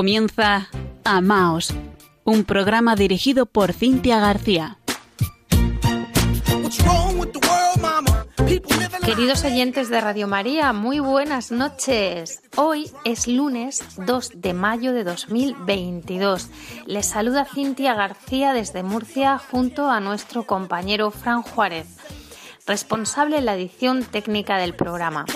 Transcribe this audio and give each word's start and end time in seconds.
Comienza 0.00 0.70
Amaos, 1.04 1.74
un 2.24 2.44
programa 2.44 2.96
dirigido 2.96 3.44
por 3.44 3.74
Cintia 3.74 4.18
García. 4.18 4.78
Queridos 9.04 9.44
oyentes 9.44 9.90
de 9.90 10.00
Radio 10.00 10.26
María, 10.26 10.72
muy 10.72 11.00
buenas 11.00 11.52
noches. 11.52 12.40
Hoy 12.56 12.90
es 13.04 13.28
lunes 13.28 13.84
2 13.98 14.40
de 14.40 14.54
mayo 14.54 14.94
de 14.94 15.04
2022. 15.04 16.48
Les 16.86 17.04
saluda 17.04 17.44
Cintia 17.44 17.92
García 17.92 18.54
desde 18.54 18.82
Murcia 18.82 19.36
junto 19.36 19.90
a 19.90 20.00
nuestro 20.00 20.46
compañero 20.46 21.10
Fran 21.10 21.42
Juárez 21.42 21.98
responsable 22.70 23.36
de 23.36 23.42
la 23.42 23.54
edición 23.56 24.04
técnica 24.04 24.56
del 24.56 24.74
programa. 24.76 25.26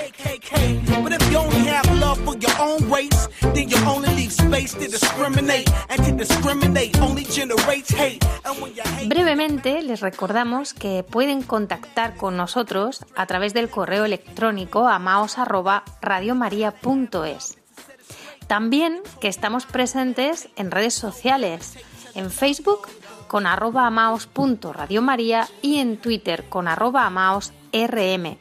Brevemente 9.07 9.83
les 9.83 10.01
recordamos 10.01 10.75
que 10.75 11.03
pueden 11.03 11.43
contactar 11.43 12.17
con 12.17 12.37
nosotros 12.37 13.05
a 13.17 13.27
través 13.27 13.53
del 13.53 13.69
correo 13.69 14.05
electrónico 14.05 14.87
amaos@radiomaria.es. 14.87 17.59
También 18.47 19.01
que 19.21 19.27
estamos 19.27 19.67
presentes 19.67 20.49
en 20.55 20.71
redes 20.71 20.95
sociales, 20.95 21.79
en 22.15 22.31
Facebook 22.31 22.87
con 23.35 23.49
arroba 23.49 23.89
amaos.radiomaría 23.89 25.49
y 25.61 25.79
en 25.81 25.97
Twitter 25.97 26.45
con 26.49 26.69
arroba 26.69 27.05
amaosrm. 27.05 28.39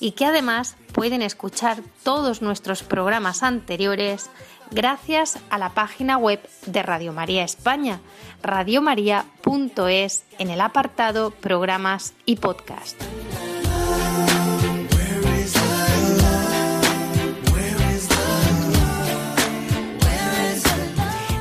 Y 0.00 0.10
que 0.10 0.26
además 0.26 0.74
pueden 0.92 1.22
escuchar 1.22 1.78
todos 2.02 2.42
nuestros 2.42 2.82
programas 2.82 3.44
anteriores 3.44 4.30
gracias 4.72 5.38
a 5.50 5.58
la 5.58 5.68
página 5.68 6.18
web 6.18 6.40
de 6.66 6.82
Radio 6.82 7.12
María 7.12 7.44
España, 7.44 8.00
radiomaria.es, 8.42 10.24
en 10.40 10.50
el 10.50 10.60
apartado 10.60 11.30
Programas 11.30 12.14
y 12.26 12.34
Podcast. 12.34 13.00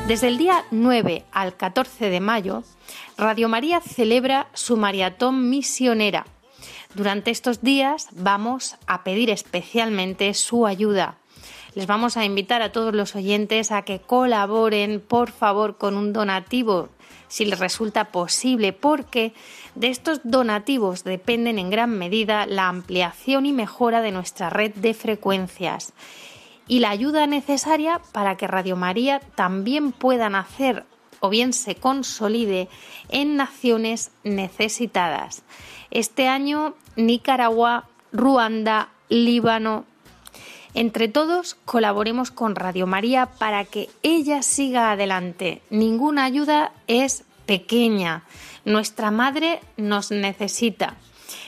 Desde 0.07 0.27
el 0.27 0.37
día 0.37 0.63
9 0.69 1.25
al 1.31 1.55
14 1.55 2.09
de 2.09 2.19
mayo, 2.19 2.63
Radio 3.17 3.47
María 3.47 3.79
celebra 3.79 4.47
su 4.53 4.75
maratón 4.75 5.49
misionera. 5.49 6.25
Durante 6.95 7.31
estos 7.31 7.61
días 7.61 8.07
vamos 8.11 8.75
a 8.87 9.03
pedir 9.03 9.29
especialmente 9.29 10.33
su 10.33 10.65
ayuda. 10.65 11.17
Les 11.75 11.87
vamos 11.87 12.17
a 12.17 12.25
invitar 12.25 12.61
a 12.61 12.71
todos 12.71 12.93
los 12.93 13.15
oyentes 13.15 13.71
a 13.71 13.83
que 13.83 13.99
colaboren, 13.99 14.99
por 14.99 15.31
favor, 15.31 15.77
con 15.77 15.95
un 15.95 16.13
donativo, 16.13 16.89
si 17.27 17.45
les 17.45 17.59
resulta 17.59 18.05
posible, 18.05 18.73
porque 18.73 19.33
de 19.75 19.87
estos 19.87 20.21
donativos 20.23 21.03
dependen 21.03 21.57
en 21.57 21.69
gran 21.69 21.97
medida 21.97 22.45
la 22.45 22.67
ampliación 22.67 23.45
y 23.45 23.53
mejora 23.53 24.01
de 24.01 24.11
nuestra 24.11 24.49
red 24.49 24.73
de 24.75 24.93
frecuencias 24.93 25.93
y 26.67 26.79
la 26.79 26.91
ayuda 26.91 27.27
necesaria 27.27 27.99
para 28.11 28.37
que 28.37 28.47
Radio 28.47 28.75
María 28.75 29.19
también 29.35 29.91
pueda 29.91 30.29
nacer 30.29 30.85
o 31.23 31.29
bien 31.29 31.53
se 31.53 31.75
consolide 31.75 32.67
en 33.07 33.37
naciones 33.37 34.11
necesitadas. 34.25 35.43
Este 35.89 36.27
año 36.27 36.73
Nicaragua, 36.97 37.87
Ruanda, 38.11 38.89
Líbano. 39.07 39.85
Entre 40.73 41.07
todos 41.07 41.55
colaboremos 41.63 42.29
con 42.29 42.55
Radio 42.55 42.87
María 42.87 43.27
para 43.27 43.63
que 43.63 43.89
ella 44.01 44.41
siga 44.41 44.91
adelante. 44.91 45.61
Ninguna 45.69 46.25
ayuda 46.25 46.73
es 46.87 47.23
pequeña. 47.45 48.23
Nuestra 48.65 49.09
madre 49.09 49.61
nos 49.77 50.11
necesita. 50.11 50.97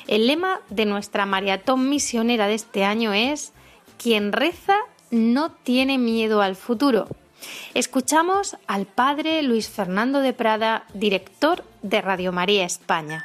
El 0.07 0.27
lema 0.27 0.61
de 0.69 0.85
nuestra 0.85 1.25
maratón 1.25 1.89
misionera 1.89 2.47
de 2.47 2.53
este 2.53 2.85
año 2.85 3.11
es 3.11 3.51
Quien 4.01 4.31
reza 4.31 4.77
no 5.11 5.51
tiene 5.51 5.97
miedo 5.97 6.41
al 6.41 6.55
futuro. 6.55 7.09
Escuchamos 7.73 8.57
al 8.67 8.85
padre 8.85 9.41
Luis 9.43 9.69
Fernando 9.69 10.21
de 10.21 10.33
Prada, 10.33 10.85
director 10.93 11.63
de 11.81 12.01
Radio 12.01 12.31
María 12.31 12.65
España. 12.65 13.23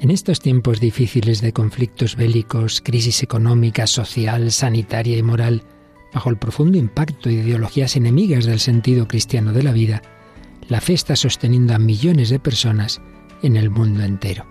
En 0.00 0.10
estos 0.10 0.40
tiempos 0.40 0.80
difíciles 0.80 1.40
de 1.40 1.52
conflictos 1.52 2.16
bélicos, 2.16 2.80
crisis 2.80 3.22
económica, 3.22 3.86
social, 3.86 4.52
sanitaria 4.52 5.18
y 5.18 5.22
moral, 5.22 5.62
bajo 6.12 6.30
el 6.30 6.38
profundo 6.38 6.78
impacto 6.78 7.28
de 7.28 7.36
ideologías 7.36 7.96
enemigas 7.96 8.46
del 8.46 8.60
sentido 8.60 9.08
cristiano 9.08 9.52
de 9.52 9.62
la 9.62 9.72
vida, 9.72 10.02
la 10.68 10.80
fe 10.80 10.92
está 10.92 11.16
sosteniendo 11.16 11.74
a 11.74 11.78
millones 11.78 12.30
de 12.30 12.38
personas 12.38 13.00
en 13.42 13.56
el 13.56 13.70
mundo 13.70 14.02
entero. 14.02 14.46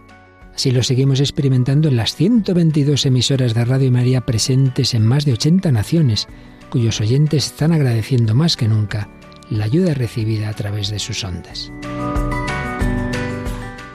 Así 0.54 0.72
lo 0.72 0.82
seguimos 0.82 1.20
experimentando 1.20 1.88
en 1.88 1.98
las 1.98 2.16
122 2.16 3.06
emisoras 3.06 3.54
de 3.54 3.64
Radio 3.64 3.92
María 3.92 4.26
presentes 4.26 4.96
en 4.96 5.06
más 5.06 5.24
de 5.24 5.34
80 5.34 5.72
naciones, 5.72 6.28
cuyos 6.70 7.02
oyentes 7.02 7.48
están 7.48 7.72
agradeciendo 7.72 8.36
más 8.36 8.58
que 8.58 8.68
nunca 8.68 9.10
la 9.50 9.66
ayuda 9.66 9.94
recibida 9.94 10.50
a 10.50 10.54
través 10.54 10.90
de 10.90 11.00
sus 11.00 11.24
ondas. 11.24 11.72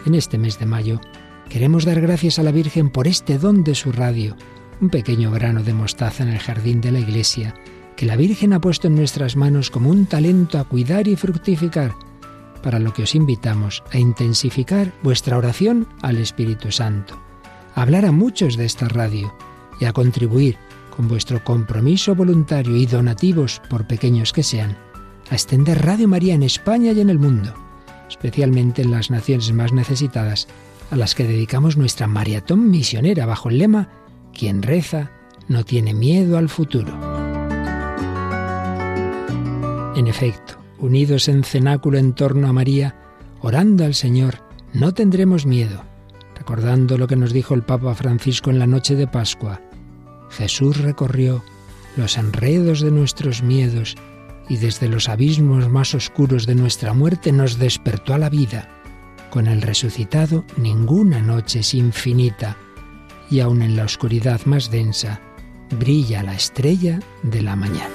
En 0.06 0.15
este 0.15 0.38
mes 0.38 0.59
de 0.59 0.66
mayo 0.66 1.00
queremos 1.49 1.84
dar 1.84 2.00
gracias 2.00 2.38
a 2.38 2.43
la 2.43 2.50
Virgen 2.50 2.91
por 2.91 3.06
este 3.06 3.38
don 3.38 3.62
de 3.62 3.75
su 3.75 3.93
radio, 3.93 4.37
un 4.81 4.88
pequeño 4.88 5.31
grano 5.31 5.62
de 5.62 5.75
mostaza 5.75 6.22
en 6.22 6.31
el 6.31 6.38
jardín 6.38 6.81
de 6.81 6.93
la 6.93 7.00
iglesia, 7.00 7.55
que 7.97 8.06
la 8.06 8.16
Virgen 8.16 8.53
ha 8.53 8.60
puesto 8.60 8.89
en 8.89 8.97
nuestras 8.97 9.37
manos 9.37 9.71
como 9.71 9.91
un 9.91 10.06
talento 10.06 10.59
a 10.59 10.65
cuidar 10.65 11.06
y 11.09 11.16
fructificar 11.16 11.94
para 12.62 12.78
lo 12.78 12.93
que 12.93 13.03
os 13.03 13.15
invitamos 13.15 13.83
a 13.93 13.99
intensificar 13.99 14.93
vuestra 15.03 15.37
oración 15.37 15.87
al 16.00 16.16
Espíritu 16.16 16.72
Santo, 16.72 17.21
a 17.75 17.83
hablar 17.83 18.06
a 18.06 18.12
muchos 18.12 18.56
de 18.56 18.65
esta 18.65 18.89
radio 18.89 19.34
y 19.81 19.84
a 19.84 19.93
contribuir 19.93 20.56
con 20.94 21.08
vuestro 21.08 21.42
compromiso 21.42 22.14
voluntario 22.14 22.76
y 22.76 22.86
donativos, 22.86 23.60
por 23.69 23.86
pequeños 23.86 24.32
que 24.32 24.42
sean, 24.42 24.76
a 25.30 25.34
extender 25.34 25.84
Radio 25.84 26.06
María 26.06 26.34
en 26.34 26.42
España 26.42 26.92
y 26.92 27.00
en 27.00 27.10
el 27.10 27.19
mundo, 27.19 27.54
especialmente 28.08 28.82
en 28.82 28.91
las 28.91 29.10
naciones 29.10 29.53
más 29.53 29.72
necesitadas, 29.72 30.47
a 30.91 30.97
las 30.97 31.14
que 31.14 31.25
dedicamos 31.25 31.76
nuestra 31.76 32.06
maratón 32.06 32.70
misionera 32.70 33.25
bajo 33.25 33.48
el 33.48 33.58
lema 33.58 33.88
Quien 34.32 34.62
reza 34.62 35.10
no 35.48 35.64
tiene 35.64 35.94
miedo 35.94 36.36
al 36.36 36.48
futuro. 36.48 36.92
En 39.97 40.06
efecto, 40.06 40.54
unidos 40.78 41.28
en 41.28 41.44
cenáculo 41.44 41.98
en 41.98 42.14
torno 42.14 42.48
a 42.48 42.53
María, 42.53 42.97
orando 43.41 43.84
al 43.84 43.94
Señor, 43.94 44.38
no 44.72 44.92
tendremos 44.92 45.47
miedo, 45.47 45.84
recordando 46.36 46.98
lo 46.98 47.06
que 47.06 47.16
nos 47.16 47.32
dijo 47.32 47.54
el 47.54 47.62
Papa 47.62 47.94
Francisco 47.94 48.50
en 48.50 48.59
la 48.59 48.66
noche 48.66 48.94
de 48.94 49.06
Pascua. 49.06 49.60
Jesús 50.32 50.78
recorrió 50.78 51.44
los 51.97 52.16
enredos 52.16 52.81
de 52.81 52.91
nuestros 52.91 53.43
miedos 53.43 53.97
y 54.48 54.56
desde 54.56 54.88
los 54.88 55.09
abismos 55.09 55.69
más 55.69 55.94
oscuros 55.94 56.47
de 56.47 56.54
nuestra 56.54 56.94
muerte 56.94 57.32
nos 57.32 57.59
despertó 57.59 58.15
a 58.15 58.19
la 58.19 58.31
vida. 58.31 58.69
Con 59.31 59.47
el 59.47 59.62
resucitado 59.62 60.44
ninguna 60.56 61.21
noche 61.21 61.60
es 61.60 61.75
infinita 61.75 62.56
y 63.31 63.41
aun 63.41 63.62
en 63.62 63.76
la 63.76 63.84
oscuridad 63.84 64.41
más 64.44 64.71
densa 64.71 65.21
brilla 65.78 66.22
la 66.22 66.34
estrella 66.34 67.00
de 67.22 67.42
la 67.42 67.56
mañana. 67.56 67.94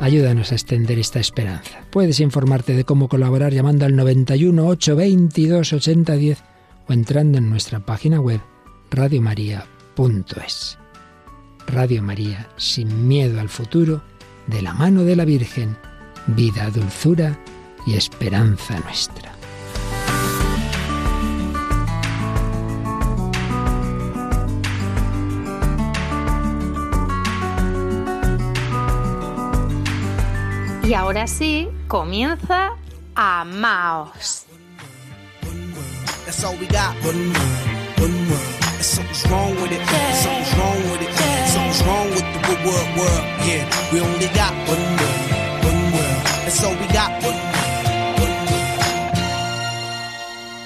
Ayúdanos 0.00 0.52
a 0.52 0.56
extender 0.56 0.98
esta 0.98 1.20
esperanza. 1.20 1.84
Puedes 1.90 2.20
informarte 2.20 2.74
de 2.74 2.84
cómo 2.84 3.08
colaborar 3.08 3.54
llamando 3.54 3.86
al 3.86 3.96
91 3.96 4.66
822 4.66 5.72
8010 5.72 6.42
o 6.86 6.92
entrando 6.92 7.38
en 7.38 7.48
nuestra 7.48 7.80
página 7.80 8.20
web 8.20 8.42
radiomaria.es. 9.96 10.78
Radio 11.66 12.02
María, 12.02 12.48
sin 12.56 13.08
miedo 13.08 13.40
al 13.40 13.48
futuro, 13.48 14.02
de 14.46 14.62
la 14.62 14.74
mano 14.74 15.02
de 15.02 15.16
la 15.16 15.24
Virgen, 15.24 15.76
vida, 16.26 16.70
dulzura 16.70 17.38
y 17.86 17.94
esperanza 17.94 18.78
nuestra. 18.80 19.32
Y 30.82 30.92
ahora 30.92 31.26
sí, 31.26 31.68
comienza 31.88 32.72
Amaos. 33.14 34.44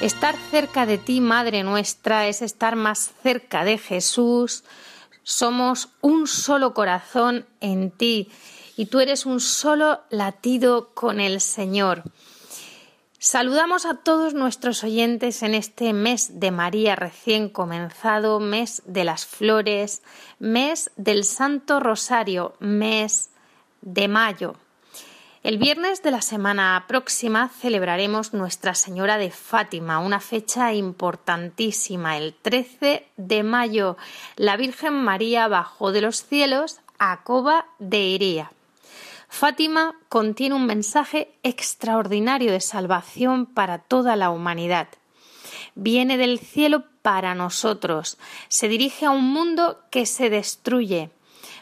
Estar 0.01 0.35
cerca 0.51 0.85
de 0.85 0.99
ti, 0.99 1.21
Madre 1.21 1.63
nuestra, 1.63 2.27
es 2.27 2.43
estar 2.43 2.75
más 2.75 3.13
cerca 3.23 3.63
de 3.63 3.79
Jesús, 3.79 4.65
Somos 5.23 5.91
un 6.01 6.27
solo 6.27 6.75
corazón 6.75 7.47
en 7.61 7.93
ti 7.93 8.33
y 8.77 8.87
tú 8.87 8.99
eres 8.99 9.27
un 9.27 9.39
solo 9.39 10.01
latido 10.11 10.91
con 10.93 11.21
el 11.21 11.41
Señor. 11.41 12.03
Saludamos 13.21 13.85
a 13.85 13.95
todos 13.95 14.35
nuestros 14.35 14.85
oyentes 14.85 15.43
en 15.43 15.57
este 15.57 15.93
mes 15.93 16.39
de 16.39 16.53
María 16.53 16.95
recién 16.95 17.49
comenzado, 17.49 18.39
mes 18.39 18.81
de 18.87 19.03
las 19.03 19.27
flores, 19.27 20.03
mes 20.39 20.93
del 20.95 21.25
Santo 21.25 21.81
Rosario, 21.81 22.55
mes 22.61 23.31
de 23.81 24.07
mayo. 24.07 24.55
El 25.43 25.59
viernes 25.59 26.01
de 26.05 26.13
la 26.13 26.23
semana 26.23 26.85
próxima 26.87 27.49
celebraremos 27.49 28.35
Nuestra 28.35 28.77
Señora 28.77 29.19
de 29.19 29.33
Fátima, 29.33 29.99
una 29.99 30.21
fecha 30.21 30.73
importantísima. 30.73 32.19
El 32.19 32.35
13 32.35 33.05
de 33.17 33.43
mayo, 33.43 33.97
la 34.37 34.57
Virgen 34.57 34.95
María 34.95 35.49
bajó 35.49 35.91
de 35.91 36.03
los 36.03 36.25
cielos 36.25 36.79
a 37.01 37.25
Coba 37.25 37.67
de 37.81 37.99
Iría. 37.99 38.53
Fátima 39.29 39.95
contiene 40.09 40.55
un 40.55 40.67
mensaje 40.67 41.33
extraordinario 41.43 42.51
de 42.51 42.61
salvación 42.61 43.47
para 43.47 43.79
toda 43.79 44.17
la 44.17 44.31
humanidad. 44.31 44.89
Viene 45.75 46.17
del 46.17 46.39
cielo 46.39 46.85
para 47.03 47.35
nosotros, 47.35 48.19
se 48.49 48.69
dirige 48.69 49.07
a 49.07 49.11
un 49.11 49.25
mundo 49.25 49.81
que 49.91 50.07
se 50.07 50.31
destruye. 50.31 51.11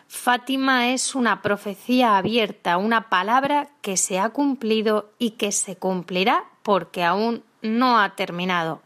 Fátima 0.08 0.90
es 0.90 1.14
una 1.14 1.42
profecía 1.42 2.16
abierta, 2.16 2.78
una 2.78 3.08
palabra 3.10 3.68
que 3.82 3.96
se 3.96 4.18
ha 4.18 4.30
cumplido 4.30 5.10
y 5.18 5.32
que 5.32 5.52
se 5.52 5.76
cumplirá 5.76 6.44
porque 6.62 7.04
aún 7.04 7.42
no 7.62 7.98
ha 7.98 8.14
terminado. 8.14 8.80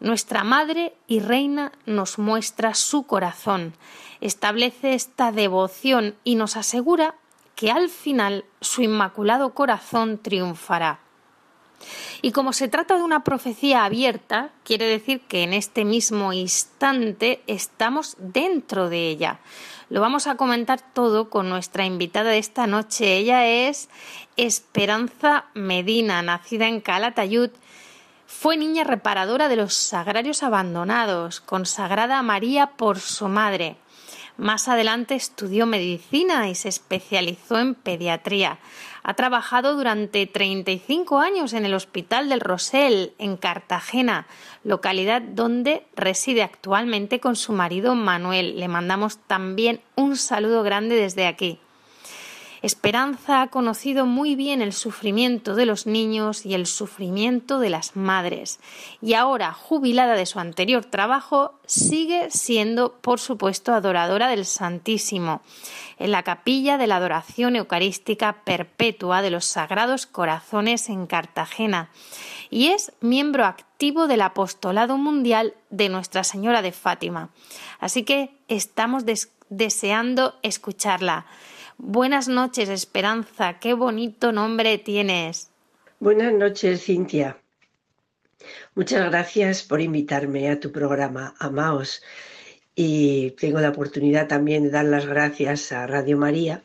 Nuestra 0.00 0.44
Madre 0.44 0.94
y 1.06 1.20
Reina 1.20 1.72
nos 1.86 2.18
muestra 2.18 2.74
su 2.74 3.04
corazón, 3.04 3.74
establece 4.20 4.94
esta 4.94 5.30
devoción 5.30 6.16
y 6.24 6.36
nos 6.36 6.56
asegura 6.56 7.16
que 7.54 7.70
al 7.70 7.88
final 7.88 8.44
su 8.60 8.82
inmaculado 8.82 9.54
corazón 9.54 10.18
triunfará. 10.18 11.00
Y 12.20 12.32
como 12.32 12.52
se 12.52 12.68
trata 12.68 12.96
de 12.96 13.02
una 13.02 13.24
profecía 13.24 13.84
abierta, 13.84 14.50
quiere 14.64 14.86
decir 14.86 15.22
que 15.22 15.42
en 15.42 15.52
este 15.52 15.84
mismo 15.84 16.32
instante 16.32 17.42
estamos 17.46 18.16
dentro 18.18 18.88
de 18.88 19.08
ella. 19.08 19.40
Lo 19.88 20.00
vamos 20.00 20.26
a 20.26 20.36
comentar 20.36 20.80
todo 20.80 21.28
con 21.28 21.48
nuestra 21.48 21.84
invitada 21.84 22.30
de 22.30 22.38
esta 22.38 22.66
noche. 22.66 23.16
Ella 23.16 23.46
es 23.46 23.88
Esperanza 24.36 25.46
Medina, 25.54 26.22
nacida 26.22 26.68
en 26.68 26.80
Calatayud. 26.80 27.50
Fue 28.26 28.56
niña 28.56 28.84
reparadora 28.84 29.48
de 29.48 29.56
los 29.56 29.74
sagrarios 29.74 30.42
abandonados, 30.42 31.40
consagrada 31.40 32.18
a 32.18 32.22
María 32.22 32.68
por 32.68 33.00
su 33.00 33.28
madre. 33.28 33.76
Más 34.36 34.68
adelante 34.68 35.14
estudió 35.14 35.66
medicina 35.66 36.48
y 36.48 36.54
se 36.54 36.68
especializó 36.68 37.58
en 37.58 37.74
pediatría. 37.74 38.58
Ha 39.02 39.14
trabajado 39.14 39.76
durante 39.76 40.26
35 40.26 41.18
años 41.18 41.52
en 41.52 41.66
el 41.66 41.74
Hospital 41.74 42.28
del 42.28 42.40
Rosell, 42.40 43.12
en 43.18 43.36
Cartagena, 43.36 44.26
localidad 44.64 45.20
donde 45.20 45.86
reside 45.96 46.42
actualmente 46.42 47.20
con 47.20 47.36
su 47.36 47.52
marido 47.52 47.94
Manuel. 47.94 48.58
Le 48.58 48.68
mandamos 48.68 49.18
también 49.26 49.80
un 49.96 50.16
saludo 50.16 50.62
grande 50.62 50.96
desde 50.96 51.26
aquí. 51.26 51.58
Esperanza 52.62 53.42
ha 53.42 53.48
conocido 53.48 54.06
muy 54.06 54.36
bien 54.36 54.62
el 54.62 54.72
sufrimiento 54.72 55.56
de 55.56 55.66
los 55.66 55.86
niños 55.86 56.46
y 56.46 56.54
el 56.54 56.66
sufrimiento 56.66 57.58
de 57.58 57.70
las 57.70 57.96
madres, 57.96 58.60
y 59.00 59.14
ahora, 59.14 59.52
jubilada 59.52 60.14
de 60.14 60.26
su 60.26 60.38
anterior 60.38 60.84
trabajo, 60.84 61.58
sigue 61.66 62.30
siendo, 62.30 62.92
por 63.00 63.18
supuesto, 63.18 63.74
adoradora 63.74 64.28
del 64.28 64.46
Santísimo, 64.46 65.42
en 65.98 66.12
la 66.12 66.22
capilla 66.22 66.78
de 66.78 66.86
la 66.86 66.96
adoración 66.96 67.56
eucarística 67.56 68.44
perpetua 68.44 69.22
de 69.22 69.30
los 69.30 69.44
Sagrados 69.44 70.06
Corazones 70.06 70.88
en 70.88 71.06
Cartagena, 71.06 71.90
y 72.48 72.68
es 72.68 72.92
miembro 73.00 73.44
activo 73.44 74.06
del 74.06 74.22
Apostolado 74.22 74.98
Mundial 74.98 75.54
de 75.70 75.88
Nuestra 75.88 76.22
Señora 76.22 76.62
de 76.62 76.70
Fátima. 76.70 77.30
Así 77.80 78.04
que 78.04 78.36
estamos 78.46 79.04
deseando 79.48 80.36
escucharla. 80.42 81.26
Buenas 81.84 82.28
noches, 82.28 82.68
Esperanza. 82.68 83.58
Qué 83.58 83.74
bonito 83.74 84.30
nombre 84.30 84.78
tienes. 84.78 85.50
Buenas 85.98 86.32
noches, 86.32 86.84
Cintia. 86.84 87.38
Muchas 88.76 89.10
gracias 89.10 89.64
por 89.64 89.80
invitarme 89.80 90.48
a 90.48 90.60
tu 90.60 90.70
programa, 90.70 91.34
Amaos. 91.40 92.00
Y 92.76 93.32
tengo 93.32 93.58
la 93.58 93.70
oportunidad 93.70 94.28
también 94.28 94.62
de 94.62 94.70
dar 94.70 94.84
las 94.84 95.06
gracias 95.06 95.72
a 95.72 95.88
Radio 95.88 96.16
María 96.16 96.62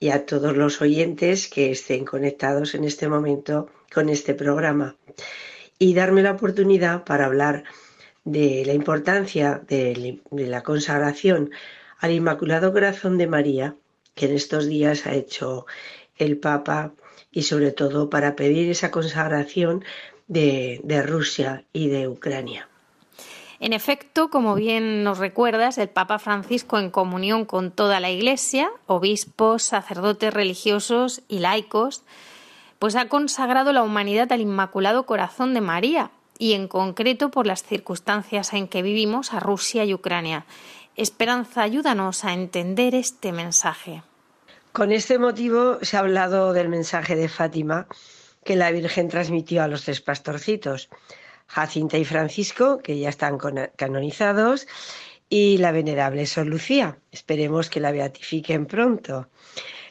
y 0.00 0.10
a 0.10 0.26
todos 0.26 0.54
los 0.54 0.82
oyentes 0.82 1.48
que 1.48 1.70
estén 1.70 2.04
conectados 2.04 2.74
en 2.74 2.84
este 2.84 3.08
momento 3.08 3.70
con 3.90 4.10
este 4.10 4.34
programa. 4.34 4.96
Y 5.78 5.94
darme 5.94 6.22
la 6.22 6.32
oportunidad 6.32 7.04
para 7.04 7.24
hablar 7.24 7.64
de 8.24 8.64
la 8.66 8.74
importancia 8.74 9.62
de, 9.66 10.20
la 10.30 10.62
consagración 10.62 11.52
al 11.98 12.12
Inmaculado 12.12 12.74
Corazón 12.74 13.16
de 13.16 13.28
María 13.28 13.76
que 14.16 14.26
en 14.26 14.34
estos 14.34 14.66
días 14.66 15.06
ha 15.06 15.14
hecho 15.14 15.66
el 16.16 16.38
Papa 16.38 16.92
y 17.30 17.42
sobre 17.42 17.70
todo 17.70 18.10
para 18.10 18.34
pedir 18.34 18.68
esa 18.70 18.90
consagración 18.90 19.84
de, 20.26 20.80
Rusia 21.06 21.64
y 21.72 21.88
de 21.88 22.08
Ucrania. 22.08 22.68
En 23.60 23.72
efecto, 23.72 24.28
como 24.30 24.54
bien 24.54 25.04
nos 25.04 25.18
recuerdas, 25.18 25.78
el 25.78 25.88
Papa 25.88 26.18
Francisco, 26.18 26.78
en 26.78 26.90
comunión 26.90 27.44
con 27.44 27.70
toda 27.70 28.00
la 28.00 28.10
Iglesia, 28.10 28.70
obispos, 28.86 29.62
sacerdotes 29.62 30.32
religiosos 30.32 31.22
y 31.28 31.38
laicos, 31.38 32.02
pues 32.78 32.96
ha 32.96 33.08
consagrado 33.08 33.72
la 33.72 33.82
humanidad 33.82 34.32
al 34.32 34.40
Inmaculado 34.40 35.04
Corazón 35.04 35.54
de 35.54 35.60
María 35.60 36.10
y 36.38 36.52
en 36.54 36.68
concreto 36.68 37.30
por 37.30 37.46
las 37.46 37.62
circunstancias 37.62 38.52
en 38.52 38.68
que 38.68 38.82
vivimos 38.82 39.32
a 39.32 39.40
Rusia 39.40 39.84
y 39.84 39.94
Ucrania. 39.94 40.44
Esperanza, 40.96 41.62
ayúdanos 41.62 42.24
a 42.24 42.32
entender 42.32 42.94
este 42.94 43.30
mensaje. 43.30 44.02
Con 44.72 44.92
este 44.92 45.18
motivo 45.18 45.78
se 45.82 45.96
ha 45.96 46.00
hablado 46.00 46.54
del 46.54 46.70
mensaje 46.70 47.16
de 47.16 47.28
Fátima 47.28 47.86
que 48.44 48.56
la 48.56 48.70
Virgen 48.70 49.08
transmitió 49.08 49.62
a 49.62 49.68
los 49.68 49.84
tres 49.84 50.00
pastorcitos, 50.00 50.88
Jacinta 51.48 51.98
y 51.98 52.06
Francisco, 52.06 52.78
que 52.78 52.98
ya 52.98 53.10
están 53.10 53.38
canonizados, 53.76 54.66
y 55.28 55.58
la 55.58 55.72
venerable 55.72 56.24
Sor 56.24 56.46
Lucía. 56.46 56.98
Esperemos 57.12 57.68
que 57.68 57.80
la 57.80 57.92
beatifiquen 57.92 58.64
pronto. 58.64 59.28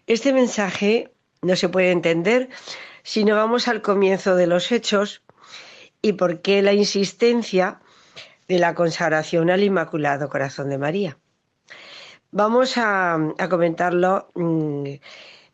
Este 0.08 0.34
mensaje 0.34 1.12
no 1.42 1.56
se 1.56 1.70
puede 1.70 1.92
entender 1.92 2.50
si 3.04 3.26
no 3.26 3.36
vamos 3.36 3.68
al 3.68 3.84
comienzo 3.84 4.36
de 4.36 4.48
los 4.48 4.72
hechos 4.72 5.22
y 6.02 6.14
por 6.14 6.42
qué 6.42 6.64
la 6.64 6.74
insistencia 6.74 7.80
de 8.48 8.60
la 8.60 8.76
consagración 8.76 9.50
al 9.50 9.64
Inmaculado 9.64 10.30
Corazón 10.30 10.70
de 10.70 10.78
María. 10.78 11.18
Vamos 12.32 12.74
a, 12.78 13.18
comentarlo 13.50 14.30
mm, 14.36 14.86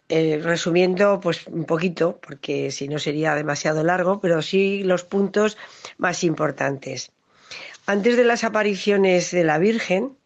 eh, 0.09 0.39
resumiendo 0.43 1.19
pues 1.19 1.47
un 1.47 1.65
poquito, 1.65 2.19
porque 2.25 2.71
si 2.71 2.87
no 2.87 2.99
sería 2.99 3.35
demasiado 3.35 3.83
largo, 3.83 4.19
pero 4.19 4.41
sí 4.41 4.83
los 4.83 5.03
puntos 5.03 5.57
más 5.97 6.23
importantes. 6.23 7.11
Antes 7.85 8.17
de 8.17 8.23
las 8.23 8.43
apariciones 8.43 9.31
de 9.31 9.43
la 9.43 9.57
Virgen, 9.57 10.17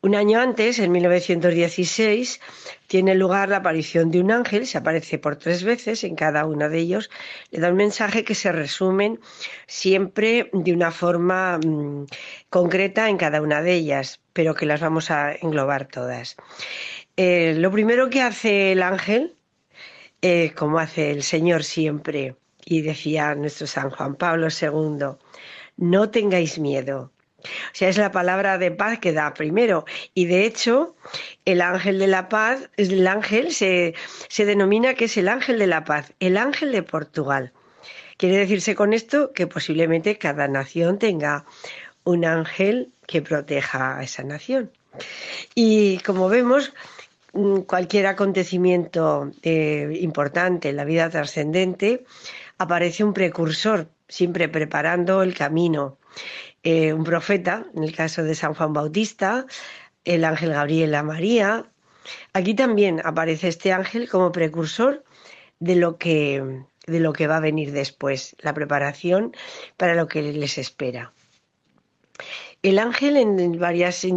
un 0.00 0.14
año 0.14 0.40
antes, 0.40 0.78
en 0.78 0.92
1916, 0.92 2.40
tiene 2.86 3.14
lugar 3.14 3.48
la 3.48 3.56
aparición 3.58 4.10
de 4.10 4.20
un 4.20 4.30
ángel, 4.30 4.66
se 4.66 4.78
aparece 4.78 5.18
por 5.18 5.36
tres 5.36 5.64
veces, 5.64 6.04
en 6.04 6.14
cada 6.14 6.44
uno 6.46 6.68
de 6.68 6.78
ellos 6.78 7.10
le 7.50 7.60
da 7.60 7.70
un 7.70 7.76
mensaje 7.76 8.24
que 8.24 8.34
se 8.34 8.52
resumen 8.52 9.20
siempre 9.66 10.50
de 10.52 10.72
una 10.72 10.92
forma 10.92 11.58
mm, 11.58 12.06
concreta 12.48 13.08
en 13.08 13.16
cada 13.16 13.42
una 13.42 13.60
de 13.60 13.74
ellas, 13.74 14.20
pero 14.32 14.54
que 14.54 14.66
las 14.66 14.80
vamos 14.80 15.10
a 15.10 15.32
englobar 15.32 15.86
todas. 15.86 16.36
Eh, 17.16 17.54
lo 17.56 17.70
primero 17.72 18.08
que 18.08 18.22
hace 18.22 18.72
el 18.72 18.82
ángel, 18.82 19.34
como 20.56 20.78
hace 20.78 21.10
el 21.10 21.22
Señor 21.22 21.64
siempre, 21.64 22.36
y 22.64 22.82
decía 22.82 23.34
nuestro 23.34 23.66
San 23.66 23.90
Juan 23.90 24.14
Pablo 24.14 24.48
II, 24.48 25.16
no 25.76 26.10
tengáis 26.10 26.58
miedo, 26.58 27.12
o 27.38 27.46
sea, 27.72 27.88
es 27.88 27.98
la 27.98 28.10
palabra 28.10 28.58
de 28.58 28.70
paz 28.70 28.98
que 28.98 29.12
da 29.12 29.32
primero. 29.34 29.84
Y 30.14 30.26
de 30.26 30.44
hecho, 30.44 30.96
el 31.44 31.60
ángel 31.60 31.98
de 31.98 32.08
la 32.08 32.28
paz, 32.28 32.68
el 32.76 33.06
ángel 33.06 33.52
se, 33.52 33.94
se 34.28 34.44
denomina 34.44 34.94
que 34.94 35.04
es 35.04 35.16
el 35.16 35.28
ángel 35.28 35.58
de 35.58 35.68
la 35.68 35.84
paz, 35.84 36.12
el 36.18 36.36
ángel 36.36 36.72
de 36.72 36.82
Portugal. 36.82 37.52
Quiere 38.16 38.38
decirse 38.38 38.74
con 38.74 38.92
esto 38.92 39.32
que 39.32 39.46
posiblemente 39.46 40.18
cada 40.18 40.48
nación 40.48 40.98
tenga 40.98 41.44
un 42.02 42.24
ángel 42.24 42.92
que 43.06 43.22
proteja 43.22 43.98
a 43.98 44.02
esa 44.02 44.24
nación. 44.24 44.72
Y 45.54 45.98
como 45.98 46.28
vemos, 46.28 46.72
mm, 47.34 47.60
cualquier 47.60 48.06
acontecimiento 48.06 49.30
eh, 49.42 49.96
importante 50.00 50.70
en 50.70 50.76
la 50.76 50.84
vida 50.84 51.08
trascendente, 51.08 52.04
aparece 52.58 53.04
un 53.04 53.14
precursor, 53.14 53.88
siempre 54.08 54.48
preparando 54.48 55.22
el 55.22 55.34
camino 55.34 55.98
eh, 56.62 56.92
un 56.92 57.04
profeta, 57.04 57.66
en 57.74 57.84
el 57.84 57.94
caso 57.94 58.22
de 58.22 58.34
San 58.34 58.54
Juan 58.54 58.72
Bautista, 58.72 59.46
el 60.04 60.24
ángel 60.24 60.50
Gabriel 60.50 60.94
a 60.94 61.02
María. 61.02 61.70
Aquí 62.32 62.54
también 62.54 63.00
aparece 63.04 63.48
este 63.48 63.72
ángel 63.72 64.08
como 64.08 64.32
precursor 64.32 65.04
de 65.60 65.76
lo 65.76 65.98
que, 65.98 66.62
de 66.86 67.00
lo 67.00 67.12
que 67.12 67.26
va 67.26 67.36
a 67.36 67.40
venir 67.40 67.72
después, 67.72 68.36
la 68.40 68.54
preparación 68.54 69.34
para 69.76 69.94
lo 69.94 70.08
que 70.08 70.22
les 70.22 70.58
espera. 70.58 71.12
El 72.62 72.80
ángel 72.80 73.16
en 73.16 73.58
varias 73.58 74.04
eh, 74.04 74.10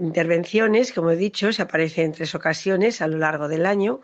intervenciones, 0.00 0.92
como 0.92 1.10
he 1.10 1.16
dicho, 1.16 1.52
se 1.52 1.62
aparece 1.62 2.02
en 2.02 2.12
tres 2.12 2.34
ocasiones 2.34 3.00
a 3.00 3.06
lo 3.06 3.16
largo 3.16 3.48
del 3.48 3.64
año. 3.64 4.00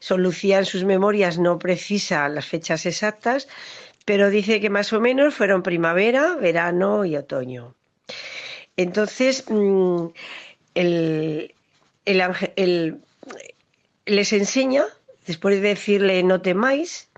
Son 0.00 0.22
Lucía 0.22 0.58
en 0.58 0.64
sus 0.64 0.84
memorias 0.84 1.38
no 1.38 1.58
precisa 1.58 2.28
las 2.28 2.46
fechas 2.46 2.86
exactas, 2.86 3.48
pero 4.08 4.30
dice 4.30 4.58
que 4.58 4.70
más 4.70 4.90
o 4.94 5.02
menos 5.02 5.34
fueron 5.34 5.62
primavera, 5.62 6.34
verano 6.36 7.04
y 7.04 7.14
otoño. 7.14 7.74
Entonces, 8.74 9.44
mm, 9.50 10.06
el, 10.74 11.52
ángel 12.22 13.02
les 14.06 14.32
enseña, 14.32 14.86
después 15.26 15.60
de 15.60 15.68
decirle 15.68 16.22
no 16.22 16.40
temáis, 16.40 17.10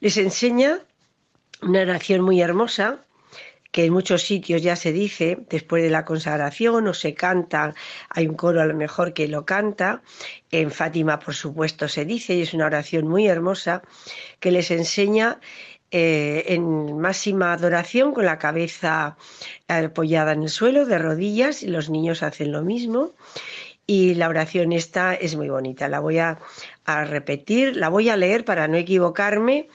les 0.00 0.18
enseña 0.18 0.80
una 1.62 1.80
oración 1.80 2.20
muy 2.20 2.42
hermosa 2.42 3.06
que 3.72 3.84
en 3.84 3.92
muchos 3.92 4.22
sitios 4.22 4.62
ya 4.62 4.76
se 4.76 4.92
dice 4.92 5.38
después 5.48 5.82
de 5.82 5.90
la 5.90 6.04
consagración 6.04 6.86
o 6.88 6.94
se 6.94 7.14
canta, 7.14 7.74
hay 8.08 8.26
un 8.26 8.34
coro 8.34 8.60
a 8.60 8.66
lo 8.66 8.74
mejor 8.74 9.12
que 9.14 9.28
lo 9.28 9.46
canta, 9.46 10.02
en 10.50 10.70
Fátima 10.70 11.18
por 11.18 11.34
supuesto 11.34 11.88
se 11.88 12.04
dice 12.04 12.34
y 12.34 12.42
es 12.42 12.52
una 12.52 12.66
oración 12.66 13.06
muy 13.06 13.26
hermosa 13.28 13.82
que 14.40 14.50
les 14.50 14.70
enseña 14.70 15.40
eh, 15.90 16.44
en 16.48 16.98
máxima 16.98 17.52
adoración 17.52 18.12
con 18.12 18.24
la 18.24 18.38
cabeza 18.38 19.16
apoyada 19.68 20.32
en 20.32 20.44
el 20.44 20.50
suelo 20.50 20.86
de 20.86 20.98
rodillas 20.98 21.62
y 21.62 21.68
los 21.68 21.90
niños 21.90 22.22
hacen 22.22 22.52
lo 22.52 22.62
mismo 22.62 23.14
y 23.86 24.14
la 24.14 24.28
oración 24.28 24.72
esta 24.72 25.14
es 25.14 25.34
muy 25.34 25.48
bonita, 25.48 25.88
la 25.88 25.98
voy 25.98 26.18
a 26.18 26.38
repetir, 26.86 27.76
la 27.76 27.88
voy 27.88 28.08
a 28.08 28.16
leer 28.16 28.44
para 28.44 28.68
no 28.68 28.76
equivocarme 28.76 29.68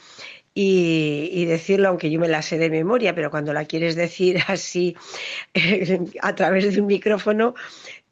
y, 0.57 1.45
decirlo, 1.45 1.89
aunque 1.89 2.09
yo 2.09 2.17
me 2.17 2.29
la 2.29 2.41
sé 2.41 2.57
de 2.57 2.69
memoria, 2.69 3.13
pero 3.13 3.29
cuando 3.29 3.51
la 3.51 3.65
quieres 3.65 3.95
decir 3.95 4.39
así 4.47 4.95
a 6.21 6.33
través 6.33 6.73
de 6.73 6.81
un 6.81 6.87
micrófono, 6.87 7.55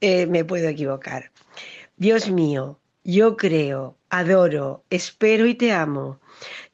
eh, 0.01 0.27
me 0.27 0.43
puedo 0.43 0.67
equivocar. 0.67 1.31
Dios 1.95 2.29
mío, 2.29 2.79
yo 3.05 3.38
creo, 3.38 3.98
adoro, 4.10 4.83
espero 4.89 5.45
y 5.45 5.55
te 5.55 5.72
amo. 5.72 6.19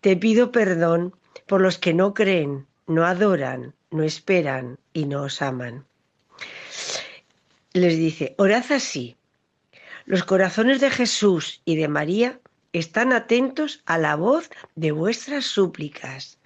Te 0.01 0.17
pido 0.17 0.51
perdón 0.51 1.15
por 1.49 1.61
los 1.61 1.79
que 1.79 1.95
no 1.95 2.13
creen, 2.13 2.67
no 2.85 3.07
adoran, 3.07 3.73
no 3.89 4.03
esperan 4.03 4.77
y 4.93 5.05
no 5.05 5.23
os 5.23 5.41
aman. 5.41 5.83
Les 7.73 7.97
dice, 7.97 8.35
orad 8.37 8.71
así. 8.71 9.17
Los 10.05 10.23
corazones 10.23 10.79
de 10.79 10.91
Jesús 10.91 11.63
y 11.65 11.75
de 11.75 11.87
María 11.87 12.39
están 12.71 13.13
atentos 13.13 13.81
a 13.87 13.97
la 13.97 14.15
voz 14.15 14.51
de 14.75 14.91
vuestras 14.91 15.45
súplicas. 15.45 16.37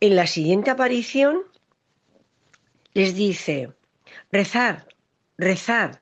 En 0.00 0.16
la 0.16 0.26
siguiente 0.26 0.70
aparición 0.70 1.42
les 2.94 3.14
dice, 3.14 3.74
rezad, 4.32 4.84
rezad, 5.36 6.00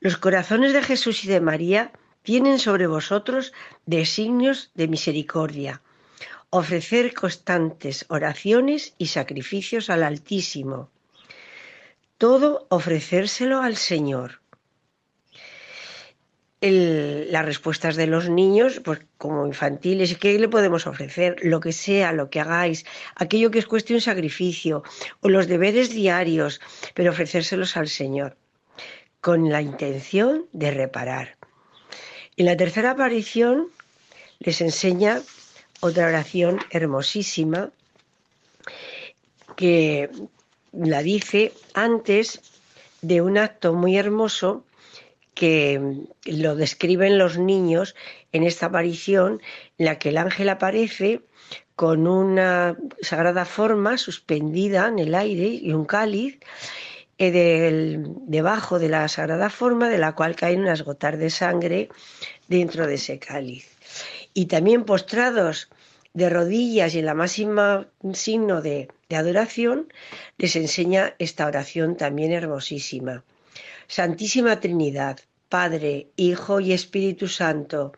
los 0.00 0.16
corazones 0.16 0.72
de 0.72 0.82
Jesús 0.82 1.24
y 1.24 1.28
de 1.28 1.40
María 1.40 1.92
tienen 2.22 2.58
sobre 2.58 2.88
vosotros 2.88 3.52
designios 3.86 4.72
de 4.74 4.88
misericordia. 4.88 5.80
Ofrecer 6.50 7.14
constantes 7.14 8.04
oraciones 8.08 8.94
y 8.98 9.06
sacrificios 9.06 9.88
al 9.88 10.02
Altísimo. 10.02 10.90
Todo 12.18 12.66
ofrecérselo 12.68 13.62
al 13.62 13.76
Señor 13.76 14.40
las 16.62 17.44
respuestas 17.44 17.96
de 17.96 18.06
los 18.06 18.28
niños, 18.28 18.80
pues 18.84 19.00
como 19.16 19.46
infantiles, 19.46 20.18
¿qué 20.18 20.38
le 20.38 20.48
podemos 20.48 20.86
ofrecer? 20.86 21.36
Lo 21.42 21.58
que 21.60 21.72
sea, 21.72 22.12
lo 22.12 22.28
que 22.28 22.40
hagáis, 22.40 22.84
aquello 23.14 23.50
que 23.50 23.60
es 23.60 23.66
cuestión 23.66 24.00
sacrificio, 24.00 24.82
o 25.20 25.30
los 25.30 25.48
deberes 25.48 25.90
diarios, 25.90 26.60
pero 26.94 27.12
ofrecérselos 27.12 27.78
al 27.78 27.88
Señor, 27.88 28.36
con 29.22 29.48
la 29.48 29.62
intención 29.62 30.46
de 30.52 30.70
reparar. 30.70 31.38
En 32.36 32.44
la 32.44 32.56
tercera 32.56 32.90
aparición 32.90 33.68
les 34.38 34.60
enseña 34.60 35.22
otra 35.80 36.06
oración 36.06 36.60
hermosísima 36.70 37.70
que 39.56 40.10
la 40.72 41.02
dice 41.02 41.52
antes 41.74 42.40
de 43.02 43.22
un 43.22 43.38
acto 43.38 43.72
muy 43.72 43.96
hermoso 43.96 44.64
que 45.34 45.80
lo 46.26 46.54
describen 46.54 47.18
los 47.18 47.38
niños 47.38 47.94
en 48.32 48.44
esta 48.44 48.66
aparición 48.66 49.40
en 49.78 49.86
la 49.86 49.98
que 49.98 50.10
el 50.10 50.18
ángel 50.18 50.50
aparece 50.50 51.22
con 51.76 52.06
una 52.06 52.76
sagrada 53.00 53.46
forma 53.46 53.96
suspendida 53.96 54.88
en 54.88 54.98
el 54.98 55.14
aire 55.14 55.46
y 55.46 55.72
un 55.72 55.86
cáliz 55.86 56.38
eh, 57.16 57.98
debajo 58.26 58.78
de 58.78 58.90
la 58.90 59.08
sagrada 59.08 59.50
forma 59.50 59.88
de 59.88 59.98
la 59.98 60.14
cual 60.14 60.36
caen 60.36 60.60
unas 60.60 60.82
gotas 60.82 61.18
de 61.18 61.30
sangre 61.30 61.88
dentro 62.48 62.86
de 62.86 62.94
ese 62.94 63.18
cáliz. 63.18 63.69
Y 64.34 64.46
también 64.46 64.84
postrados 64.84 65.68
de 66.12 66.28
rodillas 66.28 66.94
y 66.94 66.98
en 66.98 67.06
la 67.06 67.14
máxima 67.14 67.88
signo 68.12 68.62
de, 68.62 68.88
adoración, 69.10 69.92
les 70.38 70.56
enseña 70.56 71.14
esta 71.18 71.46
oración 71.46 71.96
también 71.96 72.32
hermosísima. 72.32 73.24
Santísima 73.86 74.60
Trinidad, 74.60 75.20
Padre, 75.48 76.08
Hijo 76.16 76.60
y 76.60 76.72
Espíritu 76.72 77.26
Santo, 77.26 77.92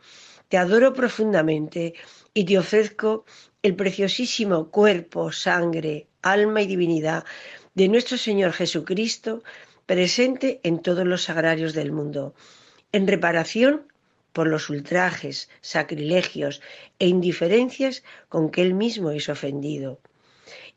te 0.49 0.59
adoro 0.59 0.93
profundamente 0.93 1.95
y 2.35 2.45
te 2.45 2.59
ofrezco 2.59 3.25
el 3.62 3.75
preciosísimo 3.77 4.71
cuerpo, 4.71 5.33
sangre, 5.33 6.09
alma 6.23 6.62
y 6.62 6.67
divinidad 6.67 7.25
de 7.75 7.89
nuestro 7.89 8.19
Señor 8.19 8.53
Jesucristo, 8.53 9.43
presente 9.87 10.61
en 10.62 10.81
todos 10.81 11.07
los 11.07 11.25
sagrarios 11.25 11.75
del 11.75 11.93
mundo, 11.93 12.35
en 12.93 13.07
reparación 13.07 13.92
por 14.33 14.47
los 14.47 14.71
ultrajes, 14.71 15.49
sacrilegios 15.61 16.62
e 16.99 17.09
indiferencias 17.09 18.03
con 18.29 18.51
que 18.51 18.62
Él 18.62 18.75
mismo 18.75 19.11
es 19.11 19.29
ofendido, 19.29 20.01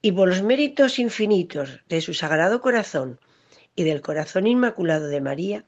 y 0.01 0.11
por 0.11 0.29
los 0.29 0.41
méritos 0.41 0.99
infinitos 0.99 1.79
de 1.89 2.01
su 2.01 2.13
sagrado 2.13 2.61
corazón 2.61 3.19
y 3.75 3.83
del 3.83 4.01
corazón 4.01 4.47
inmaculado 4.47 5.07
de 5.07 5.21
María, 5.21 5.65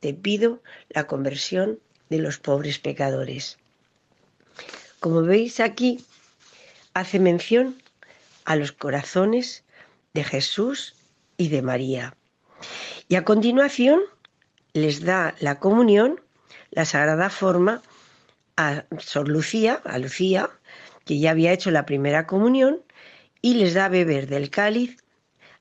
te 0.00 0.14
pido 0.14 0.62
la 0.88 1.06
conversión 1.06 1.80
de 2.08 2.18
los 2.18 2.38
pobres 2.38 2.78
pecadores. 2.78 3.58
Como 5.00 5.22
veis 5.22 5.60
aquí, 5.60 6.04
hace 6.94 7.18
mención 7.18 7.80
a 8.44 8.56
los 8.56 8.72
corazones 8.72 9.64
de 10.14 10.24
Jesús 10.24 10.94
y 11.36 11.48
de 11.48 11.62
María. 11.62 12.16
Y 13.08 13.16
a 13.16 13.24
continuación 13.24 14.00
les 14.72 15.04
da 15.04 15.34
la 15.40 15.58
comunión, 15.60 16.20
la 16.76 16.84
sagrada 16.84 17.30
forma, 17.30 17.80
a 18.58 18.84
Sor 18.98 19.28
Lucía, 19.28 19.80
a 19.84 19.98
Lucía, 19.98 20.50
que 21.06 21.18
ya 21.18 21.30
había 21.30 21.52
hecho 21.52 21.70
la 21.70 21.86
primera 21.86 22.26
comunión, 22.26 22.82
y 23.40 23.54
les 23.54 23.72
da 23.72 23.86
a 23.86 23.88
beber 23.88 24.26
del 24.26 24.50
cáliz 24.50 25.02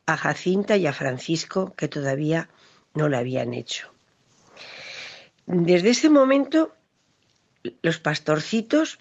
a 0.05 0.17
Jacinta 0.17 0.75
y 0.75 0.88
a 0.88 0.93
Francisco, 0.93 1.74
que 1.77 1.88
todavía 1.88 2.50
no 2.93 3.07
lo 3.07 3.17
habían 3.17 3.53
hecho. 3.53 3.89
Desde 5.45 5.91
ese 5.91 6.10
momento, 6.10 6.75
los 7.81 7.98
pastorcitos 7.98 9.00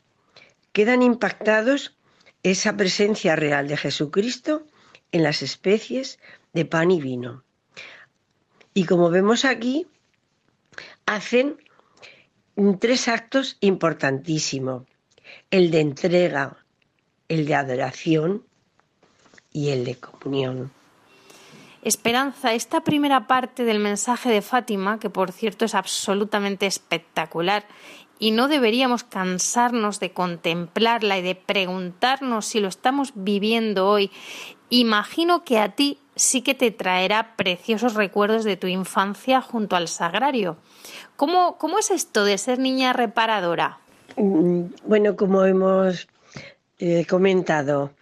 quedan 0.73 1.03
impactados 1.03 1.97
esa 2.45 2.77
presencia 2.77 3.35
real 3.35 3.67
de 3.67 3.77
Jesucristo 3.77 4.69
en 5.11 5.25
las 5.25 5.43
especies 5.43 6.21
de 6.53 6.65
pan 6.65 6.93
y 6.93 7.01
vino. 7.01 7.43
Y 8.73 8.85
como 8.85 9.11
vemos 9.11 9.45
aquí, 9.45 9.89
hacen 11.07 11.64
tres 12.79 13.09
actos 13.09 13.57
importantísimos. 13.61 14.85
El 15.51 15.71
de 15.71 15.81
entrega, 15.81 16.57
el 17.29 17.47
de 17.47 17.55
adoración 17.55 18.45
y 19.53 19.71
el 19.71 19.85
de 19.85 19.97
comunión. 19.97 20.71
Esperanza, 21.83 22.55
esta 22.55 22.83
primera 22.83 23.27
parte 23.27 23.65
del 23.65 23.79
mensaje 23.79 24.31
de 24.31 24.41
Fátima, 24.41 24.99
que 24.99 25.11
por 25.11 25.33
cierto 25.33 25.67
es 25.67 25.75
absolutamente 25.75 26.67
espectacular, 26.67 27.67
y 28.19 28.31
no 28.31 28.49
deberíamos 28.49 29.05
cansarnos 29.05 30.01
de 30.01 30.13
contemplarla 30.13 31.19
y 31.19 31.23
de 31.23 31.35
preguntarnos 31.35 32.47
si 32.47 32.61
lo 32.61 32.69
estamos 32.69 33.13
viviendo 33.15 33.89
hoy, 33.89 34.11
imagino 34.71 35.45
que 35.45 35.59
a 35.59 35.75
ti 35.75 35.99
sí 36.17 36.43
que 36.43 36.55
te 36.55 36.71
traerá 36.71 37.37
preciosos 37.37 37.95
recuerdos 37.95 38.45
de 38.45 38.57
tu 38.57 38.67
infancia 38.67 39.41
junto 39.41 39.77
al 39.77 39.89
sagrario. 39.89 40.57
¿Cómo, 41.17 41.59
cómo 41.59 41.79
es 41.79 41.91
esto 41.91 42.25
de 42.25 42.39
ser 42.39 42.59
niña 42.59 42.93
reparadora? 42.93 43.79
Mm, 44.17 44.65
bueno, 44.85 45.17
como 45.17 45.45
hemos 45.45 46.09
eh, 46.79 47.05
comentado, 47.07 47.93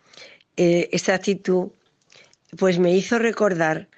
eh, 0.56 0.88
esta 0.92 1.14
actitud 1.14 1.68
pues 2.58 2.78
me 2.78 2.92
hizo 2.92 3.18
recordar 3.18 3.88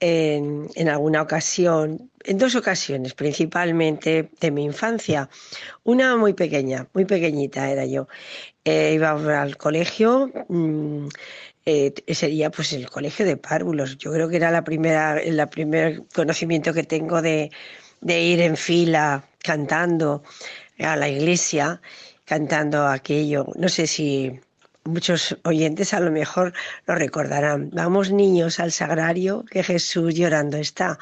en, 0.00 0.88
alguna 0.88 1.22
ocasión, 1.22 2.10
en 2.24 2.38
dos 2.38 2.56
ocasiones 2.56 3.14
principalmente 3.14 4.30
de 4.40 4.50
mi 4.50 4.64
infancia. 4.64 5.28
Una 5.84 6.16
muy 6.16 6.32
pequeña, 6.32 6.88
muy 6.92 7.04
pequeñita 7.04 7.70
era 7.70 7.86
yo. 7.86 8.08
Eh, 8.64 8.94
iba 8.94 9.12
al 9.40 9.56
colegio, 9.56 10.30
mm, 10.48 11.06
eh, 11.64 11.92
sería 12.08 12.50
pues 12.50 12.72
el 12.72 12.88
colegio 12.90 13.24
de 13.24 13.36
párvulos. 13.36 13.98
Yo 13.98 14.12
creo 14.12 14.28
que 14.28 14.36
era 14.36 14.50
la 14.50 14.64
primera, 14.64 15.18
el 15.18 15.46
primer 15.48 16.02
conocimiento 16.14 16.72
que 16.72 16.84
tengo 16.84 17.22
de, 17.22 17.50
de 18.00 18.20
ir 18.20 18.40
en 18.40 18.56
fila 18.56 19.24
cantando 19.42 20.22
a 20.78 20.96
la 20.96 21.08
iglesia, 21.08 21.80
cantando 22.24 22.86
aquello. 22.86 23.46
No 23.56 23.68
sé 23.68 23.86
si 23.86 24.40
muchos 24.84 25.36
oyentes 25.44 25.94
a 25.94 26.00
lo 26.00 26.10
mejor 26.10 26.52
lo 26.86 26.94
recordarán. 26.94 27.70
Vamos 27.72 28.10
niños 28.10 28.60
al 28.60 28.72
sagrario, 28.72 29.44
que 29.50 29.62
Jesús 29.62 30.14
llorando 30.14 30.56
está, 30.56 30.98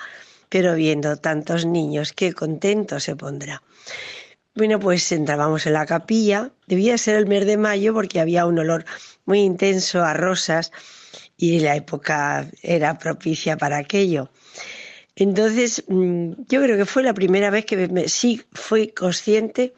pero 0.48 0.74
viendo 0.74 1.16
tantos 1.16 1.64
niños, 1.64 2.12
qué 2.12 2.32
contento 2.32 3.00
se 3.00 3.16
pondrá. 3.16 3.62
Bueno, 4.54 4.80
pues 4.80 5.12
entrábamos 5.12 5.66
en 5.66 5.74
la 5.74 5.86
capilla, 5.86 6.50
debía 6.66 6.98
ser 6.98 7.14
el 7.16 7.26
mes 7.26 7.46
de 7.46 7.56
mayo 7.56 7.94
porque 7.94 8.20
había 8.20 8.46
un 8.46 8.58
olor 8.58 8.84
muy 9.24 9.40
intenso 9.40 10.02
a 10.02 10.12
rosas 10.12 10.72
y 11.36 11.60
la 11.60 11.76
época 11.76 12.50
era 12.60 12.98
propicia 12.98 13.56
para 13.56 13.78
aquello. 13.78 14.30
Entonces, 15.14 15.84
mm, 15.86 16.32
yo 16.48 16.62
creo 16.62 16.76
que 16.76 16.84
fue 16.84 17.04
la 17.04 17.14
primera 17.14 17.50
vez 17.50 17.64
que 17.64 18.08
sí 18.08 18.42
fui 18.52 18.88
consciente 18.88 19.72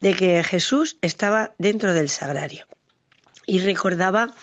de 0.00 0.14
que 0.14 0.42
Jesús 0.42 0.96
estaba 1.02 1.54
dentro 1.58 1.92
del 1.92 2.08
sagrario 2.08 2.66
y 3.46 3.58
recordaba 3.58 4.34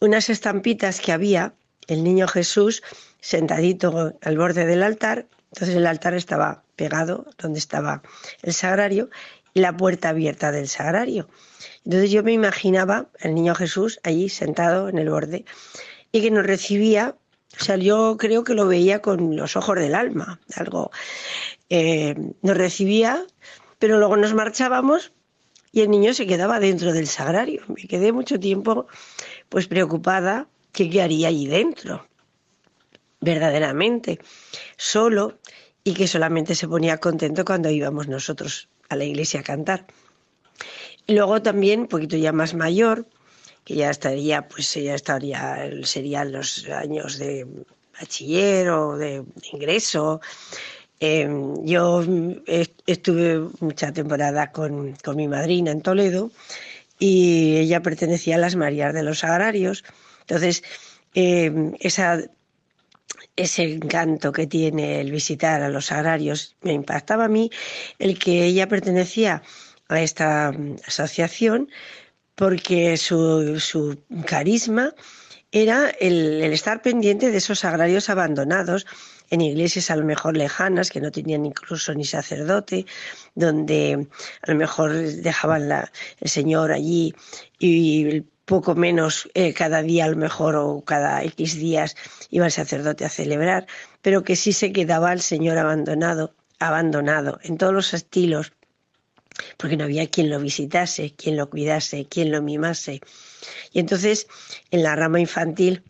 unas 0.00 0.30
estampitas 0.30 1.00
que 1.00 1.12
había, 1.12 1.54
el 1.88 2.04
niño 2.04 2.26
Jesús 2.26 2.82
sentadito 3.20 4.14
al 4.22 4.38
borde 4.38 4.64
del 4.64 4.82
altar, 4.82 5.26
entonces 5.52 5.76
el 5.76 5.86
altar 5.86 6.14
estaba 6.14 6.63
pegado 6.76 7.26
donde 7.38 7.58
estaba 7.58 8.02
el 8.42 8.52
sagrario 8.52 9.10
y 9.54 9.60
la 9.60 9.76
puerta 9.76 10.10
abierta 10.10 10.52
del 10.52 10.68
sagrario. 10.68 11.28
Entonces 11.84 12.10
yo 12.10 12.22
me 12.22 12.32
imaginaba 12.32 13.06
el 13.20 13.34
niño 13.34 13.54
Jesús 13.54 14.00
allí 14.02 14.28
sentado 14.28 14.88
en 14.88 14.98
el 14.98 15.10
borde 15.10 15.44
y 16.12 16.22
que 16.22 16.30
nos 16.30 16.44
recibía, 16.44 17.16
o 17.60 17.64
sea, 17.64 17.76
yo 17.76 18.16
creo 18.18 18.44
que 18.44 18.54
lo 18.54 18.66
veía 18.66 19.00
con 19.00 19.36
los 19.36 19.56
ojos 19.56 19.76
del 19.76 19.94
alma, 19.94 20.40
algo. 20.56 20.90
Eh, 21.70 22.14
nos 22.42 22.56
recibía, 22.56 23.24
pero 23.78 23.98
luego 23.98 24.16
nos 24.16 24.34
marchábamos 24.34 25.12
y 25.72 25.80
el 25.80 25.90
niño 25.90 26.14
se 26.14 26.26
quedaba 26.26 26.60
dentro 26.60 26.92
del 26.92 27.06
sagrario. 27.06 27.62
Me 27.68 27.88
quedé 27.88 28.12
mucho 28.12 28.38
tiempo 28.38 28.86
pues 29.48 29.66
preocupada 29.66 30.48
que 30.72 30.90
qué 30.90 31.02
haría 31.02 31.28
allí 31.28 31.46
dentro, 31.46 32.06
verdaderamente, 33.20 34.20
solo 34.76 35.38
y 35.84 35.94
que 35.94 36.08
solamente 36.08 36.54
se 36.54 36.66
ponía 36.66 36.98
contento 36.98 37.44
cuando 37.44 37.70
íbamos 37.70 38.08
nosotros 38.08 38.68
a 38.88 38.96
la 38.96 39.04
iglesia 39.04 39.40
a 39.40 39.42
cantar. 39.44 39.86
Y 41.06 41.14
luego 41.14 41.42
también, 41.42 41.80
un 41.80 41.88
poquito 41.88 42.16
ya 42.16 42.32
más 42.32 42.54
mayor, 42.54 43.06
que 43.64 43.74
ya 43.76 43.90
estaría, 43.90 44.48
pues 44.48 44.74
ya 44.74 44.94
estaría, 44.94 45.70
serían 45.84 46.32
los 46.32 46.66
años 46.68 47.18
de 47.18 47.46
bachiller 48.00 48.70
o 48.70 48.96
de 48.96 49.22
ingreso, 49.52 50.20
Em, 51.00 51.64
yo 51.66 52.02
estuve 52.86 53.50
mucha 53.60 53.92
temporada 53.92 54.52
con, 54.52 54.96
mi 55.16 55.28
madrina 55.28 55.70
en 55.70 55.82
Toledo 55.82 56.30
y 56.98 57.56
ella 57.58 57.82
pertenecía 57.82 58.36
a 58.36 58.38
las 58.38 58.56
Marías 58.56 58.94
de 58.94 59.02
los 59.02 59.24
Agrarios. 59.24 59.84
Entonces, 60.20 60.62
em, 61.14 61.74
ese 63.36 63.64
encanto 63.64 64.32
que 64.32 64.46
tiene 64.46 65.00
el 65.00 65.10
visitar 65.10 65.62
a 65.62 65.68
los 65.68 65.90
agrarios 65.92 66.56
me 66.62 66.72
impactaba 66.72 67.24
a 67.24 67.28
mí 67.28 67.50
el 67.98 68.18
que 68.18 68.44
ella 68.44 68.68
pertenecía 68.68 69.42
a 69.88 70.00
esta 70.00 70.52
mm, 70.52 70.76
asociación 70.86 71.68
porque 72.34 72.96
su, 72.96 73.98
carisma 74.26 74.92
era 75.52 75.90
el, 76.00 76.42
el, 76.42 76.52
estar 76.52 76.82
pendiente 76.82 77.30
de 77.30 77.38
esos 77.38 77.64
agrarios 77.64 78.10
abandonados 78.10 78.86
en 79.30 79.40
iglesias 79.40 79.90
a 79.90 79.96
lo 79.96 80.04
mejor 80.04 80.36
lejanas, 80.36 80.90
que 80.90 81.00
no 81.00 81.10
tenían 81.10 81.46
incluso 81.46 81.94
ni 81.94 82.04
sacerdote, 82.04 82.86
donde 83.34 84.06
a 84.42 84.50
lo 84.50 84.58
mejor 84.58 84.92
dejaban 84.92 85.68
la, 85.68 85.90
el 86.20 86.28
Señor 86.28 86.72
allí 86.72 87.14
y 87.58 88.24
poco 88.44 88.74
menos 88.74 89.28
eh, 89.34 89.54
cada 89.54 89.82
día 89.82 90.04
a 90.04 90.08
lo 90.08 90.16
mejor 90.16 90.56
o 90.56 90.82
cada 90.82 91.22
X 91.24 91.56
días 91.56 91.96
iba 92.30 92.46
el 92.46 92.52
sacerdote 92.52 93.04
a 93.04 93.08
celebrar, 93.08 93.66
pero 94.02 94.22
que 94.22 94.36
sí 94.36 94.52
se 94.52 94.72
quedaba 94.72 95.12
el 95.12 95.20
Señor 95.20 95.58
abandonado, 95.58 96.34
abandonado 96.58 97.38
en 97.42 97.56
todos 97.56 97.72
los 97.72 97.94
estilos, 97.94 98.52
porque 99.56 99.76
no 99.76 99.84
había 99.84 100.08
quien 100.08 100.30
lo 100.30 100.38
visitase, 100.38 101.14
quien 101.16 101.36
lo 101.36 101.50
cuidase, 101.50 102.06
quien 102.06 102.30
lo 102.30 102.42
mimase. 102.42 103.00
Y 103.72 103.80
entonces 103.80 104.26
en 104.70 104.82
la 104.82 104.94
rama 104.94 105.20
infantil, 105.20 105.82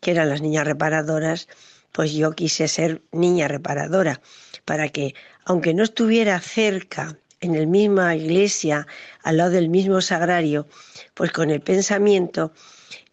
que 0.00 0.10
eran 0.10 0.28
las 0.28 0.42
niñas 0.42 0.66
reparadoras, 0.66 1.48
pues 1.92 2.12
yo 2.12 2.32
quise 2.32 2.68
ser 2.68 3.02
niña 3.12 3.48
reparadora, 3.48 4.20
para 4.64 4.88
que, 4.88 5.14
aunque 5.44 5.74
no 5.74 5.82
estuviera 5.82 6.38
cerca, 6.40 7.18
en 7.42 7.58
la 7.58 7.66
misma 7.66 8.16
iglesia, 8.16 8.86
al 9.22 9.36
lado 9.36 9.50
del 9.50 9.68
mismo 9.68 10.00
sagrario, 10.00 10.66
pues 11.12 11.32
con 11.32 11.50
el 11.50 11.60
pensamiento 11.60 12.52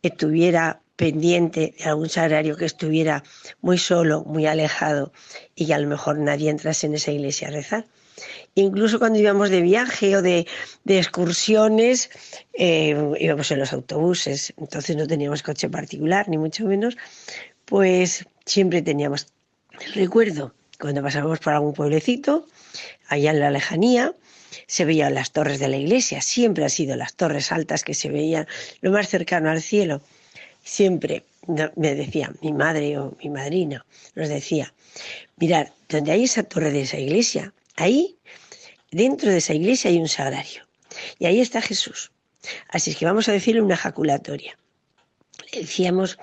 estuviera 0.01 0.81
pendiente 0.95 1.73
de 1.77 1.83
algún 1.85 2.09
sagrario 2.09 2.55
que 2.55 2.65
estuviera 2.65 3.23
muy 3.61 3.77
solo, 3.77 4.23
muy 4.25 4.45
alejado 4.45 5.11
y 5.55 5.65
que 5.67 5.73
a 5.73 5.79
lo 5.79 5.87
mejor 5.87 6.19
nadie 6.19 6.49
entrase 6.49 6.87
en 6.87 6.93
esa 6.93 7.11
iglesia 7.11 7.47
a 7.47 7.51
rezar. 7.51 7.85
Incluso 8.53 8.99
cuando 8.99 9.17
íbamos 9.17 9.49
de 9.49 9.61
viaje 9.61 10.15
o 10.15 10.21
de, 10.21 10.45
excursiones, 10.85 12.09
eh, 12.53 12.95
íbamos 13.19 13.49
en 13.51 13.59
los 13.59 13.73
autobuses, 13.73 14.53
entonces 14.57 14.95
no 14.95 15.07
teníamos 15.07 15.41
coche 15.41 15.69
particular, 15.69 16.27
ni 16.29 16.37
mucho 16.37 16.65
menos, 16.65 16.97
pues 17.65 18.25
siempre 18.45 18.81
teníamos 18.81 19.27
el 19.85 19.93
recuerdo 19.93 20.53
cuando 20.79 21.01
pasábamos 21.01 21.39
por 21.39 21.53
algún 21.53 21.73
pueblecito, 21.73 22.45
allá 23.07 23.31
en 23.31 23.39
la 23.39 23.51
lejanía, 23.51 24.15
se 24.67 24.85
veían 24.85 25.13
las 25.13 25.31
torres 25.31 25.59
de 25.59 25.67
la 25.67 25.77
iglesia, 25.77 26.21
siempre 26.21 26.63
han 26.63 26.69
sido 26.69 26.95
las 26.95 27.13
torres 27.15 27.51
altas 27.51 27.83
que 27.83 27.93
se 27.93 28.09
veían 28.09 28.47
lo 28.81 28.91
más 28.91 29.09
cercano 29.09 29.49
al 29.49 29.61
cielo. 29.61 30.01
Siempre 30.63 31.23
me 31.75 31.95
decía 31.95 32.31
mi 32.41 32.53
madre 32.53 32.97
o 32.97 33.15
mi 33.23 33.29
madrina, 33.29 33.85
nos 34.15 34.29
decía, 34.29 34.73
mirar, 35.37 35.73
donde 35.87 36.11
hay 36.11 36.25
esa 36.25 36.43
torre 36.43 36.71
de 36.71 36.81
esa 36.81 36.99
iglesia, 36.99 37.53
ahí, 37.75 38.17
dentro 38.91 39.31
de 39.31 39.37
esa 39.37 39.53
iglesia 39.53 39.89
hay 39.89 39.97
un 39.97 40.09
sagrario. 40.09 40.67
Y 41.17 41.25
ahí 41.25 41.39
está 41.39 41.61
Jesús. 41.61 42.11
Así 42.67 42.91
es 42.91 42.97
que 42.97 43.05
vamos 43.05 43.29
a 43.29 43.31
decirle 43.31 43.61
una 43.61 43.77
jaculatoria 43.77 44.57
decíamos 45.51 46.17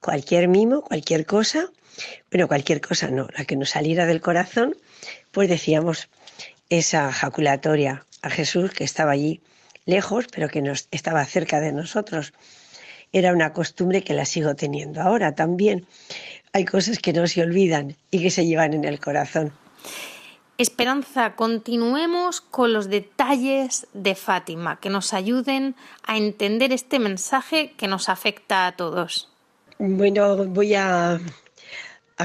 cualquier 0.00 0.48
mimo, 0.48 0.82
cualquier 0.82 1.26
cosa, 1.26 1.70
bueno, 2.30 2.48
cualquier 2.48 2.80
cosa 2.80 3.08
no, 3.08 3.28
la 3.36 3.44
que 3.44 3.56
nos 3.56 3.70
saliera 3.70 4.06
del 4.06 4.20
corazón, 4.20 4.76
pues 5.32 5.48
decíamos 5.48 6.08
esa 6.70 7.12
jaculatoria 7.12 8.04
a 8.22 8.30
Jesús 8.30 8.72
que 8.72 8.84
estaba 8.84 9.12
allí 9.12 9.40
lejos, 9.84 10.26
pero 10.32 10.48
que 10.48 10.62
nos 10.62 10.88
estaba 10.90 11.24
cerca 11.24 11.60
de 11.60 11.72
nosotros. 11.72 12.32
Era 13.12 13.32
una 13.32 13.52
costumbre 13.52 14.02
que 14.02 14.14
la 14.14 14.24
sigo 14.24 14.56
teniendo 14.56 15.00
ahora 15.00 15.34
también. 15.34 15.86
Hay 16.52 16.64
cosas 16.64 16.98
que 16.98 17.12
no 17.12 17.26
se 17.26 17.42
olvidan 17.42 17.96
y 18.10 18.22
que 18.22 18.30
se 18.30 18.46
llevan 18.46 18.74
en 18.74 18.84
el 18.84 19.00
corazón. 19.00 19.52
Esperanza, 20.58 21.36
continuemos 21.36 22.40
con 22.40 22.72
los 22.72 22.88
detalles 22.88 23.86
de 23.92 24.14
Fátima 24.14 24.80
que 24.80 24.88
nos 24.88 25.12
ayuden 25.12 25.76
a 26.02 26.16
entender 26.16 26.72
este 26.72 26.98
mensaje 26.98 27.74
que 27.76 27.88
nos 27.88 28.08
afecta 28.08 28.66
a 28.66 28.72
todos. 28.72 29.30
Bueno, 29.78 30.46
voy 30.46 30.74
a, 30.74 31.20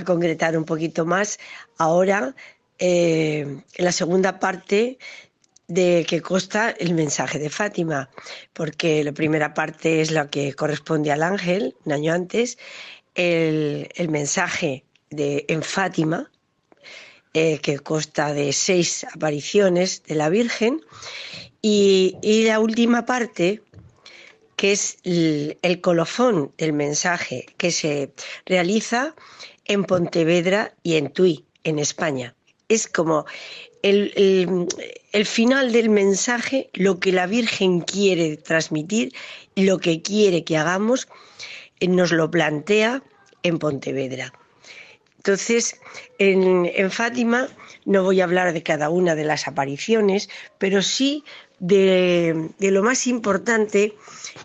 concretar 0.06 0.58
un 0.58 0.64
poquito 0.64 1.06
más 1.06 1.40
ahora 1.78 2.34
eh, 2.82 3.62
la 3.78 3.94
segunda 3.94 4.40
parte 4.40 4.98
de 5.68 6.06
que 6.06 6.22
consta 6.22 6.72
el 6.72 6.94
mensaje 6.94 7.40
de 7.40 7.50
Fátima, 7.50 8.10
porque 8.52 9.04
la 9.06 9.14
primera 9.14 9.54
parte 9.54 10.02
es 10.02 10.12
la 10.12 10.30
que 10.30 10.54
corresponde 10.54 11.14
al 11.14 11.24
ángel, 11.24 11.76
un 11.86 11.94
año 11.94 12.14
antes, 12.14 12.58
el, 13.16 13.88
el 13.96 14.10
mensaje 14.10 14.84
en 15.12 15.64
Fátima, 15.64 16.30
eh, 17.34 17.60
que 17.60 17.80
consta 17.80 18.34
de 18.34 18.52
seis 18.52 19.06
apariciones 19.06 20.04
de 20.04 20.16
la 20.16 20.28
Virgen, 20.28 20.82
y, 21.62 22.18
la 22.46 22.60
última 22.60 23.06
parte, 23.06 23.62
que 24.58 24.74
es 24.74 24.98
el, 25.04 25.80
colofón 25.82 26.52
del 26.58 26.74
mensaje 26.74 27.46
que 27.58 27.72
se 27.72 28.12
realiza 28.46 29.16
en 29.66 29.86
Pontevedra 29.86 30.74
y 30.84 30.96
en 30.96 31.14
Tui, 31.14 31.46
en 31.64 31.80
España. 31.80 32.36
Es 32.72 32.88
como 32.88 33.26
el, 33.82 35.26
final 35.26 35.74
del 35.74 35.90
mensaje, 35.90 36.70
lo 36.72 37.02
que 37.02 37.12
la 37.12 37.28
Virgen 37.28 37.82
quiere 37.82 38.38
transmitir, 38.38 39.12
lo 39.58 39.78
que 39.80 40.02
quiere 40.02 40.46
que 40.46 40.56
hagamos, 40.56 41.10
eh, 41.82 41.90
nos 41.90 42.14
lo 42.14 42.32
plantea 42.32 43.04
en 43.44 43.60
Pontevedra. 43.60 44.32
Entonces, 45.18 45.82
en, 46.18 46.72
en, 46.74 46.90
Fátima 46.92 47.50
no 47.84 48.04
voy 48.04 48.22
a 48.22 48.24
hablar 48.24 48.54
de 48.54 48.64
cada 48.64 48.90
una 48.90 49.16
de 49.16 49.26
las 49.26 49.50
apariciones, 49.50 50.30
pero 50.58 50.82
sí 50.82 51.26
de, 51.62 52.52
lo 52.60 52.84
más 52.84 53.08
importante 53.08 53.96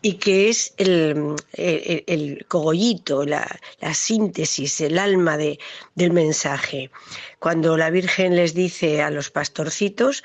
y 0.03 0.15
que 0.15 0.51
es 0.51 0.75
el, 0.77 2.45
cogollito, 2.47 3.25
la, 3.25 3.59
síntesis, 3.95 4.81
el 4.83 4.99
alma 4.99 5.37
de, 5.37 5.59
del 5.95 6.13
mensaje. 6.13 6.91
Cuando 7.39 7.77
la 7.77 7.91
Virgen 7.91 8.37
les 8.37 8.55
dice 8.55 9.03
a 9.03 9.11
los 9.11 9.31
pastorcitos 9.31 10.23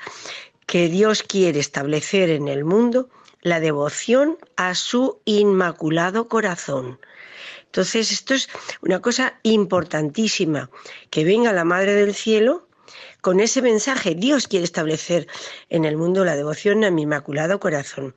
que 0.66 0.88
Dios 0.88 1.22
quiere 1.22 1.58
establecer 1.60 2.30
en 2.30 2.48
el 2.48 2.64
mundo 2.64 3.08
la 3.40 3.58
devoción 3.58 4.38
a 4.56 4.74
su 4.74 5.20
inmaculado 5.24 6.28
corazón. 6.28 7.00
Entonces, 7.64 8.12
esto 8.12 8.34
es 8.34 8.50
una 8.82 9.00
cosa 9.00 9.40
importantísima, 9.42 10.70
que 11.08 11.24
venga 11.24 11.54
la 11.54 11.64
Madre 11.64 11.94
del 11.94 12.14
Cielo 12.14 12.68
con 13.22 13.40
ese 13.40 13.62
mensaje 13.62 14.14
Dios 14.14 14.46
quiere 14.46 14.64
establecer 14.64 15.26
en 15.70 15.86
el 15.86 15.96
mundo 15.96 16.24
la 16.24 16.36
devoción 16.36 16.84
a 16.84 16.90
mi 16.90 17.02
Inmaculado 17.02 17.58
Corazón. 17.58 18.14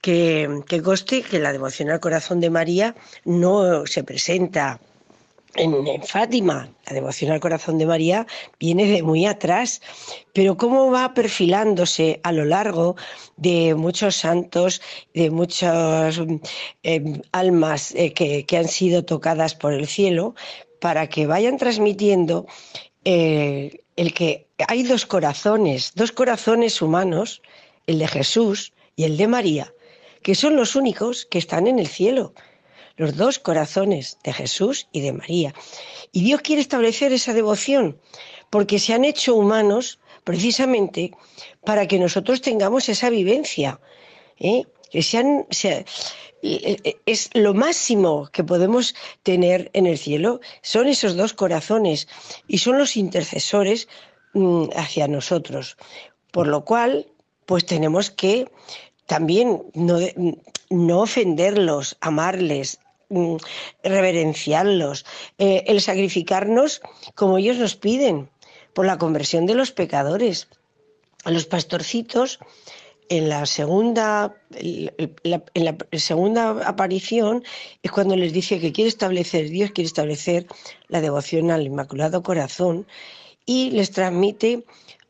Que, 0.00 0.62
que 0.66 0.82
que 1.22 1.38
la 1.38 1.52
devoción 1.52 1.90
al 1.90 2.00
corazón 2.00 2.40
de 2.40 2.50
María 2.50 2.94
no 3.24 3.86
se 3.86 4.04
presenta 4.04 4.80
en, 5.56 6.02
Fátima, 6.02 6.68
la 6.86 6.94
devoción 6.94 7.30
al 7.30 7.40
corazón 7.40 7.78
de 7.78 7.86
María 7.86 8.26
viene 8.58 8.86
de 8.86 9.02
muy 9.02 9.26
atrás, 9.26 9.80
pero 10.32 10.56
cómo 10.56 10.90
va 10.90 11.14
perfilándose 11.14 12.20
a 12.22 12.32
lo 12.32 12.44
largo 12.44 12.96
de 13.36 13.74
muchos 13.74 14.16
santos, 14.16 14.82
de 15.14 15.30
muchas 15.30 16.20
eh, 16.82 17.20
almas 17.32 17.94
eh, 17.94 18.12
que, 18.12 18.44
que, 18.46 18.56
han 18.56 18.68
sido 18.68 19.04
tocadas 19.04 19.54
por 19.54 19.72
el 19.72 19.86
cielo, 19.86 20.34
para 20.80 21.08
que 21.08 21.26
vayan 21.26 21.56
transmitiendo 21.56 22.46
eh, 23.04 23.78
el 23.96 24.12
que 24.12 24.43
hay 24.68 24.82
dos 24.84 25.06
corazones, 25.06 25.92
dos 25.94 26.12
corazones 26.12 26.80
humanos, 26.80 27.42
el 27.86 27.98
de 27.98 28.08
Jesús 28.08 28.72
y 28.96 29.04
el 29.04 29.16
de 29.16 29.26
María, 29.26 29.74
que 30.22 30.34
son 30.34 30.56
los 30.56 30.76
únicos 30.76 31.26
que 31.26 31.38
están 31.38 31.66
en 31.66 31.78
el 31.78 31.88
cielo, 31.88 32.34
los 32.96 33.16
dos 33.16 33.38
corazones 33.38 34.18
de 34.22 34.32
Jesús 34.32 34.86
y 34.92 35.00
de 35.00 35.12
María. 35.12 35.54
Y 36.12 36.22
Dios 36.22 36.40
quiere 36.42 36.62
establecer 36.62 37.12
esa 37.12 37.34
devoción 37.34 37.98
porque 38.50 38.78
se 38.78 38.94
han 38.94 39.04
hecho 39.04 39.34
humanos 39.34 39.98
precisamente 40.22 41.10
para 41.64 41.86
que 41.88 41.98
nosotros 41.98 42.40
tengamos 42.40 42.88
esa 42.88 43.10
vivencia, 43.10 43.80
¿eh? 44.38 44.64
que 44.90 45.02
sean, 45.02 45.46
es 46.40 47.30
lo 47.34 47.52
máximo 47.52 48.28
que 48.32 48.44
podemos 48.44 48.94
tener 49.24 49.70
en 49.72 49.86
el 49.86 49.98
cielo, 49.98 50.40
son 50.62 50.86
esos 50.86 51.16
dos 51.16 51.34
corazones 51.34 52.06
y 52.46 52.58
son 52.58 52.78
los 52.78 52.96
intercesores 52.96 53.88
mm, 54.34 54.64
hacia 54.76 55.08
nosotros. 55.08 55.76
Por 56.30 56.46
lo 56.46 56.64
cual, 56.64 57.06
pues 57.46 57.64
tenemos 57.66 58.10
que 58.10 58.50
también 59.06 59.62
no, 59.74 61.00
ofenderlos, 61.00 61.96
amarles, 62.00 62.80
mm, 63.08 63.36
reverenciarlos, 63.82 65.04
eh, 65.38 65.64
el 65.66 65.80
sacrificarnos 65.80 66.80
como 67.14 67.38
ellos 67.38 67.58
nos 67.58 67.76
piden 67.76 68.28
por 68.72 68.86
la 68.86 68.98
conversión 68.98 69.46
de 69.46 69.54
los 69.54 69.72
pecadores. 69.72 70.48
A 71.24 71.30
los 71.30 71.46
pastorcitos 71.46 72.38
en 73.08 73.28
la 73.28 73.46
segunda, 73.46 74.34
en 74.52 75.64
la 75.64 75.76
segunda 75.92 76.68
aparición 76.68 77.44
es 77.82 77.90
cuando 77.90 78.16
les 78.16 78.32
dice 78.32 78.60
que 78.60 78.72
quiere 78.72 78.88
establecer, 78.88 79.48
Dios 79.48 79.70
quiere 79.70 79.86
establecer 79.86 80.46
la 80.88 81.00
devoción 81.00 81.50
al 81.50 81.66
Inmaculado 81.66 82.22
Corazón 82.22 82.86
y 83.46 83.70
les 83.70 83.90
transmite 83.90 84.64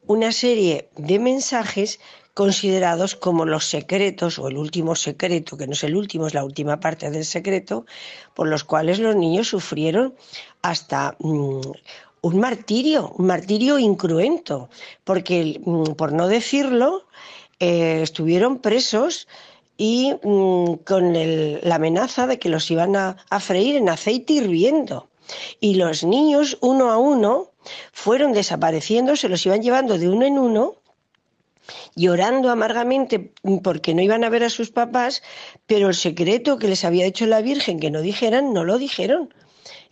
una 0.07 0.33
serie 0.33 0.89
de 0.97 1.19
mensajes 1.19 2.01
considerados 2.35 3.15
como 3.15 3.45
los 3.45 3.67
secretos 3.67 4.39
o 4.39 4.49
el 4.49 4.57
último 4.57 4.97
secreto, 4.97 5.57
que 5.57 5.67
no 5.67 5.73
es 5.73 5.85
el 5.85 5.95
último, 5.95 6.27
es 6.27 6.35
la 6.35 6.45
última 6.45 6.81
parte 6.81 7.11
del 7.11 7.25
secreto, 7.25 7.87
por 8.35 8.49
los 8.49 8.65
cuales 8.65 8.99
los 8.99 9.15
niños 9.15 9.49
sufrieron 9.49 10.15
hasta 10.61 11.17
mm, 11.21 11.61
un 12.23 12.41
martirio, 12.41 13.15
un 13.17 13.27
martirio 13.27 13.79
incruento, 13.79 14.69
porque 15.05 15.61
mm, 15.65 15.93
por 15.93 16.13
no 16.13 16.27
decirlo, 16.27 17.07
eh, 17.61 18.01
estuvieron 18.03 18.59
presos 18.59 19.29
y 19.77 20.13
mm, 20.23 20.75
con 20.85 21.13
la 21.15 21.77
amenaza 21.77 22.27
de 22.27 22.41
que 22.41 22.49
los 22.49 22.69
iban 22.69 22.97
a, 22.97 23.17
a 23.31 23.39
freír 23.39 23.77
en 23.77 23.89
aceite 23.89 24.35
hirviendo. 24.35 25.09
Y 25.61 25.77
los 25.77 26.05
niños, 26.05 26.59
uno 26.61 26.91
a 26.91 26.99
uno, 26.99 27.54
fueron 27.93 28.33
desapareciendo, 28.33 29.17
se 29.17 29.29
los 29.29 29.45
iban 29.47 29.63
llevando 29.63 29.99
de 29.99 30.09
uno 30.09 30.27
en 30.27 30.39
uno, 30.39 30.77
llorando 31.97 32.51
amargamente 32.51 33.33
porque 33.63 33.95
no 33.95 34.03
iban 34.03 34.25
a 34.25 34.29
ver 34.29 34.45
a 34.45 34.51
sus 34.51 34.71
papás, 34.71 35.23
pero 35.67 35.89
el 35.89 35.95
secreto 35.95 36.59
que 36.59 36.69
les 36.69 36.85
había 36.85 37.07
hecho 37.07 37.27
la 37.27 37.41
Virgen 37.41 37.81
que 37.81 37.91
no 37.91 38.01
dijeran, 38.01 38.53
no 38.53 38.65
lo 38.65 38.79
dijeron. 38.79 39.33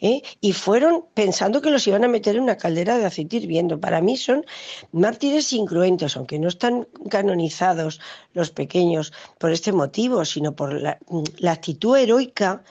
¿eh? 0.02 0.22
y 0.40 0.52
fueron 0.52 1.04
pensando 1.14 1.62
que 1.62 1.70
los 1.70 1.86
iban 1.86 2.04
a 2.04 2.08
meter 2.08 2.36
en 2.36 2.42
una 2.42 2.58
caldera 2.58 2.98
de 2.98 3.06
aceite 3.06 3.36
hirviendo. 3.36 3.80
Para 3.80 4.02
mí 4.02 4.16
son 4.16 4.44
mártires 4.90 5.52
incruentos, 5.52 6.16
aunque 6.16 6.38
no 6.38 6.48
están 6.48 6.88
canonizados 7.08 8.00
los 8.34 8.50
pequeños 8.50 9.12
por 9.38 9.52
este 9.52 9.72
motivo, 9.72 10.24
sino 10.24 10.54
por 10.54 10.74
la, 10.74 10.98
la 11.38 11.52
actitud 11.52 11.96
heroica 11.96 12.64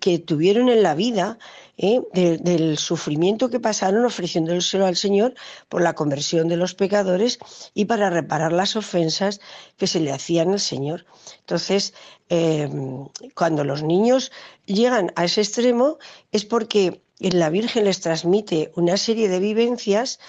que 0.00 0.18
tuvieron 0.18 0.68
en 0.68 0.82
la 0.82 0.94
vida 0.94 1.38
¿eh? 1.80 2.02
del 2.12 2.76
sufrimiento 2.76 3.48
que 3.48 3.58
pasaron 3.58 4.04
ofreciéndoselo 4.04 4.86
al 4.86 4.96
Señor 4.96 5.34
por 5.68 5.80
la 5.80 5.94
conversión 5.94 6.46
de 6.48 6.58
los 6.58 6.74
pecadores 6.74 7.38
y 7.72 7.86
para 7.86 8.10
reparar 8.10 8.52
las 8.52 8.76
ofensas 8.76 9.40
que 9.78 9.86
se 9.86 10.00
le 10.00 10.12
hacían 10.12 10.50
al 10.50 10.60
Señor. 10.60 11.06
Entonces, 11.40 11.94
em, 12.28 13.06
cuando 13.34 13.64
los 13.64 13.82
niños 13.82 14.30
llegan 14.66 15.12
a 15.16 15.24
ese 15.24 15.40
extremo 15.40 15.98
es 16.32 16.44
porque 16.44 17.00
la 17.18 17.48
Virgen 17.48 17.84
les 17.84 18.00
transmite 18.00 18.72
una 18.76 18.98
serie 18.98 19.28
de 19.28 19.40
vivencias 19.40 20.20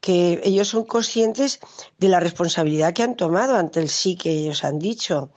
que 0.00 0.40
ellos 0.44 0.68
son 0.68 0.84
conscientes 0.84 1.60
de 1.98 2.08
la 2.08 2.20
responsabilidad 2.20 2.92
que 2.92 3.02
han 3.02 3.16
tomado 3.16 3.56
ante 3.56 3.80
el 3.80 3.88
sí 3.88 4.16
que 4.16 4.30
ellos 4.30 4.64
han 4.64 4.78
dicho, 4.78 5.30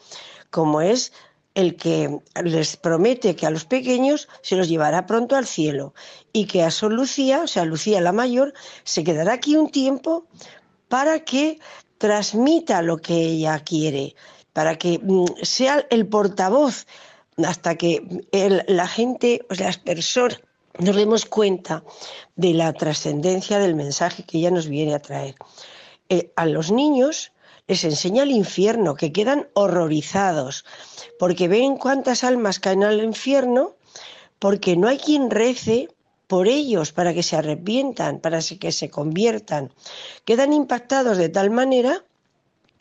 como 0.50 0.82
es 0.82 1.12
el 1.56 1.76
que 1.76 2.20
les 2.44 2.78
promete 2.78 3.36
que 3.36 3.46
a 3.46 3.52
los 3.52 3.66
pequeños 3.66 4.28
se 4.42 4.56
los 4.56 4.68
llevará 4.68 5.06
pronto 5.06 5.36
al 5.36 5.46
cielo 5.46 5.94
y 6.32 6.46
que 6.46 6.64
a 6.64 6.72
Sor 6.72 6.94
Lucía, 6.94 7.42
o 7.44 7.48
sea, 7.48 7.66
Lucía 7.66 8.02
la 8.02 8.12
mayor, 8.12 8.54
se 8.84 9.04
quedará 9.04 9.34
aquí 9.34 9.56
un 9.56 9.70
tiempo 9.70 10.26
para 10.88 11.20
que 11.20 11.60
transmita 11.98 12.82
lo 12.82 12.98
que 12.98 13.16
ella 13.16 13.60
quiere, 13.60 14.16
para 14.52 14.78
que 14.78 15.00
mm, 15.00 15.26
sea 15.44 15.86
el 15.90 16.08
portavoz 16.08 16.86
hasta 17.38 17.76
que 17.76 18.26
la 18.68 18.88
gente, 18.88 19.46
o 19.50 19.56
sea, 19.56 19.68
las 19.68 19.78
personas, 19.78 20.40
nos 20.80 20.96
demos 20.96 21.26
cuenta 21.26 21.84
de 22.36 22.54
la 22.54 22.74
trascendencia 22.74 23.60
del 23.60 23.76
mensaje 23.76 24.24
que 24.24 24.40
ella 24.40 24.52
nos 24.52 24.68
viene 24.68 24.96
a 24.96 25.02
traer. 25.02 25.36
Eh, 26.10 26.32
a 26.36 26.46
los 26.46 26.72
niños 26.72 27.32
les 27.68 27.84
enseña 27.84 28.24
el 28.24 28.32
infierno, 28.32 28.96
que 28.96 29.12
quedan 29.12 29.48
horrorizados, 29.54 30.66
porque 31.20 31.48
ven 31.48 31.78
cuántas 31.78 32.24
almas 32.24 32.60
caen 32.60 32.84
al 32.84 33.04
infierno, 33.04 33.76
porque 34.40 34.76
no 34.76 34.88
hay 34.88 34.98
quien 34.98 35.30
rece 35.30 35.90
por 36.28 36.48
ellos 36.48 36.92
para 36.92 37.14
que 37.14 37.24
se 37.24 37.36
arrepientan, 37.36 38.20
para 38.20 38.40
que 38.42 38.72
se 38.72 38.90
conviertan. 38.90 39.72
Quedan 40.26 40.52
impactados 40.52 41.18
de 41.18 41.30
tal 41.30 41.52
manera 41.52 42.04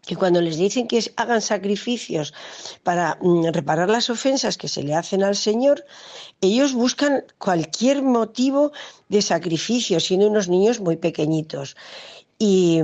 que 0.03 0.17
cuando 0.17 0.41
les 0.41 0.57
dicen 0.57 0.89
que 0.89 1.01
hagan 1.17 1.41
sacrificios 1.41 2.35
para 2.83 3.19
mm, 3.21 3.47
reparar 3.53 3.89
las 3.89 4.11
ofensas 4.11 4.59
que 4.59 4.69
se 4.69 4.83
le 4.83 4.95
hacen 4.95 5.23
al 5.23 5.37
Señor, 5.37 5.85
ellos 6.41 6.73
buscan 6.73 7.25
cualquier 7.39 8.03
motivo 8.03 8.73
de 9.09 9.23
sacrificio, 9.23 10.01
siendo 10.01 10.27
unos 10.27 10.49
niños 10.49 10.81
muy 10.81 10.97
pequeñitos. 10.97 11.77
Y, 12.39 12.81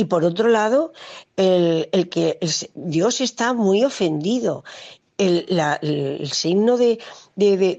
y 0.00 0.04
por 0.06 0.24
otro 0.24 0.48
lado, 0.48 0.94
el, 1.36 2.08
que 2.08 2.38
Dios 2.74 3.20
está 3.20 3.52
muy 3.52 3.84
ofendido. 3.84 4.64
El, 5.18 5.46
signo 6.32 6.78
de, 6.78 6.98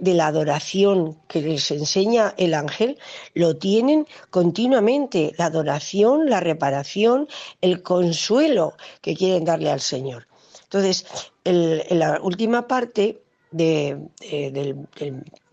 la 0.03 0.27
adoración 0.27 1.17
que 1.27 1.41
les 1.41 1.71
enseña 1.71 2.36
el 2.38 2.53
ángel 2.53 2.99
lo 3.34 3.57
tienen 3.57 4.05
continuamente, 4.29 5.34
la 5.39 5.45
adoración, 5.45 6.29
la 6.29 6.41
reparación, 6.41 7.27
el 7.60 7.81
consuelo 7.81 8.75
que 9.01 9.15
quieren 9.15 9.43
darle 9.43 9.71
al 9.71 9.81
Señor. 9.81 10.27
Entonces, 10.65 11.07
en 11.43 11.97
la 11.97 12.19
última 12.21 12.67
parte 12.67 13.23
del, 13.49 14.12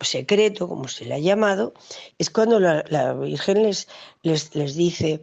secreto, 0.02 0.68
como 0.68 0.86
se 0.86 1.06
le 1.06 1.14
ha 1.14 1.18
llamado, 1.18 1.72
es 2.18 2.28
cuando 2.28 2.60
la, 2.60 3.14
Virgen 3.14 3.62
les, 3.62 3.88
les, 4.22 4.54
les 4.54 4.74
dice, 4.74 5.22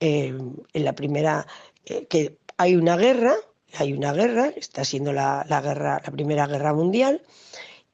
eh, 0.00 0.34
en 0.72 0.84
la 0.84 0.94
primera, 0.94 1.46
eh, 1.84 2.06
que 2.06 2.38
hay 2.56 2.76
una 2.76 2.96
guerra, 2.96 3.34
hay 3.74 3.92
una 3.92 4.12
guerra, 4.12 4.52
está 4.56 4.84
siendo 4.84 5.12
la, 5.12 5.44
guerra, 5.62 6.00
la 6.04 6.10
primera 6.12 6.46
guerra 6.46 6.72
mundial, 6.74 7.22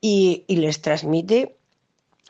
y, 0.00 0.44
y 0.48 0.56
les 0.56 0.80
transmite 0.80 1.56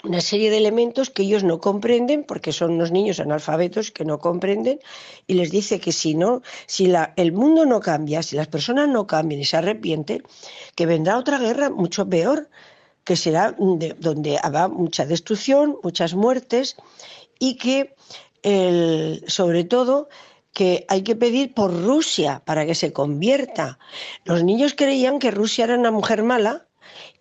una 0.04 0.20
serie 0.20 0.50
de 0.50 0.58
elementos 0.58 1.10
que 1.10 1.22
ellos 1.22 1.44
no 1.44 1.60
comprenden 1.60 2.24
porque 2.24 2.52
son 2.52 2.72
unos 2.72 2.90
niños 2.90 3.20
analfabetos 3.20 3.90
que 3.90 4.04
no 4.04 4.18
comprenden 4.18 4.80
y 5.26 5.34
les 5.34 5.50
dice 5.50 5.78
que 5.78 5.92
si 5.92 6.14
no, 6.14 6.42
si 6.66 6.86
la, 6.86 7.12
el 7.16 7.32
mundo 7.32 7.66
no 7.66 7.80
cambia, 7.80 8.22
si 8.22 8.36
las 8.36 8.48
personas 8.48 8.88
no 8.88 9.06
cambian 9.06 9.40
y 9.40 9.44
se 9.44 9.56
arrepienten, 9.56 10.22
que 10.74 10.86
vendrá 10.86 11.18
otra 11.18 11.38
guerra 11.38 11.70
mucho 11.70 12.08
peor, 12.08 12.48
que 13.04 13.16
será 13.16 13.52
donde 13.52 14.38
habrá 14.42 14.68
mucha 14.68 15.06
destrucción, 15.06 15.78
muchas 15.82 16.14
muertes 16.14 16.76
y 17.38 17.56
que 17.56 17.94
el, 18.42 19.24
sobre 19.26 19.64
todo 19.64 20.08
que 20.52 20.84
hay 20.88 21.02
que 21.02 21.16
pedir 21.16 21.54
por 21.54 21.72
Rusia 21.84 22.42
para 22.44 22.66
que 22.66 22.74
se 22.74 22.92
convierta. 22.92 23.78
Los 24.24 24.44
niños 24.44 24.74
creían 24.76 25.18
que 25.18 25.30
Rusia 25.30 25.64
era 25.64 25.78
una 25.78 25.90
mujer 25.90 26.22
mala 26.22 26.66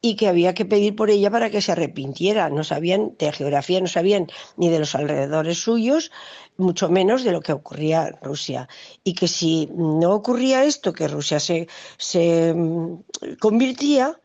y 0.02 0.16
que 0.16 0.28
había 0.28 0.54
que 0.54 0.66
pedir 0.66 0.96
por 0.96 1.10
ella 1.10 1.30
para 1.30 1.50
que 1.50 1.62
se 1.62 1.72
arrepintiera. 1.72 2.50
No 2.50 2.64
sabían 2.64 3.16
de 3.18 3.32
geografía, 3.32 3.80
no 3.80 3.88
sabían 3.88 4.28
ni 4.58 4.70
de 4.70 4.80
los 4.80 4.96
alrededores 4.96 5.60
suyos, 5.60 6.12
mucho 6.58 6.90
menos 6.90 7.24
de 7.24 7.32
lo 7.32 7.42
que 7.42 7.54
ocurría 7.54 8.08
en 8.08 8.18
Rusia. 8.22 8.68
Y 9.04 9.14
que 9.14 9.28
si 9.28 9.70
no 9.74 10.14
ocurría 10.14 10.66
esto, 10.66 10.92
que 10.92 11.08
Rusia 11.08 11.40
se, 11.40 11.68
se 11.98 12.54
mm, 12.54 13.04
convirtía, 13.40 14.20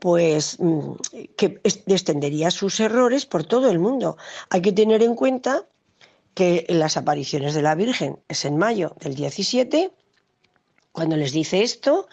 pues 0.00 0.58
mm, 0.58 0.94
que 1.36 1.60
extendería 1.62 2.50
sus 2.50 2.80
errores 2.80 3.24
por 3.24 3.44
todo 3.44 3.70
el 3.70 3.78
mundo. 3.78 4.16
Hay 4.50 4.62
que 4.62 4.72
tener 4.72 5.02
en 5.02 5.14
cuenta 5.14 5.68
que 6.34 6.66
las 6.68 6.96
apariciones 6.96 7.54
de 7.54 7.62
la 7.62 7.74
Virgen 7.74 8.18
es 8.28 8.44
en 8.44 8.56
mayo 8.56 8.96
del 9.00 9.14
17, 9.14 9.90
cuando 10.92 11.16
les 11.16 11.32
dice 11.32 11.62
esto, 11.62 12.08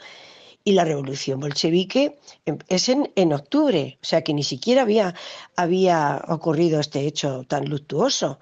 y 0.64 0.74
la 0.74 0.86
revolución 0.86 1.40
bolchevique 1.40 2.20
es 2.68 2.90
en, 2.90 3.12
en, 3.16 3.34
octubre, 3.34 3.98
o 4.02 4.06
sea 4.06 4.22
que 4.24 4.34
ni 4.34 4.44
siquiera 4.44 4.84
había, 4.84 5.16
había 5.56 6.24
ocurrido 6.28 6.80
este 6.80 7.08
hecho 7.08 7.44
tan 7.48 7.66
luctuoso. 7.66 8.40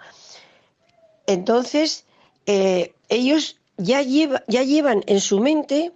Entonces, 1.26 2.06
eh, 2.46 2.94
ellos 3.10 3.58
ya, 3.78 4.02
lleva, 4.02 4.44
ya 4.48 4.63
llevan 4.63 5.04
en 5.08 5.22
su 5.22 5.40
mente 5.40 5.92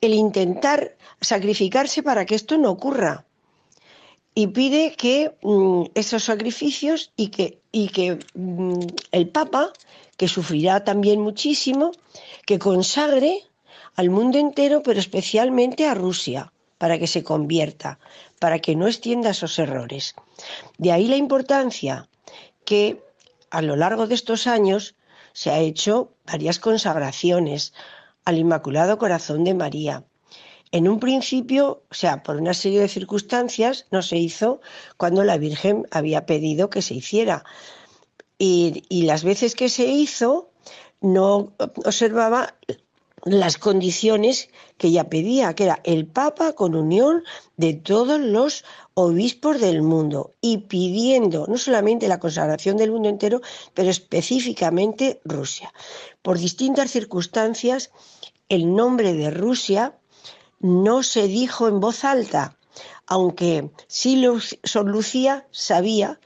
el 0.00 0.14
intentar 0.14 0.96
sacrificarse 1.20 2.02
para 2.02 2.24
que 2.24 2.36
esto 2.36 2.56
no 2.58 2.70
ocurra. 2.70 3.25
Y 4.38 4.48
pide 4.48 4.94
que 5.02 5.34
mm, 5.42 5.84
esos 5.94 6.24
sacrificios 6.24 7.10
y 7.16 7.28
que, 7.28 7.58
y 7.72 7.88
que 7.88 8.18
mm, 8.34 8.86
el 9.10 9.28
Papa, 9.30 9.72
que 10.18 10.28
sufrirá 10.28 10.84
también 10.84 11.22
muchísimo, 11.22 11.92
que 12.44 12.58
consagre 12.58 13.32
al 13.94 14.10
mundo 14.10 14.38
entero, 14.38 14.82
pero 14.82 15.00
especialmente 15.00 15.86
a 15.86 15.94
Rusia, 15.94 16.52
para 16.76 16.98
que 16.98 17.06
se 17.06 17.24
convierta, 17.24 17.98
para 18.38 18.58
que 18.58 18.76
no 18.76 18.86
extienda 18.86 19.30
esos 19.30 19.58
errores. 19.58 20.14
De 20.76 20.92
ahí 20.92 21.08
la 21.08 21.16
importancia 21.16 22.06
que 22.66 23.02
a 23.50 23.62
lo 23.62 23.74
largo 23.74 24.06
de 24.06 24.16
estos 24.16 24.46
años 24.46 24.96
se 25.32 25.50
ha 25.50 25.60
hecho 25.60 26.12
varias 26.26 26.58
consagraciones 26.58 27.72
al 28.26 28.36
Inmaculado 28.36 28.98
Corazón 28.98 29.44
de 29.44 29.54
María. 29.54 30.04
En 30.72 30.88
un 30.88 30.98
principio, 30.98 31.82
o 31.90 31.94
sea, 31.94 32.22
por 32.22 32.36
una 32.36 32.54
serie 32.54 32.80
de 32.80 32.88
circunstancias, 32.88 33.86
no 33.90 34.02
se 34.02 34.16
hizo 34.16 34.60
cuando 34.96 35.24
la 35.24 35.38
Virgen 35.38 35.86
había 35.90 36.26
pedido 36.26 36.70
que 36.70 36.82
se 36.82 36.94
hiciera. 36.94 37.44
Y, 38.38 38.82
y 38.88 39.02
las 39.02 39.24
veces 39.24 39.54
que 39.54 39.68
se 39.68 39.86
hizo, 39.86 40.50
no 41.00 41.52
observaba 41.58 42.54
las 43.24 43.58
condiciones 43.58 44.50
que 44.78 44.88
ella 44.88 45.08
pedía, 45.08 45.54
que 45.54 45.64
era 45.64 45.80
el 45.84 46.06
Papa 46.06 46.52
con 46.52 46.74
unión 46.74 47.24
de 47.56 47.74
todos 47.74 48.20
los 48.20 48.64
obispos 48.94 49.60
del 49.60 49.82
mundo 49.82 50.34
y 50.40 50.58
pidiendo 50.58 51.46
no 51.48 51.58
solamente 51.58 52.08
la 52.08 52.20
consagración 52.20 52.76
del 52.76 52.92
mundo 52.92 53.08
entero, 53.08 53.40
pero 53.74 53.90
específicamente 53.90 55.20
Rusia. 55.24 55.72
Por 56.22 56.38
distintas 56.38 56.92
circunstancias, 56.92 57.90
el 58.48 58.74
nombre 58.74 59.12
de 59.12 59.30
Rusia 59.30 59.98
no 60.60 61.02
se 61.02 61.28
dijo 61.28 61.68
en 61.68 61.80
voz 61.80 62.04
alta, 62.04 62.56
aunque 63.06 63.70
sí 63.86 64.22
Sor 64.64 64.86
Lucía 64.86 65.46
sabía 65.50 66.20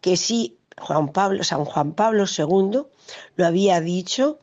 que 0.00 0.16
sí 0.16 0.58
Juan 0.78 1.12
Pablo, 1.12 1.42
San 1.44 1.64
Juan 1.64 1.92
Pablo 1.92 2.24
II 2.26 2.82
lo 3.36 3.46
había 3.46 3.80
dicho 3.80 4.40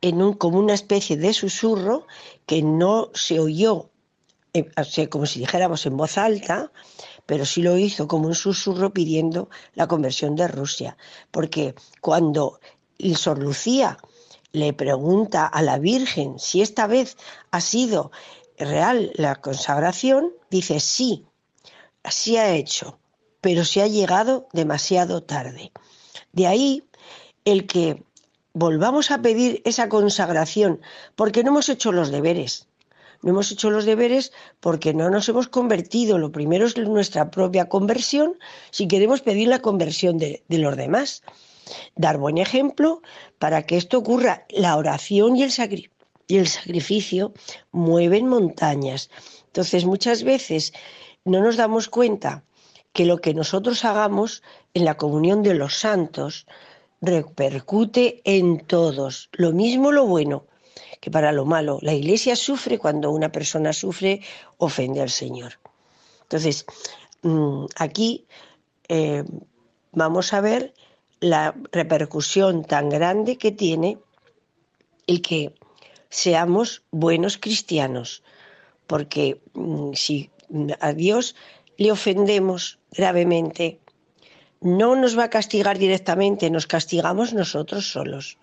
en 0.00 0.22
un, 0.22 0.34
como 0.34 0.58
una 0.58 0.74
especie 0.74 1.16
de 1.16 1.34
susurro 1.34 2.06
que 2.46 2.62
no 2.62 3.10
se 3.14 3.38
oyó, 3.38 3.90
eh, 4.54 4.70
como 5.08 5.26
si 5.26 5.40
dijéramos 5.40 5.84
en 5.86 5.96
voz 5.96 6.16
alta, 6.16 6.72
pero 7.26 7.44
sí 7.44 7.62
lo 7.62 7.76
hizo 7.76 8.08
como 8.08 8.26
un 8.26 8.34
susurro 8.34 8.92
pidiendo 8.92 9.50
la 9.74 9.86
conversión 9.86 10.36
de 10.36 10.48
Rusia. 10.48 10.96
Porque 11.30 11.74
cuando 12.00 12.60
Sor 13.14 13.38
Lucía 13.38 13.98
le 14.52 14.72
pregunta 14.72 15.46
a 15.46 15.62
la 15.62 15.78
Virgen 15.78 16.38
si 16.38 16.62
esta 16.62 16.86
vez 16.86 17.16
ha 17.50 17.60
sido 17.60 18.10
real 18.58 19.12
la 19.14 19.36
consagración, 19.36 20.32
dice 20.50 20.80
sí, 20.80 21.26
así 22.02 22.36
ha 22.36 22.54
hecho, 22.54 22.98
pero 23.40 23.64
se 23.64 23.82
ha 23.82 23.86
llegado 23.86 24.48
demasiado 24.52 25.22
tarde. 25.22 25.72
De 26.32 26.46
ahí 26.46 26.84
el 27.44 27.66
que 27.66 28.04
volvamos 28.52 29.10
a 29.10 29.22
pedir 29.22 29.62
esa 29.64 29.88
consagración, 29.88 30.80
porque 31.16 31.42
no 31.42 31.50
hemos 31.50 31.68
hecho 31.68 31.92
los 31.92 32.10
deberes. 32.10 32.66
No 33.22 33.30
hemos 33.30 33.52
hecho 33.52 33.70
los 33.70 33.84
deberes 33.84 34.32
porque 34.60 34.94
no 34.94 35.10
nos 35.10 35.28
hemos 35.28 35.48
convertido. 35.48 36.16
Lo 36.16 36.32
primero 36.32 36.66
es 36.66 36.76
nuestra 36.78 37.30
propia 37.30 37.68
conversión 37.68 38.38
si 38.70 38.88
queremos 38.88 39.20
pedir 39.20 39.48
la 39.48 39.60
conversión 39.60 40.16
de, 40.16 40.42
los 40.48 40.76
demás. 40.76 41.22
Dar 41.94 42.18
buen 42.18 42.38
ejemplo 42.38 43.02
para 43.38 43.62
que 43.62 43.76
esto 43.76 43.98
ocurra. 43.98 44.46
La 44.50 44.76
oración 44.76 45.36
y 45.36 45.42
el, 45.42 45.50
sacrificio 46.48 47.32
mueven 47.72 48.26
montañas. 48.28 49.10
Entonces 49.46 49.84
muchas 49.84 50.22
veces 50.22 50.72
no 51.24 51.40
nos 51.40 51.56
damos 51.56 51.88
cuenta 51.88 52.44
que 52.92 53.04
lo 53.04 53.18
que 53.18 53.34
nosotros 53.34 53.84
hagamos 53.84 54.42
en 54.74 54.84
la 54.84 54.96
comunión 54.96 55.42
de 55.42 55.54
los 55.54 55.74
santos 55.74 56.46
repercute 57.00 58.20
en 58.24 58.60
todos. 58.66 59.30
Lo 59.32 59.52
mismo 59.52 59.92
lo 59.92 60.06
bueno 60.06 60.46
que 61.00 61.10
para 61.10 61.32
lo 61.32 61.44
malo. 61.44 61.78
La 61.82 61.94
iglesia 61.94 62.36
sufre 62.36 62.78
cuando 62.78 63.10
una 63.10 63.32
persona 63.32 63.72
sufre, 63.72 64.20
ofende 64.58 65.00
al 65.00 65.10
Señor. 65.10 65.54
Entonces, 66.22 66.66
mm, 67.22 67.64
aquí 67.76 68.26
eh, 68.88 69.24
vamos 69.92 70.32
a 70.32 70.40
ver 70.40 70.74
la 71.20 71.54
repercusión 71.72 72.64
tan 72.64 72.88
grande 72.88 73.36
que 73.36 73.52
tiene 73.52 73.98
el 75.06 75.22
que 75.22 75.54
seamos 76.08 76.82
buenos 76.90 77.38
cristianos, 77.38 78.22
porque 78.86 79.40
mm, 79.54 79.92
si 79.94 80.30
a 80.80 80.92
Dios 80.92 81.36
le 81.76 81.92
ofendemos 81.92 82.78
gravemente, 82.90 83.80
no 84.60 84.96
nos 84.96 85.16
va 85.18 85.24
a 85.24 85.30
castigar 85.30 85.78
directamente, 85.78 86.50
nos 86.50 86.66
castigamos 86.66 87.32
nosotros 87.32 87.90
solos. 87.90 88.38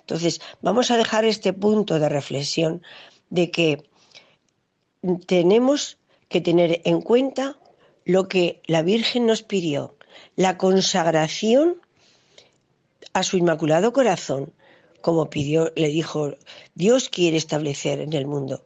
Entonces, 0.00 0.40
vamos 0.62 0.90
a 0.90 0.96
dejar 0.96 1.24
este 1.24 1.52
punto 1.52 1.98
de 1.98 2.08
reflexión 2.08 2.82
de 3.28 3.50
que 3.50 3.84
tenemos 5.26 5.98
que 6.28 6.40
tener 6.40 6.80
en 6.84 7.00
cuenta 7.00 7.58
lo 8.04 8.28
que 8.28 8.62
la 8.66 8.82
Virgen 8.82 9.26
nos 9.26 9.42
pidió, 9.42 9.96
la 10.36 10.58
consagración 10.58 11.80
a 13.12 13.22
su 13.22 13.36
Inmaculado 13.36 13.92
Corazón, 13.92 14.52
como 15.00 15.30
pidió, 15.30 15.72
le 15.76 15.88
dijo, 15.88 16.34
Dios 16.74 17.08
quiere 17.08 17.36
establecer 17.36 18.00
en 18.00 18.12
el 18.12 18.26
mundo 18.26 18.62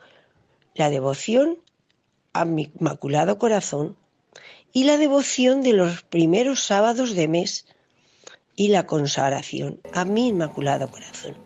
la 0.75 0.91
devoción 0.91 1.59
a 2.33 2.45
mi 2.45 2.71
Inmaculado 2.79 3.39
Corazón 3.39 3.97
y 4.73 4.85
la 4.85 4.99
devoción 4.99 5.63
de 5.63 5.73
los 5.73 6.03
primeros 6.03 6.65
sábados 6.65 7.15
de 7.15 7.29
mes 7.29 7.67
y 8.57 8.69
la 8.69 8.87
consagración 8.87 9.81
a 9.93 10.05
mi 10.05 10.29
Inmaculado 10.29 10.89
Corazón. 10.89 11.37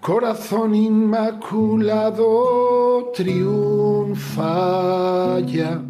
Corazón 0.00 0.74
inmaculado 0.74 2.32
triunfa 3.14 4.58
ya. 5.40 5.82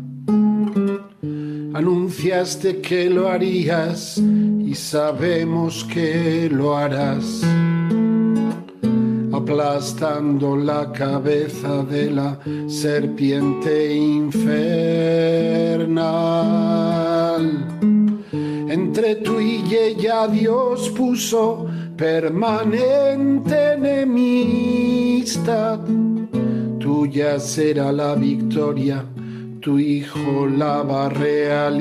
Anunciaste 1.75 2.81
que 2.81 3.11
lo 3.11 3.29
harías 3.29 4.19
y 4.19 4.75
sabemos 4.75 5.85
que 5.85 6.49
lo 6.51 6.77
harás 6.77 7.45
aplastando 9.49 10.57
la 10.57 10.93
cabeza 10.93 11.83
de 11.85 12.11
la 12.11 12.39
serpiente 12.67 13.95
infernal. 13.95 14.19
Entre 18.69 19.15
tú 19.17 19.41
y 19.41 19.63
ella 19.75 20.29
Dios 20.29 20.89
puso 20.91 21.67
permanente 21.97 23.73
enemistad. 23.75 25.81
Tuya 26.79 27.39
será 27.39 27.93
la 27.93 28.15
victoria, 28.15 29.05
tu 29.61 29.79
hijo 29.79 30.47
la 30.47 30.83
va 30.83 31.07
a 31.07 31.09
realizar. 31.09 31.79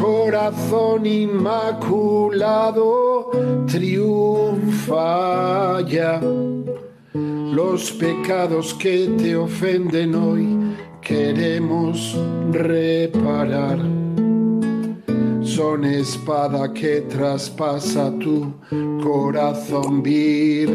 Corazón 0.00 1.06
inmaculado, 1.06 2.50
triunfa 3.66 5.06
ya. 5.82 6.20
Los 7.12 7.92
pecados 7.92 8.74
que 8.74 9.08
te 9.18 9.36
ofenden 9.36 10.14
hoy 10.14 10.56
queremos 11.00 12.16
reparar. 12.52 14.05
Son 15.56 15.84
espada 15.86 16.70
que 16.74 17.00
traspasa 17.08 18.12
tu 18.18 18.52
corazón 19.02 20.02
virginal. 20.02 20.66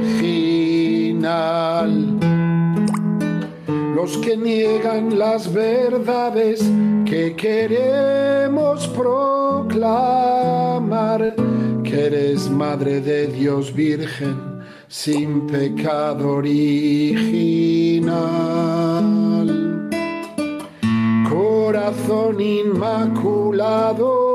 Los 3.95 4.17
que 4.17 4.35
niegan 4.35 5.19
las 5.19 5.53
verdades 5.53 6.67
que 7.05 7.35
queremos 7.35 8.87
proclamar, 8.87 9.75
que 11.83 12.05
eres 12.07 12.49
Madre 12.49 13.01
de 13.01 13.27
Dios 13.27 13.71
Virgen 13.75 14.63
sin 14.87 15.45
pecado 15.45 16.37
original 16.37 17.61
corazón 21.29 22.41
inmaculado 22.41 24.30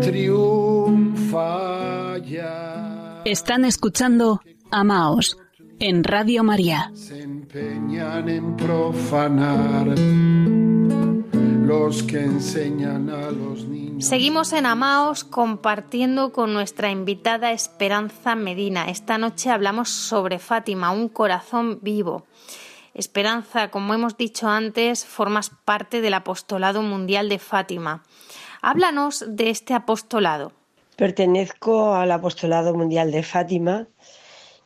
triunfa 0.00 1.48
ya. 2.18 3.22
Están 3.24 3.64
escuchando 3.64 4.40
Amaos 4.70 5.36
en 5.80 6.04
Radio 6.04 6.44
María. 6.44 6.90
Se 6.94 7.22
empeñan 7.22 8.28
en 8.28 8.56
profanar 8.56 9.88
los 11.68 12.02
que 12.02 12.20
enseñan 12.20 13.10
a 13.10 13.30
los 13.30 13.64
niños. 13.64 14.04
Seguimos 14.04 14.52
en 14.52 14.66
Amaos 14.66 15.24
compartiendo 15.24 16.32
con 16.32 16.52
nuestra 16.52 16.90
invitada 16.90 17.52
Esperanza 17.52 18.34
Medina. 18.34 18.88
Esta 18.88 19.18
noche 19.18 19.50
hablamos 19.50 19.88
sobre 19.88 20.38
Fátima, 20.38 20.90
un 20.92 21.08
corazón 21.08 21.80
vivo. 21.82 22.26
Esperanza, 22.94 23.70
como 23.70 23.94
hemos 23.94 24.16
dicho 24.16 24.48
antes, 24.48 25.04
formas 25.04 25.50
parte 25.50 26.00
del 26.00 26.14
Apostolado 26.14 26.82
Mundial 26.82 27.28
de 27.28 27.38
Fátima. 27.38 28.02
Háblanos 28.60 29.24
de 29.28 29.50
este 29.50 29.74
apostolado. 29.74 30.52
Pertenezco 30.96 31.94
al 31.94 32.10
Apostolado 32.10 32.74
Mundial 32.74 33.12
de 33.12 33.22
Fátima 33.22 33.86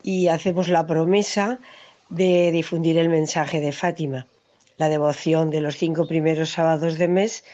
y 0.03 0.29
hacemos 0.29 0.69
la 0.69 0.87
promesa 0.87 1.59
de 2.09 2.51
difundir 2.53 2.97
el 2.97 3.09
mensaje 3.09 3.61
de 3.61 3.73
Fátima, 3.73 4.27
la 4.79 4.89
devoción 4.89 5.51
de 5.51 5.61
los 5.61 5.77
cinco 5.77 6.07
primeros 6.07 6.51
sábados 6.51 6.97
de 6.97 7.09
mes, 7.09 7.45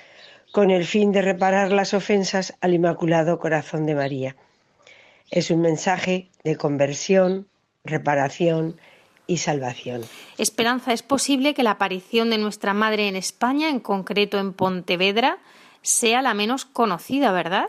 con 0.52 0.70
el 0.70 0.84
fin 0.84 1.12
de 1.12 1.22
reparar 1.22 1.72
las 1.72 1.92
ofensas 1.92 2.54
al 2.60 2.72
Inmaculado 2.72 3.38
Corazón 3.38 3.84
de 3.86 3.94
María. 3.94 4.36
Es 5.30 5.50
un 5.50 5.60
mensaje 5.60 6.30
de 6.44 6.56
conversión, 6.56 7.48
reparación 7.84 8.76
y 9.26 9.38
salvación. 9.38 10.02
Esperanza, 10.38 10.92
¿es 10.92 11.02
posible 11.02 11.52
que 11.52 11.62
la 11.62 11.72
aparición 11.72 12.30
de 12.30 12.38
nuestra 12.38 12.74
Madre 12.74 13.08
en 13.08 13.16
España, 13.16 13.68
en 13.68 13.80
concreto 13.80 14.38
en 14.38 14.54
Pontevedra, 14.54 15.38
sea 15.82 16.22
la 16.22 16.34
menos 16.34 16.64
conocida, 16.64 17.32
verdad? 17.32 17.68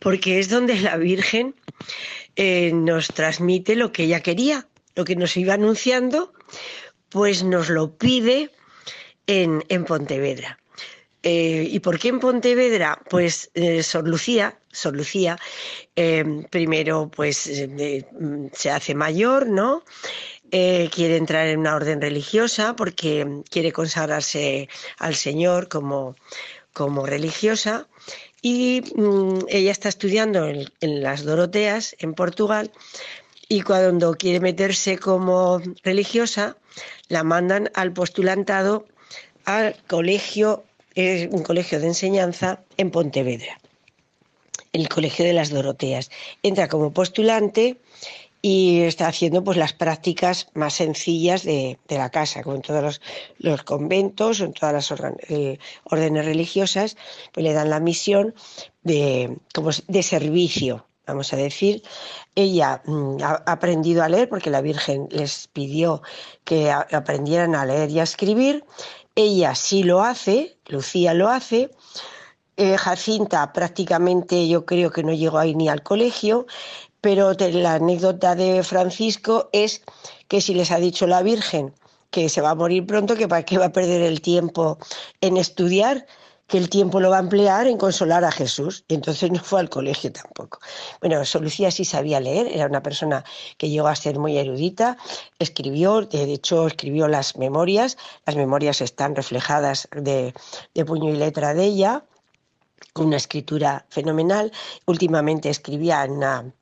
Porque 0.00 0.38
es 0.38 0.48
donde 0.48 0.80
la 0.80 0.96
Virgen 0.96 1.54
eh, 2.36 2.72
nos 2.72 3.08
transmite 3.08 3.76
lo 3.76 3.92
que 3.92 4.04
ella 4.04 4.20
quería, 4.20 4.66
lo 4.94 5.04
que 5.04 5.16
nos 5.16 5.36
iba 5.36 5.54
anunciando, 5.54 6.32
pues 7.08 7.44
nos 7.44 7.68
lo 7.68 7.96
pide 7.96 8.50
en, 9.26 9.62
Pontevedra. 9.84 10.58
Eh, 11.22 11.66
¿Y 11.70 11.80
por 11.80 11.98
qué 11.98 12.08
en 12.08 12.20
Pontevedra? 12.20 13.00
Pues 13.10 13.50
eh, 13.54 13.82
Sor 13.82 14.06
Lucía, 14.06 14.58
Lucía 14.92 15.38
primero 16.50 17.10
pues 17.10 17.38
se 17.38 18.70
hace 18.70 18.94
mayor, 18.94 19.48
¿no? 19.48 19.82
Eh, 20.52 20.90
quiere 20.94 21.16
entrar 21.16 21.48
en 21.48 21.58
una 21.58 21.74
orden 21.74 22.00
religiosa 22.00 22.76
porque 22.76 23.42
quiere 23.50 23.72
consagrarse 23.72 24.68
al 24.98 25.16
Señor 25.16 25.68
como, 25.68 26.14
como 26.76 27.06
religiosa 27.06 27.88
y 28.42 28.82
mm, 28.96 29.46
ella 29.48 29.72
está 29.72 29.88
estudiando 29.88 30.46
en, 30.46 31.02
las 31.02 31.24
Doroteas, 31.24 31.96
en 32.00 32.12
Portugal, 32.12 32.70
y 33.48 33.62
cuando 33.62 34.14
quiere 34.14 34.40
meterse 34.40 34.98
como 34.98 35.62
religiosa, 35.82 36.58
la 37.08 37.24
mandan 37.24 37.70
al 37.72 37.94
postulantado 37.94 38.86
al 39.46 39.74
colegio, 39.86 40.64
es 40.94 41.28
un 41.32 41.42
colegio 41.42 41.80
de 41.80 41.86
enseñanza 41.86 42.60
en 42.76 42.90
Pontevedra, 42.90 43.58
el 44.74 44.90
colegio 44.90 45.24
de 45.24 45.32
las 45.32 45.48
Doroteas. 45.48 46.10
Entra 46.42 46.68
como 46.68 46.92
postulante 46.92 47.78
y 48.48 48.82
está 48.82 49.08
haciendo 49.08 49.42
pues 49.42 49.56
las 49.56 49.72
prácticas 49.72 50.46
más 50.54 50.74
sencillas 50.74 51.42
de, 51.42 51.80
la 51.88 52.10
casa, 52.10 52.44
como 52.44 52.54
en 52.54 52.62
todos 52.62 53.00
los, 53.38 53.64
conventos 53.64 54.38
en 54.38 54.52
todas 54.52 54.72
las 54.72 54.92
órdenes 55.82 56.24
religiosas, 56.24 56.96
pues 57.32 57.42
le 57.42 57.52
dan 57.52 57.70
la 57.70 57.80
misión 57.80 58.36
de, 58.84 59.36
como 59.52 59.70
de 59.88 60.02
servicio, 60.04 60.86
vamos 61.08 61.32
a 61.32 61.36
decir. 61.36 61.82
Ella 62.36 62.82
mm, 62.84 63.16
ha 63.20 63.42
aprendido 63.46 64.04
a 64.04 64.08
leer 64.08 64.28
porque 64.28 64.50
la 64.50 64.60
Virgen 64.60 65.08
les 65.10 65.48
pidió 65.48 66.02
que 66.44 66.70
aprendieran 66.70 67.56
a 67.56 67.66
leer 67.66 67.90
y 67.90 67.98
a 67.98 68.04
escribir. 68.04 68.64
Ella 69.16 69.56
sí 69.56 69.82
lo 69.82 70.02
hace, 70.02 70.56
Lucía 70.66 71.14
lo 71.14 71.30
hace. 71.30 71.70
Eh, 72.58 72.78
Jacinta 72.78 73.52
prácticamente 73.52 74.48
yo 74.48 74.64
creo 74.64 74.90
que 74.90 75.02
no 75.02 75.12
llegó 75.12 75.36
ahí 75.36 75.54
ni 75.54 75.68
al 75.68 75.82
colegio 75.82 76.46
pero 77.06 77.34
la 77.38 77.74
anécdota 77.74 78.34
de 78.34 78.64
Francisco 78.64 79.48
es 79.52 79.80
que 80.26 80.40
si 80.40 80.54
les 80.54 80.72
ha 80.72 80.78
dicho 80.78 81.06
la 81.06 81.22
Virgen 81.22 81.72
que 82.10 82.28
se 82.28 82.40
va 82.40 82.50
a 82.50 82.56
morir 82.56 82.84
pronto, 82.84 83.14
que 83.14 83.28
para 83.28 83.44
qué 83.44 83.58
va 83.58 83.66
a 83.66 83.72
perder 83.72 84.02
el 84.02 84.20
tiempo 84.20 84.76
en 85.20 85.36
estudiar, 85.36 86.04
que 86.48 86.58
el 86.58 86.68
tiempo 86.68 86.98
lo 86.98 87.10
va 87.10 87.18
a 87.18 87.20
emplear 87.20 87.68
en 87.68 87.78
consolar 87.78 88.24
a 88.24 88.32
Jesús. 88.32 88.84
Y 88.88 88.94
entonces 88.94 89.30
no 89.30 89.38
fue 89.38 89.60
al 89.60 89.70
colegio 89.70 90.10
tampoco. 90.10 90.58
Bueno, 91.00 91.24
Solucía 91.24 91.70
sí 91.70 91.84
sabía 91.84 92.18
leer, 92.18 92.48
era 92.48 92.66
una 92.66 92.82
persona 92.82 93.24
que 93.56 93.68
llegó 93.68 93.86
a 93.86 93.94
ser 93.94 94.18
muy 94.18 94.36
erudita, 94.36 94.96
escribió, 95.38 96.00
de 96.00 96.32
hecho 96.32 96.66
escribió 96.66 97.06
las 97.06 97.36
memorias, 97.36 97.98
las 98.26 98.34
memorias 98.34 98.80
están 98.80 99.14
reflejadas 99.14 99.86
de, 99.92 100.34
puño 100.84 101.14
y 101.14 101.16
letra 101.16 101.54
de 101.54 101.66
ella, 101.66 102.02
con 102.92 103.06
una 103.06 103.16
escritura 103.16 103.86
fenomenal. 103.90 104.50
Últimamente 104.86 105.50
escribía 105.50 106.02
en 106.02 106.12
una 106.12 106.52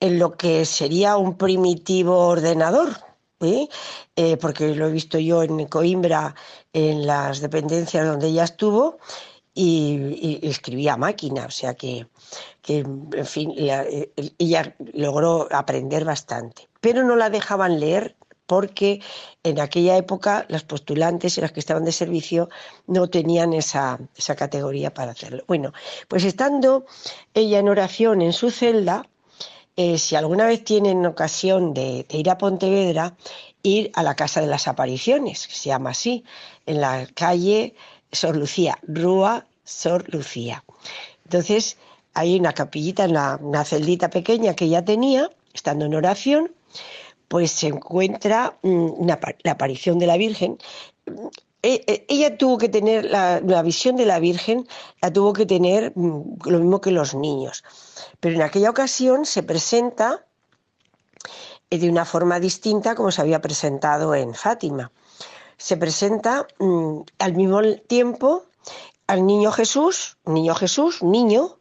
en 0.00 0.18
lo 0.18 0.36
que 0.36 0.64
sería 0.64 1.16
un 1.16 1.36
primitivo 1.36 2.16
ordenador, 2.26 2.88
¿eh? 3.40 3.68
Porque 4.40 4.74
lo 4.74 4.88
he 4.88 4.92
visto 4.92 5.18
yo 5.18 5.42
en 5.42 5.66
Coimbra, 5.66 6.34
en 6.72 7.06
las 7.06 7.40
dependencias 7.40 8.06
donde 8.06 8.28
ella 8.28 8.44
estuvo, 8.44 8.98
y, 9.54 10.38
escribía 10.42 10.96
máquina, 10.96 11.46
o 11.46 11.50
sea 11.50 11.74
que, 11.74 12.06
en 12.68 13.26
fin, 13.26 13.52
eh, 13.56 14.12
ella 14.38 14.74
logró 14.92 15.48
aprender 15.50 16.04
bastante, 16.04 16.68
pero 16.80 17.02
no 17.04 17.16
la 17.16 17.30
dejaban 17.30 17.80
leer 17.80 18.16
porque 18.46 19.00
en 19.44 19.60
aquella 19.60 19.96
época 19.96 20.44
las 20.48 20.64
postulantes 20.64 21.38
y 21.38 21.40
las 21.40 21.52
que 21.52 21.60
estaban 21.60 21.84
de 21.84 21.92
servicio 21.92 22.48
no 22.86 23.08
tenían 23.08 23.52
esa, 23.52 24.00
esa 24.16 24.34
categoría 24.34 24.92
para 24.92 25.12
hacerlo. 25.12 25.44
Bueno, 25.46 25.72
pues 26.08 26.24
estando 26.24 26.84
ella 27.32 27.60
en 27.60 27.68
oración 27.68 28.22
en 28.22 28.32
su 28.32 28.50
celda, 28.50 29.08
eh, 29.82 29.96
si 29.96 30.14
alguna 30.14 30.44
vez 30.44 30.62
tienen 30.62 31.06
ocasión 31.06 31.72
de, 31.72 32.04
ir 32.10 32.28
a 32.28 32.36
Pontevedra, 32.36 33.16
ir 33.62 33.90
a 33.94 34.02
la 34.02 34.14
Casa 34.14 34.42
de 34.42 34.46
las 34.46 34.68
Apariciones, 34.68 35.48
que 35.48 35.54
se 35.54 35.70
llama 35.70 35.90
así, 35.90 36.22
en 36.66 36.82
la 36.82 37.06
calle 37.14 37.74
Sor 38.12 38.36
Lucía, 38.36 38.78
Rúa 38.82 39.46
Sor 39.64 40.04
Lucía. 40.12 40.62
Entonces, 41.24 41.78
hay 42.12 42.38
una 42.38 42.52
capillita, 42.52 43.06
una, 43.06 43.38
una 43.40 43.64
celdita 43.64 44.10
pequeña 44.10 44.54
que 44.54 44.66
ella 44.66 44.84
tenía, 44.84 45.30
estando 45.54 45.86
en 45.86 45.94
oración, 45.94 46.52
pues 47.28 47.50
se 47.50 47.68
encuentra 47.68 48.58
mm, 48.60 49.06
la 49.06 49.50
aparición 49.52 49.98
de 49.98 50.06
la 50.06 50.18
Virgen. 50.18 50.58
Eh, 51.62 51.84
eh, 51.86 52.06
ella 52.08 52.38
tuvo 52.38 52.56
que 52.56 52.70
tener 52.70 53.04
la, 53.04 53.62
visión 53.62 53.96
de 53.96 54.06
la 54.06 54.18
Virgen, 54.18 54.66
la 55.02 55.12
tuvo 55.12 55.34
que 55.34 55.44
tener 55.44 55.92
mm, 55.94 56.38
lo 56.46 56.58
mismo 56.58 56.80
que 56.80 56.90
los 56.90 57.14
niños. 57.14 57.64
Pero 58.18 58.36
en 58.36 58.42
aquella 58.42 58.70
ocasión 58.70 59.26
se 59.26 59.42
presenta 59.42 60.24
eh, 61.68 61.78
de 61.78 61.90
una 61.90 62.06
forma 62.06 62.40
distinta 62.40 62.94
como 62.94 63.10
se 63.10 63.20
había 63.20 63.42
presentado 63.42 64.14
en 64.14 64.34
Fátima. 64.34 64.90
Se 65.58 65.76
presenta 65.76 66.46
mm, 66.58 67.00
al 67.18 67.34
mismo 67.34 67.60
tiempo 67.86 68.46
al 69.06 69.26
niño 69.26 69.52
Jesús, 69.52 70.16
niño 70.24 70.54
Jesús, 70.54 71.02
niño, 71.02 71.58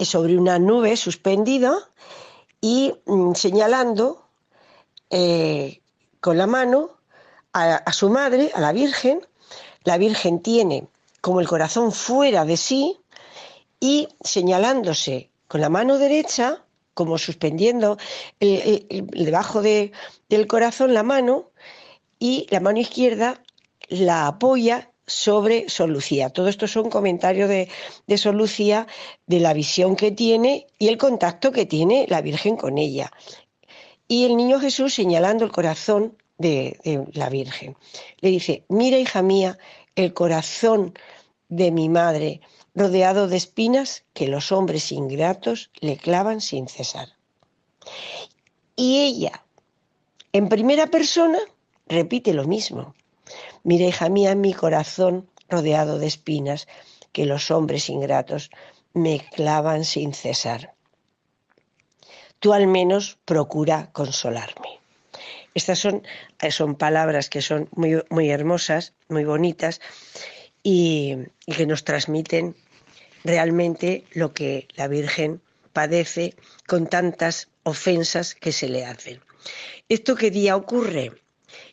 sobre 0.00 0.36
una 0.36 0.58
nube 0.58 0.96
suspendida 0.96 1.78
y 2.60 2.94
mm, 3.06 3.34
señalando 3.34 4.26
con 6.20 6.38
la 6.38 6.46
mano 6.46 7.00
a, 7.52 7.92
su 7.92 8.10
madre, 8.10 8.50
a 8.54 8.60
la 8.60 8.72
Virgen. 8.72 9.26
La 9.84 9.98
Virgen 9.98 10.40
tiene 10.40 10.86
como 11.20 11.40
el 11.40 11.48
corazón 11.48 11.92
fuera 11.92 12.44
de 12.44 12.56
sí 12.56 12.98
y 13.78 14.08
señalándose 14.22 15.30
con 15.48 15.60
la 15.60 15.68
mano 15.68 15.98
derecha, 15.98 16.64
como 16.94 17.18
suspendiendo 17.18 17.98
debajo 18.38 19.62
de, 19.62 19.92
del 20.28 20.46
corazón 20.46 20.94
la 20.94 21.02
mano, 21.02 21.50
y 22.20 22.46
la 22.50 22.60
mano 22.60 22.78
izquierda 22.78 23.42
la 23.88 24.28
apoya 24.28 24.92
sobre 25.06 25.68
Sor 25.68 25.88
Lucía. 25.88 26.30
Todo 26.30 26.48
esto 26.48 26.68
son 26.68 26.90
comentarios 26.90 27.48
de, 27.48 27.68
de 28.06 28.32
Lucía, 28.32 28.86
de 29.26 29.40
la 29.40 29.54
visión 29.54 29.96
que 29.96 30.12
tiene 30.12 30.68
y 30.78 30.88
el 30.88 30.98
contacto 30.98 31.50
que 31.50 31.66
tiene 31.66 32.06
la 32.08 32.20
Virgen 32.20 32.56
con 32.56 32.78
ella. 32.78 33.10
Y 34.06 34.26
el 34.26 34.36
niño 34.36 34.60
Jesús 34.60 34.94
señalando 34.94 35.44
el 35.44 35.50
corazón 35.50 36.16
de, 36.40 37.06
la 37.12 37.28
Virgen. 37.28 37.76
Le 38.20 38.30
dice, 38.30 38.64
mira 38.68 38.98
hija 38.98 39.22
mía, 39.22 39.58
el 39.94 40.14
corazón 40.14 40.94
de 41.48 41.70
mi 41.70 41.88
madre, 41.88 42.40
rodeado 42.74 43.28
de 43.28 43.36
espinas 43.36 44.04
que 44.14 44.28
los 44.28 44.52
hombres 44.52 44.90
ingratos 44.92 45.70
le 45.80 45.96
clavan 45.96 46.40
sin 46.40 46.68
cesar. 46.68 47.08
Y 48.76 49.00
ella, 49.00 49.44
en 50.32 50.48
primera 50.48 50.86
persona, 50.86 51.38
repite 51.86 52.32
lo 52.32 52.44
mismo. 52.44 52.94
Mira, 53.62 53.86
hija 53.86 54.08
mía, 54.08 54.34
mi 54.34 54.54
corazón 54.54 55.28
rodeado 55.48 55.98
de 55.98 56.06
espinas 56.06 56.68
que 57.12 57.26
los 57.26 57.50
hombres 57.50 57.90
ingratos 57.90 58.50
me 58.94 59.20
clavan 59.20 59.84
sin 59.84 60.14
cesar. 60.14 60.74
Tú 62.38 62.54
al 62.54 62.66
menos 62.66 63.18
procura 63.26 63.90
consolarme. 63.92 64.79
Estas 65.54 65.78
son, 65.78 66.02
son 66.50 66.76
palabras 66.76 67.28
que 67.28 67.42
son 67.42 67.68
muy, 67.72 68.02
muy 68.08 68.30
hermosas, 68.30 68.94
muy 69.08 69.24
bonitas 69.24 69.80
y, 70.62 71.16
y 71.46 71.52
que 71.52 71.66
nos 71.66 71.84
transmiten 71.84 72.54
realmente 73.24 74.04
lo 74.12 74.32
que 74.32 74.68
la 74.76 74.88
Virgen 74.88 75.40
padece 75.72 76.34
con 76.66 76.86
tantas 76.86 77.48
ofensas 77.62 78.34
que 78.34 78.52
se 78.52 78.68
le 78.68 78.84
hacen. 78.84 79.20
¿Esto 79.88 80.14
qué 80.14 80.30
día 80.30 80.56
ocurre? 80.56 81.12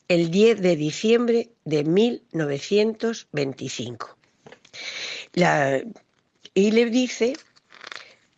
el 0.07 0.31
10 0.31 0.61
de 0.61 0.75
diciembre 0.75 1.49
de 1.65 1.83
1925. 1.83 4.17
y 6.53 6.71
le 6.71 6.85
dice 6.85 7.33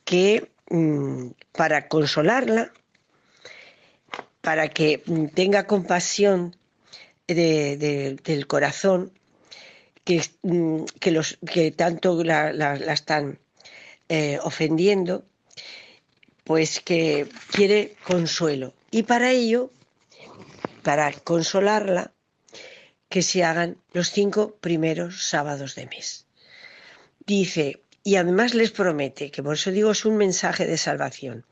que 0.04 0.50
mm, 0.70 1.28
para 1.52 1.88
consolarla, 1.88 2.74
para 4.50 4.68
que 4.70 5.04
tenga 5.36 5.68
compasión 5.68 6.56
del 7.28 8.48
corazón, 8.48 9.12
que, 10.04 10.24
mm, 10.42 10.86
los, 11.12 11.38
que 11.54 11.70
tanto 11.70 12.24
la, 12.24 12.74
están 12.92 13.38
eh, 14.08 14.40
ofendiendo, 14.42 15.24
pues 16.46 16.80
que 16.80 17.28
quiere 17.52 17.96
consuelo. 18.08 18.74
Y 18.90 19.04
para 19.04 19.30
ello 19.30 19.70
para 20.82 21.12
consolarla, 21.12 22.12
que 23.08 23.22
se 23.22 23.44
hagan 23.44 23.78
los 23.94 24.10
cinco 24.10 24.56
primeros 24.56 25.28
sábados 25.30 25.76
de 25.76 25.86
mes. 25.86 26.26
Dice, 27.24 27.84
y 28.04 28.16
además 28.16 28.56
les 28.56 28.72
promete, 28.72 29.30
que 29.30 29.44
por 29.44 29.54
eso 29.54 29.70
digo 29.70 29.92
es 29.92 30.06
un 30.06 30.18
mensaje 30.18 30.66
de 30.66 30.80
salvación, 30.80 31.46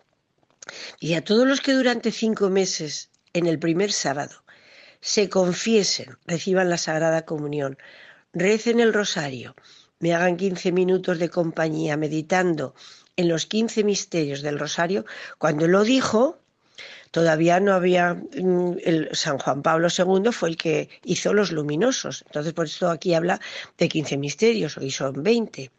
y 1.00 1.14
a 1.14 1.24
todos 1.24 1.48
los 1.48 1.62
que 1.62 1.74
durante 1.74 2.12
cinco 2.12 2.50
meses, 2.50 3.10
en 3.34 3.46
el 3.46 3.60
primer 3.60 3.92
sábado, 3.92 4.44
se 5.02 5.30
confiesen, 5.30 6.18
reciban 6.26 6.70
la 6.70 6.78
Sagrada 6.78 7.26
Comunión, 7.26 7.78
recen 8.34 8.80
el 8.80 8.94
rosario, 8.94 9.56
me 10.00 10.14
hagan 10.14 10.38
15 10.38 10.72
minutos 10.72 11.20
de 11.20 11.30
compañía 11.30 11.98
meditando 11.98 12.76
en 13.16 13.28
los 13.28 13.46
15 13.46 13.84
misterios 13.84 14.42
del 14.42 14.60
rosario, 14.60 15.06
cuando 15.38 15.68
lo 15.68 15.84
dijo, 15.84 16.40
todavía 17.12 17.60
no 17.60 17.74
había, 17.74 18.14
mm, 18.14 18.78
el 18.84 19.10
San 19.14 19.40
Juan 19.40 19.64
Pablo 19.64 19.88
II 19.90 20.32
fue 20.32 20.50
el 20.50 20.58
que 20.58 20.90
hizo 21.04 21.34
los 21.34 21.52
luminosos, 21.52 22.24
entonces 22.28 22.54
por 22.54 22.66
eso 22.66 22.90
aquí 22.90 23.14
habla 23.14 23.40
de 23.78 23.90
15 23.90 24.18
misterios, 24.18 24.78
hoy 24.78 24.92
son 24.92 25.24
20, 25.24 25.72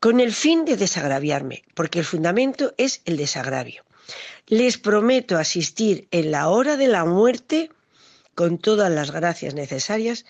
con 0.00 0.18
el 0.18 0.32
fin 0.32 0.64
de 0.64 0.76
desagraviarme, 0.76 1.62
porque 1.74 2.00
el 2.00 2.04
fundamento 2.04 2.74
es 2.78 3.02
el 3.04 3.16
desagravio. 3.16 3.84
Les 4.46 4.78
prometo 4.78 5.36
asistir 5.36 6.08
en 6.10 6.30
la 6.30 6.48
hora 6.48 6.76
de 6.76 6.88
la 6.88 7.04
muerte 7.04 7.70
con 8.34 8.58
todas 8.58 8.90
las 8.90 9.10
gracias 9.10 9.54
necesarias 9.54 10.24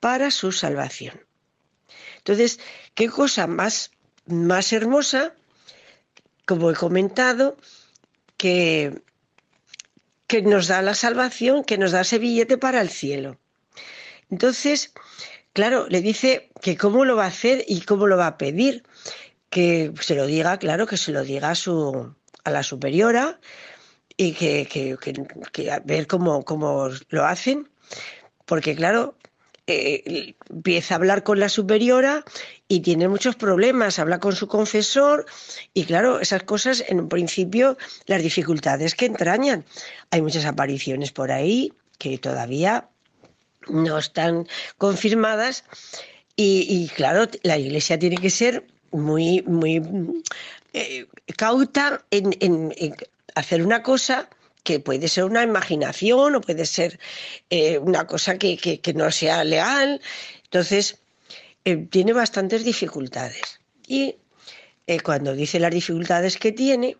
para 0.00 0.30
su 0.30 0.52
salvación. 0.52 1.20
Entonces, 2.18 2.60
qué 2.94 3.08
cosa 3.08 3.46
más, 3.46 3.90
más 4.26 4.72
hermosa, 4.72 5.34
como 6.44 6.70
he 6.70 6.74
comentado, 6.74 7.56
que 8.36 9.02
que 10.26 10.42
nos 10.42 10.66
da 10.66 10.82
la 10.82 10.94
salvación, 10.94 11.64
que 11.64 11.78
nos 11.78 11.92
da 11.92 12.00
ese 12.00 12.18
billete 12.18 12.58
para 12.58 12.80
el 12.80 12.90
cielo. 12.90 13.38
Entonces, 14.30 14.92
claro, 15.52 15.86
le 15.88 16.00
dice 16.00 16.50
que 16.60 16.76
cómo 16.76 17.04
lo 17.04 17.16
va 17.16 17.24
a 17.24 17.28
hacer 17.28 17.64
y 17.68 17.82
cómo 17.82 18.06
lo 18.06 18.16
va 18.16 18.26
a 18.26 18.38
pedir. 18.38 18.84
Que 19.50 19.92
se 20.00 20.16
lo 20.16 20.26
diga, 20.26 20.58
claro, 20.58 20.86
que 20.86 20.96
se 20.96 21.12
lo 21.12 21.22
diga 21.22 21.50
a, 21.50 21.54
su, 21.54 22.14
a 22.46 22.50
la 22.50 22.62
superiora 22.62 23.38
y 24.16 24.32
que, 24.32 24.66
que, 24.66 25.80
ver 25.84 26.06
cómo, 26.06 26.44
cómo 26.44 26.88
lo 27.10 27.24
hacen. 27.26 27.68
Porque, 28.44 28.76
claro, 28.76 29.16
eh, 29.66 30.36
empieza 30.48 30.94
a 30.94 30.98
hablar 30.98 31.24
con 31.24 31.40
la 31.40 31.48
superiora 31.48 32.24
y 32.68 32.80
tiene 32.80 33.08
muchos 33.08 33.34
problemas, 33.34 33.98
habla 33.98 34.20
con 34.20 34.36
su 34.36 34.46
confesor 34.46 35.26
y 35.74 35.84
claro, 35.84 36.20
esas 36.20 36.44
cosas 36.44 36.84
en 36.86 37.00
un 37.00 37.08
principio, 37.08 37.76
las 38.06 38.22
dificultades 38.22 38.94
que 38.94 39.06
entrañan. 39.06 39.64
Hay 40.12 40.22
muchas 40.22 40.44
apariciones 40.44 41.10
por 41.10 41.32
ahí 41.32 41.72
que 41.98 42.16
todavía 42.18 42.88
no 43.68 43.98
están 43.98 44.46
confirmadas 44.78 45.64
y, 46.36 46.88
claro, 46.94 47.28
la 47.42 47.58
iglesia 47.58 47.98
tiene 47.98 48.18
que 48.18 48.30
ser 48.30 48.66
muy, 48.92 49.42
muy 49.42 49.82
eh, 50.76 51.06
cauta 51.36 52.04
en 52.10 52.74
hacer 53.34 53.62
una 53.62 53.82
cosa 53.82 54.28
que 54.66 54.80
puede 54.80 55.06
ser 55.06 55.24
una 55.24 55.44
imaginación 55.44 56.34
o 56.34 56.40
puede 56.40 56.66
ser 56.66 56.98
eh, 57.50 57.78
una 57.78 58.06
cosa 58.06 58.36
que, 58.36 58.80
no 58.96 59.12
sea 59.12 59.44
legal. 59.44 60.02
Entonces, 60.42 60.98
eh, 61.64 61.76
tiene 61.88 62.12
bastantes 62.12 62.64
dificultades. 62.64 63.60
Y 63.86 64.16
eh, 64.88 65.00
cuando 65.00 65.34
dice 65.34 65.60
las 65.60 65.70
dificultades 65.70 66.36
que 66.36 66.50
tiene, 66.50 66.96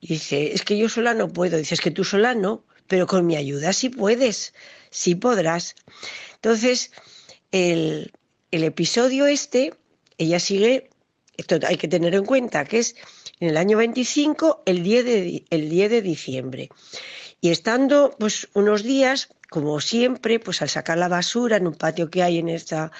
dice, 0.00 0.52
es 0.52 0.62
que 0.62 0.76
yo 0.76 0.88
sola 0.88 1.14
no 1.14 1.28
puedo. 1.28 1.56
Dice, 1.56 1.74
es 1.74 1.80
que 1.80 1.92
tú 1.92 2.02
sola 2.02 2.34
no, 2.34 2.64
pero 2.88 3.06
con 3.06 3.24
mi 3.24 3.36
ayuda 3.36 3.72
sí 3.72 3.88
puedes, 3.88 4.52
sí 4.90 5.14
podrás. 5.14 5.76
Entonces, 6.34 6.90
el, 7.52 8.10
el 8.50 8.64
episodio 8.64 9.26
este, 9.26 9.74
ella 10.18 10.40
sigue, 10.40 10.90
esto 11.36 11.58
hay 11.66 11.76
que 11.76 11.88
tener 11.88 12.14
en 12.14 12.24
cuenta 12.24 12.64
que 12.64 12.78
es 12.78 12.96
en 13.40 13.48
el 13.50 13.56
año 13.56 13.78
25, 13.78 14.62
el 14.66 14.82
10 14.82 15.04
de, 15.04 15.44
el 15.50 15.68
10 15.68 15.90
de 15.90 16.02
diciembre. 16.02 16.68
Y 17.40 17.50
estando 17.50 18.14
pues 18.18 18.48
unos 18.54 18.82
días, 18.82 19.28
como 19.50 19.80
siempre, 19.80 20.40
pues 20.40 20.62
al 20.62 20.68
sacar 20.68 20.98
la 20.98 21.08
basura 21.08 21.56
en 21.56 21.66
un 21.66 21.74
patio 21.74 22.10
que 22.10 22.22
hay 22.22 22.38
en, 22.38 22.48
esta, 22.48 22.90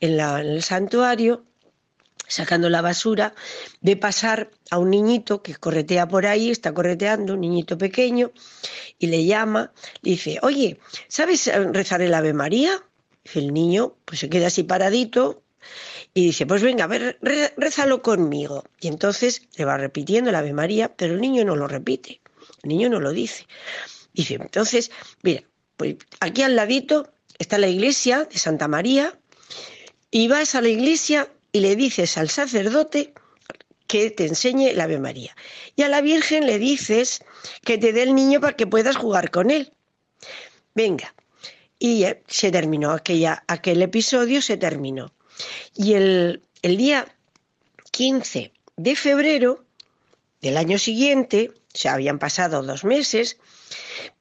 en, 0.00 0.16
la, 0.16 0.40
en 0.40 0.46
el 0.46 0.62
santuario, 0.62 1.44
sacando 2.26 2.70
la 2.70 2.80
basura, 2.80 3.34
ve 3.80 3.96
pasar 3.96 4.50
a 4.70 4.78
un 4.78 4.90
niñito 4.90 5.42
que 5.42 5.54
corretea 5.54 6.08
por 6.08 6.26
ahí, 6.26 6.50
está 6.50 6.72
correteando, 6.72 7.34
un 7.34 7.40
niñito 7.40 7.76
pequeño, 7.76 8.32
y 8.98 9.08
le 9.08 9.24
llama, 9.26 9.72
le 10.00 10.12
dice, 10.12 10.38
oye, 10.42 10.80
¿sabes 11.08 11.50
rezar 11.72 12.00
el 12.00 12.14
Ave 12.14 12.32
María? 12.32 12.82
El 13.34 13.52
niño 13.52 13.96
pues 14.04 14.20
se 14.20 14.30
queda 14.30 14.46
así 14.46 14.62
paradito, 14.62 15.42
y 16.14 16.26
dice, 16.26 16.46
pues 16.46 16.62
venga, 16.62 16.84
a 16.84 16.88
ver, 16.88 17.18
rézalo 17.56 18.02
conmigo. 18.02 18.64
Y 18.80 18.88
entonces 18.88 19.42
le 19.56 19.64
va 19.64 19.76
repitiendo 19.76 20.30
el 20.30 20.36
Ave 20.36 20.52
María, 20.52 20.94
pero 20.94 21.14
el 21.14 21.20
niño 21.20 21.44
no 21.44 21.56
lo 21.56 21.68
repite, 21.68 22.20
el 22.62 22.68
niño 22.68 22.88
no 22.88 23.00
lo 23.00 23.12
dice. 23.12 23.46
Dice, 24.12 24.34
entonces, 24.34 24.90
mira, 25.22 25.42
pues 25.76 25.96
aquí 26.20 26.42
al 26.42 26.56
ladito 26.56 27.12
está 27.38 27.58
la 27.58 27.68
iglesia 27.68 28.24
de 28.24 28.38
Santa 28.38 28.68
María, 28.68 29.18
y 30.14 30.28
vas 30.28 30.54
a 30.54 30.60
la 30.60 30.68
iglesia 30.68 31.32
y 31.52 31.60
le 31.60 31.74
dices 31.74 32.18
al 32.18 32.28
sacerdote 32.28 33.14
que 33.86 34.10
te 34.10 34.26
enseñe 34.26 34.70
el 34.70 34.80
Ave 34.80 34.98
María. 34.98 35.34
Y 35.74 35.82
a 35.82 35.88
la 35.88 36.02
Virgen 36.02 36.46
le 36.46 36.58
dices 36.58 37.24
que 37.64 37.78
te 37.78 37.92
dé 37.92 38.02
el 38.02 38.14
niño 38.14 38.40
para 38.40 38.54
que 38.54 38.66
puedas 38.66 38.96
jugar 38.96 39.30
con 39.30 39.50
él. 39.50 39.72
Venga. 40.74 41.14
Y 41.78 42.04
se 42.28 42.50
terminó 42.50 42.92
aquella, 42.92 43.42
aquel 43.48 43.82
episodio, 43.82 44.40
se 44.42 44.56
terminó. 44.56 45.12
Y 45.74 45.94
el, 45.94 46.42
día 46.62 47.14
15 47.90 48.52
de 48.76 48.96
febrero 48.96 49.64
del 50.40 50.56
año 50.56 50.78
siguiente, 50.78 51.52
se 51.72 51.88
habían 51.88 52.18
pasado 52.18 52.62
dos 52.62 52.84
meses, 52.84 53.38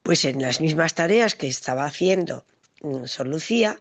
pues 0.03 0.25
en 0.25 0.41
las 0.41 0.61
mismas 0.61 0.93
tareas 0.93 1.35
que 1.35 1.47
estaba 1.47 1.85
haciendo 1.85 2.45
mm, 2.81 3.05
Sor 3.05 3.27
Lucía, 3.27 3.79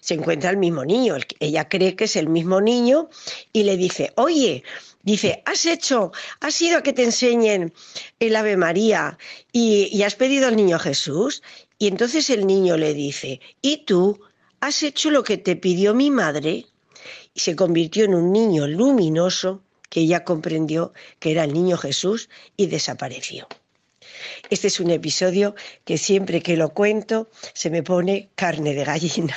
se 0.00 0.14
encuentra 0.14 0.50
el 0.50 0.56
mismo 0.56 0.84
niño. 0.84 1.16
Ella 1.40 1.68
cree 1.68 1.94
que 1.94 2.04
es 2.04 2.16
el 2.16 2.28
mismo 2.28 2.60
niño 2.60 3.08
y 3.52 3.62
le 3.62 3.76
dice, 3.76 4.12
oye, 4.16 4.64
dice, 5.02 5.42
has 5.46 5.66
hecho, 5.66 6.12
has 6.40 6.60
ido 6.60 6.78
a 6.78 6.82
que 6.82 6.92
te 6.92 7.04
enseñen 7.04 7.72
el 8.18 8.36
Ave 8.36 8.56
María 8.56 9.18
y, 9.52 9.88
y 9.92 10.02
has 10.02 10.16
pedido 10.16 10.48
al 10.48 10.56
niño 10.56 10.78
Jesús. 10.78 11.42
Y 11.78 11.88
entonces 11.88 12.30
el 12.30 12.46
niño 12.46 12.76
le 12.76 12.94
dice, 12.94 13.40
¿y 13.60 13.84
tú 13.84 14.20
has 14.60 14.82
hecho 14.82 15.10
lo 15.10 15.22
que 15.22 15.36
te 15.36 15.56
pidió 15.56 15.94
mi 15.94 16.10
madre? 16.10 16.66
Y 17.34 17.40
se 17.40 17.56
convirtió 17.56 18.04
en 18.04 18.14
un 18.14 18.32
niño 18.32 18.66
luminoso 18.66 19.60
que 19.90 20.00
ella 20.00 20.24
comprendió 20.24 20.92
que 21.18 21.32
era 21.32 21.44
el 21.44 21.52
niño 21.52 21.76
Jesús 21.76 22.28
y 22.56 22.66
desapareció. 22.66 23.46
Este 24.50 24.68
es 24.68 24.80
un 24.80 24.90
episodio 24.90 25.54
que 25.84 25.98
siempre 25.98 26.42
que 26.42 26.56
lo 26.56 26.70
cuento 26.70 27.28
se 27.52 27.70
me 27.70 27.82
pone 27.82 28.28
carne 28.34 28.74
de 28.74 28.84
gallina. 28.84 29.36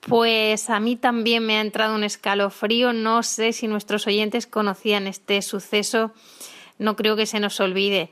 Pues 0.00 0.70
a 0.70 0.78
mí 0.78 0.96
también 0.96 1.44
me 1.44 1.56
ha 1.56 1.60
entrado 1.60 1.94
un 1.94 2.04
escalofrío. 2.04 2.92
No 2.92 3.22
sé 3.22 3.52
si 3.52 3.66
nuestros 3.66 4.06
oyentes 4.06 4.46
conocían 4.46 5.06
este 5.06 5.42
suceso. 5.42 6.12
No 6.78 6.94
creo 6.94 7.16
que 7.16 7.26
se 7.26 7.40
nos 7.40 7.58
olvide. 7.58 8.10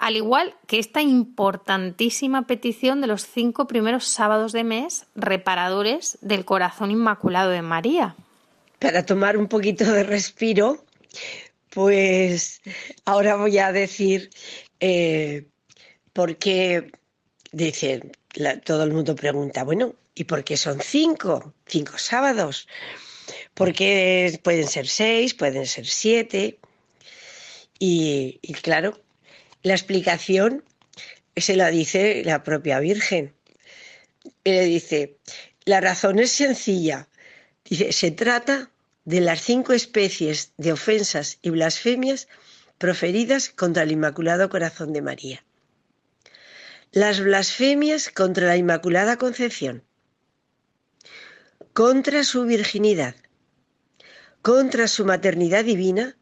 Al 0.00 0.16
igual 0.16 0.54
que 0.66 0.78
esta 0.78 1.02
importantísima 1.02 2.46
petición 2.46 3.00
de 3.00 3.06
los 3.06 3.26
cinco 3.26 3.66
primeros 3.66 4.06
sábados 4.06 4.52
de 4.52 4.64
mes 4.64 5.04
reparadores 5.14 6.16
del 6.22 6.44
corazón 6.44 6.90
inmaculado 6.90 7.50
de 7.50 7.62
María 7.62 8.16
para 8.80 9.04
tomar 9.04 9.36
un 9.36 9.46
poquito 9.46 9.84
de 9.92 10.02
respiro, 10.02 10.84
pues 11.68 12.62
ahora 13.04 13.36
voy 13.36 13.58
a 13.58 13.72
decir 13.72 14.30
eh, 14.80 15.46
por 16.12 16.36
qué, 16.36 16.90
dice, 17.52 18.10
todo 18.64 18.82
el 18.82 18.92
mundo 18.92 19.14
pregunta, 19.14 19.64
bueno, 19.64 19.94
¿y 20.14 20.24
por 20.24 20.42
qué 20.42 20.56
son 20.56 20.80
cinco? 20.80 21.52
Cinco 21.66 21.98
sábados. 21.98 22.66
Porque 23.54 24.40
pueden 24.42 24.66
ser 24.66 24.88
seis, 24.88 25.34
pueden 25.34 25.66
ser 25.66 25.86
siete. 25.86 26.58
Y, 27.78 28.38
y 28.42 28.54
claro, 28.54 28.98
la 29.62 29.74
explicación 29.74 30.64
se 31.36 31.56
la 31.56 31.70
dice 31.70 32.22
la 32.24 32.42
propia 32.42 32.80
Virgen. 32.80 33.34
Le 34.44 34.64
dice, 34.64 35.18
la 35.64 35.80
razón 35.80 36.18
es 36.18 36.32
sencilla. 36.32 37.08
Se 37.64 38.10
trata 38.10 38.70
de 39.04 39.20
las 39.20 39.42
cinco 39.42 39.72
especies 39.72 40.52
de 40.56 40.72
ofensas 40.72 41.38
y 41.42 41.50
blasfemias 41.50 42.28
proferidas 42.78 43.50
contra 43.50 43.82
el 43.82 43.92
Inmaculado 43.92 44.48
Corazón 44.48 44.92
de 44.92 45.02
María. 45.02 45.44
Las 46.92 47.20
blasfemias 47.20 48.08
contra 48.08 48.48
la 48.48 48.56
Inmaculada 48.56 49.16
Concepción, 49.16 49.84
contra 51.72 52.24
su 52.24 52.44
virginidad, 52.44 53.14
contra 54.42 54.88
su 54.88 55.04
maternidad 55.04 55.64
divina, 55.64 56.16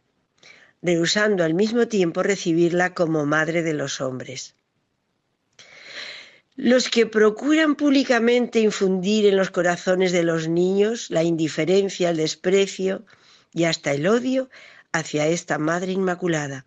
rehusando 0.83 1.45
al 1.45 1.55
mismo 1.55 1.89
tiempo 1.89 2.22
recibirla 2.22 2.95
como 2.95 3.26
madre 3.26 3.62
de 3.62 3.74
los 3.74 4.01
hombres. 4.01 4.55
Los 6.57 6.89
que 6.89 7.07
procuran 7.07 7.76
públicamente 7.76 8.59
infundir 8.59 9.26
en 9.26 9.37
los 9.37 9.51
corazones 9.51 10.11
de 10.11 10.24
los 10.24 10.49
niños 10.49 11.09
la 11.09 11.22
indiferencia, 11.22 12.11
el 12.11 12.16
desprecio 12.16 13.05
y 13.55 13.64
hasta 13.64 13.93
el 13.93 14.07
odio 14.09 14.51
hacia 14.93 15.29
esta 15.29 15.59
Madre 15.59 15.93
Inmaculada. 15.93 16.66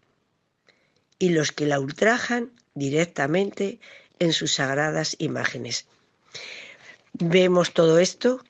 Y 1.20 1.30
los 1.30 1.52
que 1.52 1.66
la 1.66 1.80
ultrajan 1.80 2.52
directamente 2.74 3.80
en 4.20 4.34
sus 4.34 4.54
sagradas 4.54 5.16
imágenes. 5.20 5.88
Vemos 7.14 7.74
todo 7.74 8.00
esto, 8.00 8.42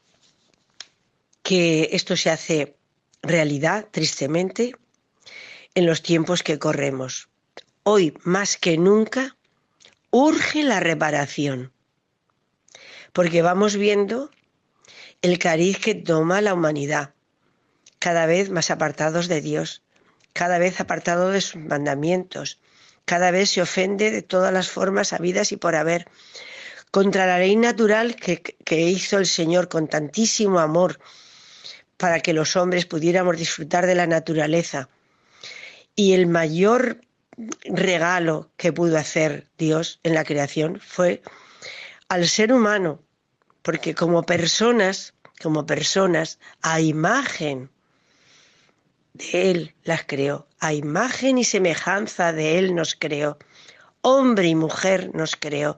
que 1.42 1.90
esto 1.94 2.16
se 2.16 2.30
hace 2.30 2.76
realidad, 3.24 3.88
tristemente, 3.90 4.76
en 5.76 5.86
los 5.86 6.02
tiempos 6.02 6.44
que 6.44 6.60
corremos. 6.60 7.30
Hoy, 7.84 8.18
más 8.24 8.58
que 8.58 8.78
nunca, 8.78 9.36
urge 10.12 10.64
la 10.64 10.80
reparación, 10.80 11.72
porque 13.14 13.42
vamos 13.42 13.76
viendo 13.76 14.30
el 15.22 15.40
cariz 15.40 15.80
que 15.80 15.96
toma 15.96 16.42
la 16.42 16.54
humanidad, 16.54 17.14
cada 18.00 18.26
vez 18.26 18.50
más 18.50 18.72
apartados 18.72 19.28
de 19.28 19.42
Dios, 19.42 19.82
cada 20.34 20.58
vez 20.58 20.80
apartado 20.80 21.30
de 21.30 21.42
sus 21.42 21.62
mandamientos, 21.62 22.60
cada 23.06 23.32
vez 23.32 23.52
se 23.52 23.62
ofende 23.62 24.12
de 24.12 24.22
todas 24.22 24.54
las 24.54 24.70
formas 24.70 25.14
habidas 25.14 25.52
y 25.52 25.58
por 25.58 25.76
haber, 25.76 26.08
contra 26.92 27.26
la 27.26 27.40
ley 27.40 27.56
natural 27.56 28.16
que 28.16 28.82
hizo 28.82 29.18
el 29.18 29.26
Señor 29.26 29.70
con 29.70 29.88
tantísimo 29.88 30.60
amor 30.60 31.00
para 31.98 32.20
que 32.20 32.34
los 32.34 32.56
hombres 32.56 32.86
pudiéramos 32.86 33.38
disfrutar 33.38 33.86
de 33.86 33.96
la 33.96 34.08
naturaleza. 34.08 34.90
Y 35.96 36.14
el 36.14 36.28
mayor 36.28 37.02
regalo 37.66 38.52
que 38.58 38.74
pudo 38.74 38.98
hacer 38.98 39.48
Dios 39.58 40.00
en 40.04 40.14
la 40.14 40.24
creación 40.24 40.80
fue 40.80 41.22
al 42.08 42.28
ser 42.28 42.54
humano, 42.54 43.02
porque 43.62 43.96
como 43.96 44.24
personas, 44.24 45.14
como 45.42 45.66
personas, 45.66 46.40
a 46.62 46.82
imagen 46.82 47.70
de 49.14 49.52
Él 49.52 49.76
las 49.84 50.04
creó, 50.06 50.48
a 50.60 50.74
imagen 50.74 51.38
y 51.38 51.44
semejanza 51.44 52.34
de 52.34 52.60
Él 52.60 52.76
nos 52.76 52.96
creó, 52.96 53.38
hombre 54.02 54.48
y 54.48 54.56
mujer 54.56 55.14
nos 55.14 55.36
creó. 55.36 55.78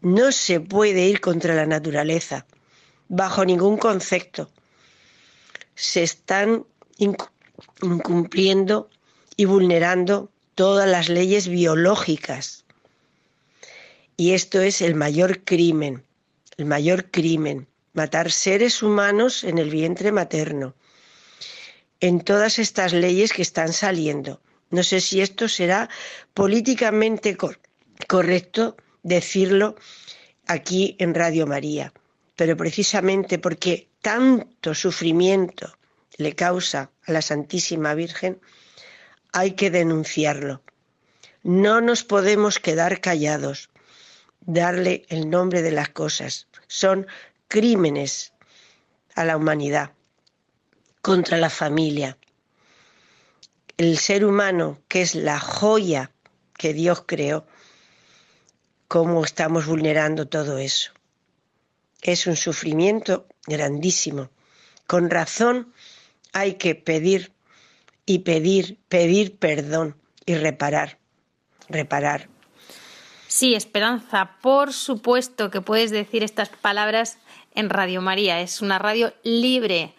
No 0.00 0.32
se 0.32 0.60
puede 0.60 1.06
ir 1.06 1.20
contra 1.20 1.54
la 1.54 1.66
naturaleza, 1.66 2.46
bajo 3.08 3.44
ningún 3.44 3.76
concepto. 3.76 4.50
Se 5.74 6.02
están 6.02 6.64
incumpliendo 7.82 8.90
y 9.36 9.46
vulnerando 9.46 10.30
todas 10.54 10.88
las 10.88 11.08
leyes 11.08 11.48
biológicas. 11.48 12.64
Y 14.16 14.32
esto 14.32 14.60
es 14.60 14.82
el 14.82 14.94
mayor 14.94 15.44
crimen, 15.44 16.04
el 16.58 16.66
mayor 16.66 17.10
crimen, 17.10 17.66
matar 17.94 18.30
seres 18.30 18.82
humanos 18.82 19.44
en 19.44 19.56
el 19.58 19.70
vientre 19.70 20.12
materno, 20.12 20.74
en 22.00 22.20
todas 22.20 22.58
estas 22.58 22.92
leyes 22.92 23.32
que 23.32 23.42
están 23.42 23.72
saliendo. 23.72 24.40
No 24.68 24.82
sé 24.82 25.00
si 25.00 25.20
esto 25.20 25.48
será 25.48 25.88
políticamente 26.34 27.36
correcto 28.06 28.76
decirlo 29.02 29.76
aquí 30.46 30.96
en 30.98 31.14
Radio 31.14 31.46
María, 31.46 31.92
pero 32.36 32.56
precisamente 32.56 33.38
porque 33.38 33.88
tanto 34.02 34.74
sufrimiento 34.74 35.79
le 36.16 36.34
causa 36.34 36.90
a 37.06 37.12
la 37.12 37.22
Santísima 37.22 37.94
Virgen, 37.94 38.40
hay 39.32 39.52
que 39.52 39.70
denunciarlo. 39.70 40.62
No 41.42 41.80
nos 41.80 42.04
podemos 42.04 42.58
quedar 42.58 43.00
callados, 43.00 43.70
darle 44.40 45.04
el 45.08 45.30
nombre 45.30 45.62
de 45.62 45.70
las 45.70 45.88
cosas. 45.88 46.48
Son 46.66 47.06
crímenes 47.48 48.32
a 49.14 49.24
la 49.24 49.36
humanidad, 49.36 49.92
contra 51.02 51.38
la 51.38 51.50
familia. 51.50 52.18
El 53.76 53.98
ser 53.98 54.24
humano, 54.24 54.82
que 54.88 55.02
es 55.02 55.14
la 55.14 55.40
joya 55.40 56.10
que 56.56 56.74
Dios 56.74 57.04
creó, 57.06 57.46
cómo 58.88 59.24
estamos 59.24 59.66
vulnerando 59.66 60.28
todo 60.28 60.58
eso. 60.58 60.92
Es 62.02 62.26
un 62.26 62.36
sufrimiento 62.36 63.26
grandísimo. 63.46 64.30
Con 64.86 65.08
razón 65.08 65.72
hay 66.32 66.54
que 66.54 66.74
pedir 66.74 67.32
y 68.06 68.20
pedir, 68.20 68.78
pedir 68.88 69.36
perdón 69.36 69.96
y 70.26 70.34
reparar, 70.34 70.98
reparar. 71.68 72.28
Sí, 73.26 73.54
Esperanza, 73.54 74.32
por 74.42 74.72
supuesto 74.72 75.50
que 75.50 75.60
puedes 75.60 75.92
decir 75.92 76.24
estas 76.24 76.48
palabras 76.48 77.18
en 77.54 77.70
Radio 77.70 78.02
María. 78.02 78.40
Es 78.40 78.60
una 78.60 78.78
radio 78.78 79.12
libre. 79.22 79.94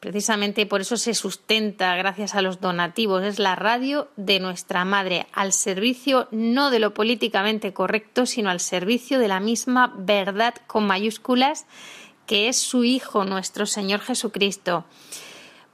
Precisamente 0.00 0.66
por 0.66 0.80
eso 0.80 0.96
se 0.96 1.14
sustenta 1.14 1.94
gracias 1.94 2.34
a 2.34 2.42
los 2.42 2.60
donativos. 2.60 3.22
Es 3.22 3.38
la 3.38 3.54
radio 3.54 4.08
de 4.16 4.40
nuestra 4.40 4.84
madre, 4.84 5.26
al 5.32 5.52
servicio 5.52 6.26
no 6.32 6.70
de 6.70 6.80
lo 6.80 6.92
políticamente 6.92 7.72
correcto, 7.72 8.26
sino 8.26 8.50
al 8.50 8.58
servicio 8.58 9.20
de 9.20 9.28
la 9.28 9.38
misma 9.38 9.94
verdad 9.96 10.54
con 10.66 10.84
mayúsculas 10.84 11.66
que 12.26 12.48
es 12.48 12.56
su 12.56 12.82
Hijo, 12.82 13.24
nuestro 13.24 13.66
Señor 13.66 14.00
Jesucristo. 14.00 14.84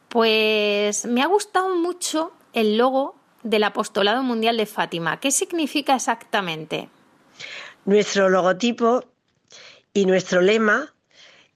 Pues 0.09 1.05
me 1.05 1.23
ha 1.23 1.27
gustado 1.27 1.75
mucho 1.75 2.33
el 2.53 2.79
logo 2.79 3.15
del 3.43 3.65
Apostolado 3.65 4.23
Mundial 4.23 4.57
de 4.57 4.67
Fátima. 4.67 5.21
¿Qué 5.21 5.31
significa 5.31 5.95
exactamente? 5.95 6.89
Nuestro 7.85 8.29
logotipo 8.29 9.05
y 9.93 10.07
nuestro 10.07 10.41
lema 10.41 10.93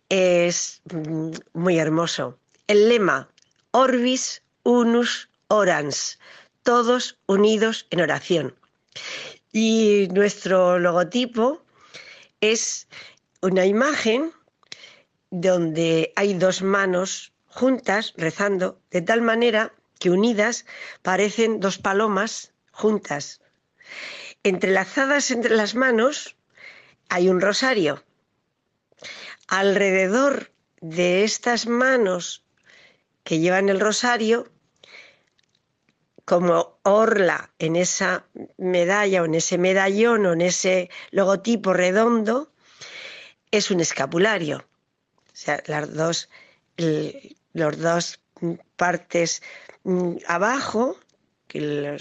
es 0.09 0.83
mm, 0.93 1.31
muy 1.55 1.79
hermoso 1.79 2.39
el 2.73 2.89
lema 2.89 3.29
Orbis 3.73 4.43
Unus 4.63 5.29
Orans, 5.49 6.19
todos 6.63 7.19
unidos 7.27 7.87
en 7.91 8.01
oración. 8.01 8.55
Y 9.53 10.09
nuestro 10.13 10.79
logotipo 10.79 11.63
es 12.41 12.89
una 13.43 13.67
imagen 13.67 14.33
donde 15.31 16.13
hay 16.17 16.35
dos 16.35 16.63
manos 16.63 17.33
juntas 17.53 18.15
rezando, 18.17 18.81
de 18.91 19.03
tal 19.03 19.23
manera 19.23 19.73
que 19.99 20.11
unidas 20.11 20.67
parecen 21.03 21.61
dos 21.61 21.79
palomas 21.79 22.53
juntas. 22.73 23.41
Entrelazadas 24.43 25.31
entre 25.31 25.55
las 25.55 25.75
manos 25.75 26.37
hay 27.09 27.29
un 27.29 27.41
rosario. 27.41 28.03
Alrededor 29.47 30.51
de 30.81 31.25
estas 31.25 31.67
manos 31.67 32.43
que 33.23 33.39
llevan 33.39 33.69
el 33.69 33.81
rosario, 33.81 34.51
como 36.25 36.79
orla 36.83 37.53
en 37.59 37.77
esa 37.77 38.25
medalla 38.57 39.23
o 39.23 39.27
en 39.27 39.35
ese 39.35 39.59
medallón 39.59 40.25
o 40.27 40.33
en 40.33 40.41
ese 40.41 40.91
logotipo 41.11 41.73
redondo, 41.73 42.51
es 43.51 43.71
un 43.71 43.81
escapulario. 43.81 44.65
O 45.27 45.35
sea, 45.35 45.63
las 45.67 45.93
dos, 45.93 46.29
los 47.53 47.79
dos 47.79 48.21
partes 48.77 49.43
mm, 49.85 50.17
abajo, 50.27 50.97
el, 51.51 51.99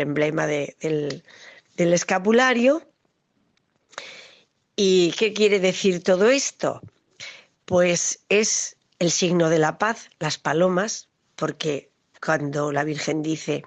emblema 0.00 0.46
del, 0.46 1.22
del 1.76 1.92
escapulario. 1.92 2.82
¿Y 4.76 5.12
qué 5.12 5.32
quiere 5.32 5.60
decir 5.60 6.02
todo 6.02 6.30
esto? 6.30 6.80
Pues 7.64 8.24
es 8.28 8.76
el 8.98 9.10
signo 9.10 9.48
de 9.48 9.58
la 9.58 9.78
paz, 9.78 10.10
las 10.18 10.38
palomas, 10.38 11.08
porque 11.36 11.90
cuando 12.24 12.72
la 12.72 12.84
Virgen 12.84 13.22
dice, 13.22 13.64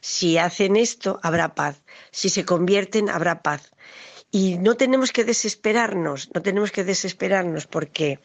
si 0.00 0.38
hacen 0.38 0.76
esto, 0.76 1.18
habrá 1.22 1.54
paz, 1.54 1.82
si 2.10 2.28
se 2.28 2.44
convierten, 2.44 3.08
habrá 3.08 3.42
paz. 3.42 3.70
Y 4.30 4.58
no 4.58 4.76
tenemos 4.76 5.12
que 5.12 5.24
desesperarnos, 5.24 6.30
no 6.34 6.42
tenemos 6.42 6.72
que 6.72 6.84
desesperarnos 6.84 7.66
porque 7.66 8.20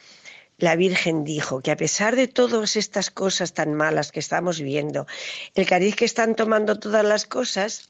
la 0.61 0.75
Virgen 0.75 1.23
dijo 1.23 1.61
que 1.61 1.71
a 1.71 1.75
pesar 1.75 2.15
de 2.15 2.27
todas 2.27 2.75
estas 2.75 3.09
cosas 3.09 3.53
tan 3.53 3.73
malas 3.73 4.11
que 4.11 4.19
estamos 4.19 4.61
viendo, 4.61 5.07
el 5.55 5.65
cariz 5.65 5.95
que 5.95 6.05
están 6.05 6.35
tomando 6.35 6.79
todas 6.79 7.03
las 7.03 7.25
cosas, 7.25 7.89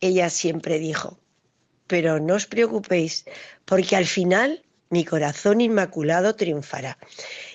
ella 0.00 0.28
siempre 0.28 0.78
dijo, 0.78 1.18
pero 1.86 2.20
no 2.20 2.34
os 2.34 2.46
preocupéis, 2.46 3.24
porque 3.64 3.96
al 3.96 4.04
final 4.04 4.62
mi 4.90 5.06
corazón 5.06 5.62
inmaculado 5.62 6.36
triunfará. 6.36 6.98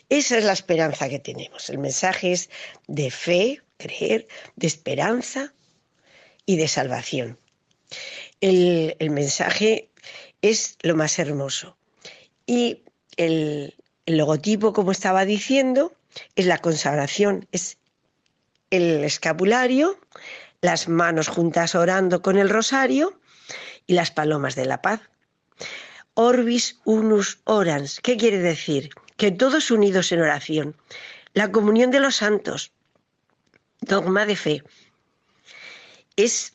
Esa 0.10 0.40
es 0.40 0.44
la 0.44 0.54
esperanza 0.54 1.10
que 1.10 1.20
tenemos. 1.20 1.70
El 1.70 1.78
mensaje 1.78 2.32
es 2.32 2.50
de 2.88 3.12
fe, 3.12 3.62
creer, 3.78 4.28
de 4.56 4.68
esperanza 4.68 5.54
y 6.48 6.58
de 6.58 6.68
salvación. 6.68 7.38
El, 8.42 8.96
mensaje 9.12 9.92
es 10.42 10.78
lo 10.82 10.96
más 10.96 11.20
hermoso. 11.20 11.78
Y 12.48 12.82
el, 13.16 13.76
el 14.06 14.18
logotipo, 14.18 14.74
como 14.74 14.92
estaba 14.92 15.26
diciendo, 15.26 15.94
es 16.36 16.46
la 16.46 16.58
consagración, 16.60 17.48
es 17.52 17.78
el 18.70 19.04
escapulario, 19.04 20.00
las 20.62 20.88
manos 20.88 21.28
juntas 21.28 21.76
orando 21.76 22.22
con 22.22 22.38
el 22.38 22.50
rosario 22.50 23.20
y 23.88 23.94
las 23.94 24.12
palomas 24.12 24.56
de 24.56 24.66
la 24.66 24.82
paz. 24.82 25.02
Orbis 26.16 26.80
unus 26.84 27.40
orans, 27.44 28.00
¿qué 28.02 28.18
quiere 28.18 28.40
decir? 28.40 28.90
Que 29.18 29.32
todos 29.32 29.72
unidos 29.72 30.12
en 30.12 30.22
oración. 30.22 30.76
La 31.34 31.52
comunión 31.52 31.92
de 31.92 32.00
los 32.00 32.18
santos, 32.18 32.72
dogma 33.82 34.26
de 34.26 34.36
fe. 34.36 34.64
Es 36.16 36.53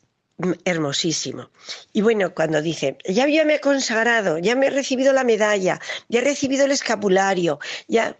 hermosísimo. 0.65 1.49
Y 1.93 2.01
bueno, 2.01 2.33
cuando 2.33 2.61
dice, 2.61 2.97
ya, 3.07 3.27
ya 3.27 3.45
me 3.45 3.55
he 3.55 3.59
consagrado, 3.59 4.37
ya 4.37 4.55
me 4.55 4.67
he 4.67 4.69
recibido 4.69 5.13
la 5.13 5.23
medalla, 5.23 5.79
ya 6.07 6.19
he 6.19 6.23
recibido 6.23 6.65
el 6.65 6.71
escapulario, 6.71 7.59
ya... 7.87 8.17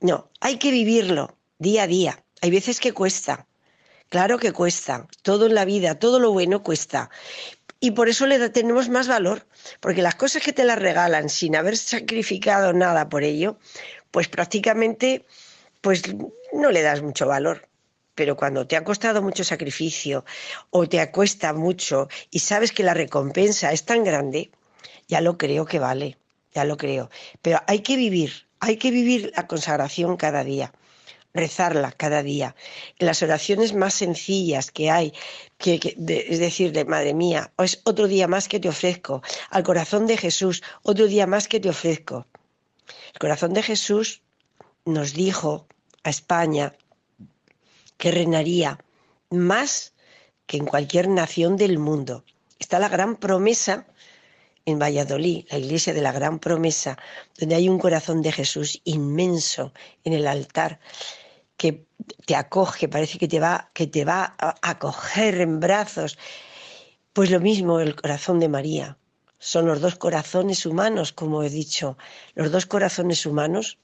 No, 0.00 0.28
hay 0.40 0.58
que 0.58 0.72
vivirlo 0.72 1.38
día 1.58 1.84
a 1.84 1.86
día. 1.86 2.24
Hay 2.40 2.50
veces 2.50 2.80
que 2.80 2.92
cuesta. 2.92 3.46
Claro 4.08 4.36
que 4.36 4.52
cuesta. 4.52 5.06
Todo 5.22 5.46
en 5.46 5.54
la 5.54 5.64
vida, 5.64 5.98
todo 5.98 6.18
lo 6.18 6.32
bueno 6.32 6.64
cuesta. 6.64 7.08
Y 7.78 7.92
por 7.92 8.08
eso 8.08 8.26
le 8.26 8.50
tenemos 8.50 8.88
más 8.88 9.08
valor, 9.08 9.46
porque 9.80 10.02
las 10.02 10.16
cosas 10.16 10.42
que 10.42 10.52
te 10.52 10.64
las 10.64 10.78
regalan 10.78 11.28
sin 11.28 11.56
haber 11.56 11.76
sacrificado 11.76 12.72
nada 12.72 13.08
por 13.08 13.22
ello, 13.22 13.58
pues 14.10 14.28
prácticamente 14.28 15.24
pues 15.80 16.02
no 16.52 16.70
le 16.70 16.82
das 16.82 17.00
mucho 17.00 17.26
valor. 17.26 17.68
Pero 18.14 18.36
cuando 18.36 18.66
te 18.66 18.76
ha 18.76 18.84
costado 18.84 19.22
mucho 19.22 19.44
sacrificio 19.44 20.24
o 20.70 20.88
te 20.88 21.00
acuesta 21.00 21.52
mucho 21.52 22.08
y 22.30 22.40
sabes 22.40 22.72
que 22.72 22.82
la 22.82 22.94
recompensa 22.94 23.72
es 23.72 23.84
tan 23.84 24.04
grande, 24.04 24.50
ya 25.08 25.20
lo 25.20 25.38
creo 25.38 25.64
que 25.64 25.78
vale, 25.78 26.18
ya 26.54 26.64
lo 26.64 26.76
creo. 26.76 27.10
Pero 27.40 27.60
hay 27.66 27.80
que 27.80 27.96
vivir, 27.96 28.46
hay 28.60 28.76
que 28.76 28.90
vivir 28.90 29.32
la 29.34 29.46
consagración 29.46 30.16
cada 30.16 30.44
día, 30.44 30.72
rezarla 31.32 31.92
cada 31.92 32.22
día. 32.22 32.54
Las 32.98 33.22
oraciones 33.22 33.72
más 33.74 33.94
sencillas 33.94 34.70
que 34.70 34.90
hay, 34.90 35.12
que, 35.56 35.80
es 36.28 36.38
decir, 36.38 36.72
de 36.72 36.84
Madre 36.84 37.14
mía, 37.14 37.52
es 37.58 37.80
otro 37.84 38.08
día 38.08 38.28
más 38.28 38.48
que 38.48 38.60
te 38.60 38.68
ofrezco, 38.68 39.22
al 39.50 39.62
corazón 39.62 40.06
de 40.06 40.16
Jesús, 40.16 40.62
otro 40.82 41.06
día 41.06 41.26
más 41.26 41.48
que 41.48 41.60
te 41.60 41.70
ofrezco. 41.70 42.26
El 43.14 43.18
corazón 43.18 43.54
de 43.54 43.62
Jesús 43.62 44.22
nos 44.84 45.14
dijo 45.14 45.66
a 46.02 46.10
España 46.10 46.74
que 48.02 48.10
reinaría 48.10 48.84
más 49.30 49.94
que 50.48 50.56
en 50.56 50.66
cualquier 50.66 51.06
nación 51.06 51.56
del 51.56 51.78
mundo. 51.78 52.24
Está 52.58 52.80
la 52.80 52.88
gran 52.88 53.14
promesa 53.14 53.86
en 54.64 54.80
Valladolid, 54.80 55.46
la 55.52 55.58
iglesia 55.58 55.94
de 55.94 56.02
la 56.02 56.10
gran 56.10 56.40
promesa, 56.40 56.98
donde 57.38 57.54
hay 57.54 57.68
un 57.68 57.78
corazón 57.78 58.20
de 58.20 58.32
Jesús 58.32 58.80
inmenso 58.82 59.72
en 60.02 60.14
el 60.14 60.26
altar 60.26 60.80
que 61.56 61.86
te 62.26 62.34
acoge, 62.34 62.88
parece 62.88 63.18
que 63.18 63.28
te 63.28 63.38
va, 63.38 63.70
que 63.72 63.86
te 63.86 64.04
va 64.04 64.34
a 64.36 64.56
acoger 64.62 65.40
en 65.40 65.60
brazos. 65.60 66.18
Pues 67.12 67.30
lo 67.30 67.38
mismo 67.38 67.78
el 67.78 67.94
corazón 67.94 68.40
de 68.40 68.48
María. 68.48 68.98
Son 69.38 69.64
los 69.64 69.80
dos 69.80 69.94
corazones 69.94 70.66
humanos, 70.66 71.12
como 71.12 71.44
he 71.44 71.50
dicho, 71.50 71.96
los 72.34 72.50
dos 72.50 72.66
corazones 72.66 73.26
humanos 73.26 73.78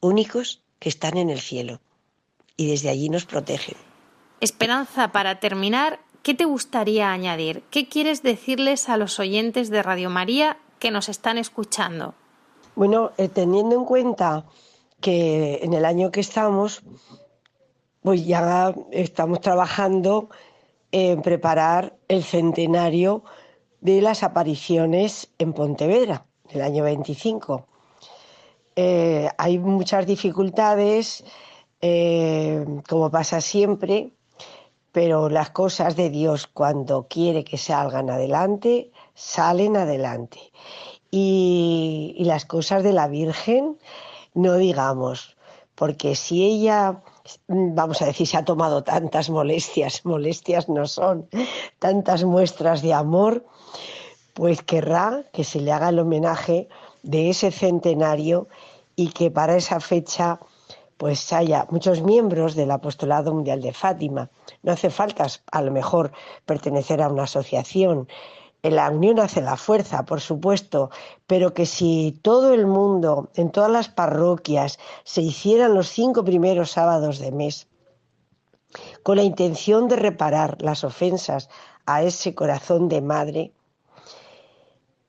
únicos 0.00 0.62
que 0.78 0.90
están 0.90 1.16
en 1.16 1.28
el 1.28 1.40
cielo 1.40 1.80
y 2.56 2.70
desde 2.70 2.90
allí 2.90 3.08
nos 3.08 3.24
protegen. 3.26 3.76
Esperanza, 4.40 5.12
para 5.12 5.40
terminar, 5.40 6.00
¿qué 6.22 6.34
te 6.34 6.44
gustaría 6.44 7.10
añadir? 7.12 7.62
¿Qué 7.70 7.88
quieres 7.88 8.22
decirles 8.22 8.88
a 8.88 8.96
los 8.96 9.18
oyentes 9.18 9.70
de 9.70 9.82
Radio 9.82 10.10
María 10.10 10.58
que 10.78 10.90
nos 10.90 11.08
están 11.08 11.38
escuchando? 11.38 12.14
Bueno, 12.74 13.12
eh, 13.16 13.28
teniendo 13.28 13.76
en 13.76 13.84
cuenta 13.84 14.44
que 15.00 15.60
en 15.62 15.74
el 15.74 15.84
año 15.84 16.10
que 16.10 16.20
estamos, 16.20 16.82
pues 18.02 18.26
ya 18.26 18.74
estamos 18.90 19.40
trabajando 19.40 20.28
en 20.92 21.22
preparar 21.22 21.96
el 22.08 22.22
centenario 22.22 23.24
de 23.80 24.00
las 24.00 24.22
apariciones 24.22 25.30
en 25.38 25.52
Pontevedra, 25.52 26.26
el 26.50 26.62
año 26.62 26.84
25. 26.84 27.66
Eh, 28.76 29.28
hay 29.36 29.58
muchas 29.58 30.06
dificultades 30.06 31.24
eh, 31.86 32.64
como 32.88 33.10
pasa 33.10 33.42
siempre, 33.42 34.14
pero 34.90 35.28
las 35.28 35.50
cosas 35.50 35.96
de 35.96 36.08
Dios 36.08 36.46
cuando 36.46 37.08
quiere 37.08 37.44
que 37.44 37.58
salgan 37.58 38.08
adelante, 38.08 38.90
salen 39.12 39.76
adelante. 39.76 40.40
Y, 41.10 42.14
y 42.16 42.24
las 42.24 42.46
cosas 42.46 42.84
de 42.84 42.94
la 42.94 43.06
Virgen, 43.06 43.76
no 44.32 44.54
digamos, 44.56 45.36
porque 45.74 46.16
si 46.16 46.42
ella 46.42 47.02
vamos 47.48 48.00
a 48.00 48.06
decir, 48.06 48.26
se 48.26 48.38
ha 48.38 48.46
tomado 48.46 48.82
tantas 48.82 49.28
molestias, 49.28 50.04
molestias 50.06 50.70
no 50.70 50.86
son, 50.86 51.28
tantas 51.78 52.24
muestras 52.24 52.80
de 52.80 52.94
amor, 52.94 53.44
pues 54.32 54.62
querrá 54.62 55.24
que 55.34 55.44
se 55.44 55.60
le 55.60 55.70
haga 55.70 55.90
el 55.90 55.98
homenaje 55.98 56.68
de 57.02 57.28
ese 57.28 57.50
centenario 57.50 58.48
y 58.96 59.10
que 59.10 59.30
para 59.30 59.54
esa 59.56 59.80
fecha 59.80 60.40
pues 61.04 61.34
haya 61.34 61.66
muchos 61.68 62.00
miembros 62.00 62.54
del 62.54 62.70
Apostolado 62.70 63.34
Mundial 63.34 63.60
de 63.60 63.74
Fátima. 63.74 64.30
No 64.62 64.72
hace 64.72 64.88
falta 64.88 65.26
a 65.52 65.60
lo 65.60 65.70
mejor 65.70 66.12
pertenecer 66.46 67.02
a 67.02 67.10
una 67.10 67.24
asociación. 67.24 68.08
La 68.62 68.88
unión 68.88 69.20
hace 69.20 69.42
la 69.42 69.58
fuerza, 69.58 70.06
por 70.06 70.22
supuesto, 70.22 70.88
pero 71.26 71.52
que 71.52 71.66
si 71.66 72.18
todo 72.22 72.54
el 72.54 72.64
mundo, 72.66 73.28
en 73.34 73.50
todas 73.50 73.70
las 73.70 73.90
parroquias, 73.90 74.78
se 75.04 75.20
hicieran 75.20 75.74
los 75.74 75.90
cinco 75.90 76.24
primeros 76.24 76.70
sábados 76.70 77.18
de 77.18 77.32
mes, 77.32 77.66
con 79.02 79.18
la 79.18 79.24
intención 79.24 79.88
de 79.88 79.96
reparar 79.96 80.56
las 80.62 80.84
ofensas 80.84 81.50
a 81.84 82.02
ese 82.02 82.34
corazón 82.34 82.88
de 82.88 83.02
madre, 83.02 83.52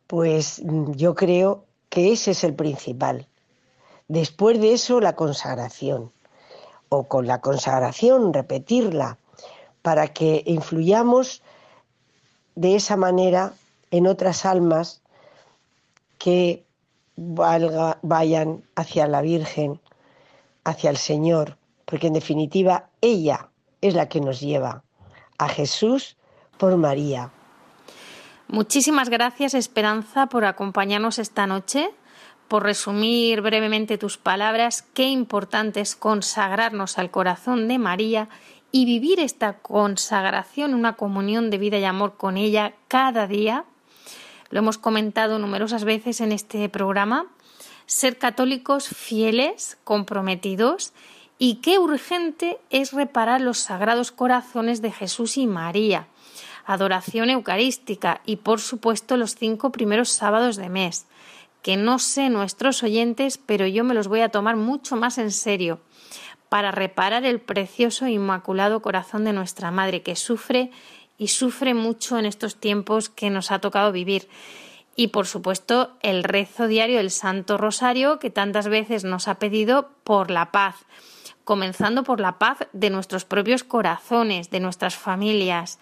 pues 0.08 0.62
mm, 0.62 0.92
yo 0.92 1.16
creo 1.16 1.64
que 1.88 2.12
ese 2.12 2.32
es 2.32 2.44
el 2.44 2.54
principal. 2.54 3.30
Después 4.08 4.60
de 4.60 4.74
eso, 4.74 5.00
la 5.02 5.16
consagración. 5.16 6.12
o 6.90 7.08
con 7.08 7.26
la 7.26 7.42
consagración, 7.42 8.32
repetirla, 8.32 9.18
para 9.82 10.08
que 10.10 10.44
influyamos 10.46 11.42
de 12.56 12.76
esa 12.76 12.96
manera 12.96 13.54
en 13.92 14.08
otras 14.08 14.46
almas 14.46 15.02
que 16.18 16.64
vayan 17.16 18.64
hacia 18.76 19.08
la 19.08 19.22
Virgen, 19.22 19.80
hacia 20.64 20.90
el 20.90 20.98
Señor, 20.98 21.58
porque 21.86 22.08
en 22.08 22.14
definitiva 22.14 22.90
ella 23.02 23.50
es 23.82 23.94
la 23.94 24.08
que 24.08 24.22
nos 24.22 24.40
lleva 24.40 24.84
a 25.38 25.50
Jesús 25.50 26.18
por 26.58 26.76
María. 26.78 27.32
Muchísimas 28.48 29.10
gracias 29.10 29.54
Esperanza 29.54 30.28
por 30.28 30.46
acompañarnos 30.46 31.20
esta 31.20 31.48
noche, 31.48 31.90
por 32.48 32.64
resumir 32.64 33.42
brevemente 33.42 33.98
tus 33.98 34.18
palabras. 34.18 34.84
Qué 34.94 35.04
importante 35.04 35.82
es 35.82 35.96
consagrarnos 35.96 36.98
al 36.98 37.12
corazón 37.12 37.68
de 37.68 37.78
María 37.78 38.30
y 38.72 38.86
vivir 38.86 39.20
esta 39.20 39.60
consagración, 39.60 40.74
una 40.74 40.98
comunión 40.98 41.50
de 41.50 41.58
vida 41.58 41.78
y 41.78 41.86
amor 41.86 42.18
con 42.18 42.38
ella 42.38 42.74
cada 42.88 43.28
día. 43.28 43.66
Lo 44.50 44.60
hemos 44.60 44.78
comentado 44.78 45.40
numerosas 45.40 45.84
veces 45.84 46.22
en 46.22 46.32
este 46.32 46.68
programa. 46.70 47.28
Ser 47.86 48.18
católicos 48.18 48.88
fieles, 48.88 49.78
comprometidos 49.84 50.94
y 51.38 51.56
qué 51.56 51.80
urgente 51.80 52.60
es 52.70 52.94
reparar 52.94 53.42
los 53.42 53.60
sagrados 53.60 54.12
corazones 54.12 54.82
de 54.82 54.92
Jesús 54.92 55.38
y 55.38 55.48
María, 55.48 56.08
adoración 56.66 57.30
eucarística 57.30 58.22
y 58.26 58.38
por 58.38 58.60
supuesto 58.60 59.18
los 59.18 59.36
cinco 59.36 59.72
primeros 59.72 60.10
sábados 60.10 60.56
de 60.56 60.70
mes, 60.70 61.06
que 61.66 61.78
no 61.78 61.98
sé 61.98 62.30
nuestros 62.30 62.84
oyentes, 62.84 63.40
pero 63.40 63.66
yo 63.66 63.84
me 63.84 63.96
los 63.96 64.08
voy 64.08 64.22
a 64.22 64.30
tomar 64.30 64.56
mucho 64.56 64.96
más 64.96 65.18
en 65.18 65.32
serio, 65.32 65.80
para 66.48 66.70
reparar 66.70 67.26
el 67.26 67.42
precioso 67.42 68.06
e 68.06 68.12
inmaculado 68.12 68.84
corazón 68.84 69.24
de 69.24 69.34
nuestra 69.34 69.72
Madre, 69.72 70.04
que 70.04 70.16
sufre 70.16 70.70
y 71.18 71.30
sufre 71.30 71.74
mucho 71.74 72.20
en 72.20 72.28
estos 72.28 72.58
tiempos 72.58 73.10
que 73.10 73.32
nos 73.32 73.50
ha 73.50 73.58
tocado 73.58 73.92
vivir. 73.92 74.30
Y 74.96 75.08
por 75.08 75.26
supuesto 75.26 75.98
el 76.04 76.24
rezo 76.24 76.68
diario 76.68 76.98
del 76.98 77.10
Santo 77.10 77.58
Rosario, 77.58 78.20
que 78.20 78.30
tantas 78.30 78.68
veces 78.68 79.04
nos 79.04 79.28
ha 79.28 79.40
pedido 79.40 79.90
por 80.04 80.30
la 80.30 80.52
paz 80.52 80.86
comenzando 81.46 82.04
por 82.04 82.20
la 82.20 82.38
paz 82.38 82.60
de 82.74 82.92
nuestros 82.92 83.26
propios 83.26 83.64
corazones, 83.64 84.52
de 84.52 84.60
nuestras 84.60 84.96
familias. 84.96 85.80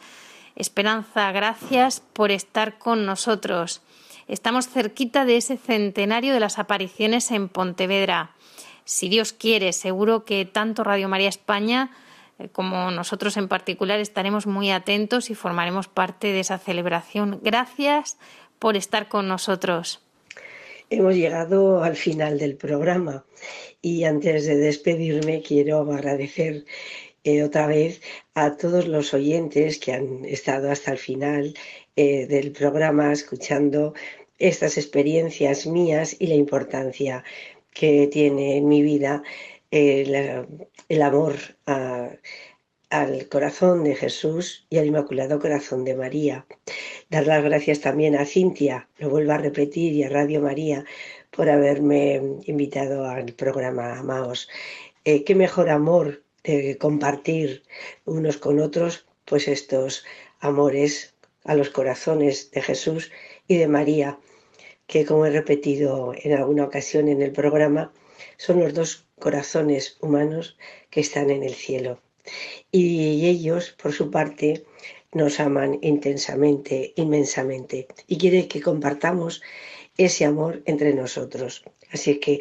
Esperanza, 0.55 1.31
gracias 1.33 1.99
por 1.99 2.31
estar 2.31 2.77
con 2.77 3.05
nosotros. 3.05 3.81
Estamos 4.27 4.67
cerquita 4.67 5.25
de 5.25 5.37
ese 5.37 5.57
centenario 5.57 6.33
de 6.33 6.39
las 6.39 6.59
apariciones 6.59 7.31
en 7.31 7.49
Pontevedra. 7.49 8.35
Si 8.85 9.09
Dios 9.09 9.33
quiere, 9.33 9.73
seguro 9.73 10.25
que 10.25 10.45
tanto 10.45 10.83
Radio 10.83 11.09
María 11.09 11.29
España 11.29 11.91
eh, 12.39 12.49
como 12.51 12.91
nosotros 12.91 13.37
en 13.37 13.47
particular 13.47 13.99
estaremos 13.99 14.47
muy 14.47 14.71
atentos 14.71 15.29
y 15.29 15.35
formaremos 15.35 15.87
parte 15.87 16.27
de 16.27 16.39
esa 16.39 16.57
celebración. 16.57 17.39
Gracias 17.43 18.17
por 18.59 18.75
estar 18.77 19.07
con 19.07 19.27
nosotros. 19.27 20.01
Hemos 20.89 21.15
llegado 21.15 21.83
al 21.83 21.95
final 21.95 22.37
del 22.37 22.55
programa 22.55 23.25
y 23.81 24.03
antes 24.03 24.45
de 24.45 24.57
despedirme 24.57 25.41
quiero 25.41 25.79
agradecer 25.91 26.65
eh, 27.23 27.41
otra 27.43 27.67
vez 27.67 28.01
a 28.33 28.57
todos 28.57 28.87
los 28.87 29.13
oyentes 29.13 29.79
que 29.79 29.93
han 29.93 30.25
estado 30.25 30.69
hasta 30.69 30.91
el 30.91 30.97
final 30.97 31.53
eh, 31.95 32.25
del 32.27 32.51
programa 32.51 33.11
escuchando 33.11 33.93
estas 34.39 34.77
experiencias 34.77 35.65
mías 35.67 36.15
y 36.19 36.27
la 36.27 36.35
importancia 36.35 37.23
que 37.71 38.07
tiene 38.07 38.57
en 38.57 38.67
mi 38.67 38.81
vida 38.81 39.23
eh, 39.71 40.45
el 40.89 41.01
amor 41.01 41.35
al 42.89 43.27
corazón 43.27 43.83
de 43.83 43.95
Jesús 43.95 44.67
y 44.69 44.77
al 44.77 44.85
Inmaculado 44.85 45.39
Corazón 45.39 45.83
de 45.83 45.95
María. 45.95 46.45
Dar 47.09 47.25
las 47.25 47.43
gracias 47.43 47.81
también 47.81 48.15
a 48.15 48.25
Cintia, 48.25 48.87
lo 48.97 49.09
vuelvo 49.09 49.31
a 49.31 49.39
repetir, 49.39 49.93
y 49.93 50.03
a 50.03 50.09
Radio 50.09 50.41
María 50.41 50.85
por 51.31 51.49
haberme 51.49 52.21
invitado 52.45 53.05
al 53.05 53.33
programa 53.33 53.97
Amaos. 53.97 54.47
Eh, 55.05 55.23
qué 55.23 55.33
mejor 55.33 55.69
amor 55.69 56.23
de 56.43 56.77
compartir 56.77 57.63
unos 58.05 58.37
con 58.37 58.59
otros, 58.59 59.07
pues 59.25 59.47
estos 59.47 60.05
amores 60.39 61.12
a 61.43 61.55
los 61.55 61.69
corazones 61.69 62.51
de 62.51 62.61
Jesús 62.61 63.11
y 63.47 63.57
de 63.57 63.67
María, 63.67 64.19
que 64.87 65.05
como 65.05 65.25
he 65.25 65.31
repetido 65.31 66.13
en 66.15 66.33
alguna 66.33 66.65
ocasión 66.65 67.07
en 67.07 67.21
el 67.21 67.31
programa, 67.31 67.91
son 68.37 68.59
los 68.59 68.73
dos 68.73 69.07
corazones 69.19 69.97
humanos 70.01 70.57
que 70.89 71.01
están 71.01 71.29
en 71.29 71.43
el 71.43 71.53
cielo 71.53 71.99
y 72.71 73.27
ellos, 73.27 73.75
por 73.81 73.93
su 73.93 74.09
parte, 74.09 74.65
nos 75.11 75.39
aman 75.39 75.79
intensamente, 75.81 76.93
inmensamente, 76.95 77.87
y 78.07 78.17
quiere 78.17 78.47
que 78.47 78.61
compartamos 78.61 79.41
ese 79.97 80.25
amor 80.25 80.63
entre 80.65 80.93
nosotros. 80.93 81.63
Así 81.91 82.19
que 82.19 82.39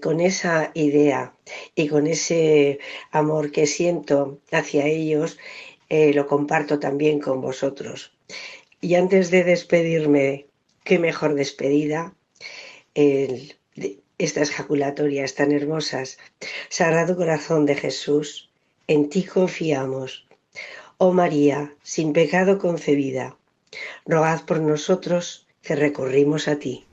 con 0.00 0.20
esa 0.20 0.70
idea 0.74 1.34
y 1.74 1.88
con 1.88 2.06
ese 2.06 2.78
amor 3.10 3.50
que 3.50 3.66
siento 3.66 4.38
hacia 4.52 4.86
ellos, 4.86 5.38
eh, 5.88 6.12
lo 6.14 6.26
comparto 6.26 6.78
también 6.78 7.18
con 7.18 7.40
vosotros. 7.40 8.12
Y 8.80 8.94
antes 8.94 9.30
de 9.30 9.44
despedirme, 9.44 10.46
qué 10.84 10.98
mejor 10.98 11.34
despedida, 11.34 12.14
estas 14.18 14.50
jaculatorias 14.50 15.34
tan 15.34 15.52
hermosas. 15.52 16.18
Sagrado 16.68 17.16
Corazón 17.16 17.66
de 17.66 17.76
Jesús, 17.76 18.50
en 18.86 19.08
ti 19.08 19.24
confiamos. 19.24 20.26
Oh 20.98 21.12
María, 21.12 21.74
sin 21.82 22.12
pecado 22.12 22.58
concebida, 22.58 23.36
rogad 24.04 24.44
por 24.44 24.60
nosotros 24.60 25.46
que 25.62 25.76
recurrimos 25.76 26.48
a 26.48 26.58
ti. 26.58 26.86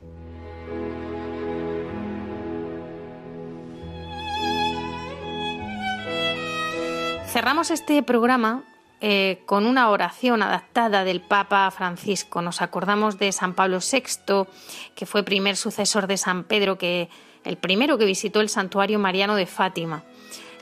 Cerramos 7.31 7.71
este 7.71 8.01
programa 8.03 8.63
eh, 9.01 9.41
con 9.45 9.65
una 9.65 9.89
oración 9.89 10.41
adaptada 10.41 11.03
del 11.03 11.21
Papa 11.21 11.69
Francisco. 11.71 12.41
Nos 12.41 12.61
acordamos 12.61 13.19
de 13.19 13.31
San 13.31 13.53
Pablo 13.53 13.79
VI, 13.79 14.47
que 14.95 15.05
fue 15.05 15.23
primer 15.23 15.57
sucesor 15.57 16.07
de 16.07 16.17
San 16.17 16.43
Pedro, 16.43 16.77
que 16.77 17.09
el 17.43 17.57
primero 17.57 17.97
que 17.97 18.05
visitó 18.05 18.41
el 18.41 18.49
santuario 18.49 18.97
mariano 18.99 19.35
de 19.35 19.45
Fátima. 19.45 20.03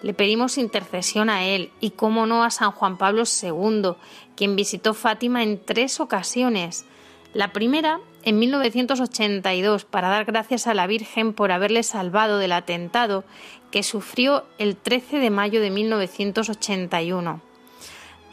Le 0.02 0.14
pedimos 0.14 0.58
intercesión 0.58 1.30
a 1.30 1.46
él 1.46 1.72
y, 1.80 1.92
cómo 1.92 2.26
no, 2.26 2.44
a 2.44 2.50
San 2.50 2.72
Juan 2.72 2.98
Pablo 2.98 3.24
II, 3.24 3.94
quien 4.36 4.56
visitó 4.56 4.94
Fátima 4.94 5.44
en 5.44 5.64
tres 5.64 6.00
ocasiones. 6.00 6.86
La 7.34 7.54
primera 7.54 8.00
en 8.24 8.40
1982 8.40 9.86
para 9.86 10.10
dar 10.10 10.26
gracias 10.26 10.68
a 10.68 10.74
la 10.74 10.88
Virgen 10.88 11.34
por 11.34 11.52
haberle 11.52 11.84
salvado 11.84 12.38
del 12.38 12.52
atentado 12.52 13.24
que 13.72 13.84
sufrió 13.84 14.46
el 14.58 14.76
13 14.76 15.20
de 15.20 15.30
mayo 15.30 15.62
de 15.62 15.70
1981. 15.70 17.53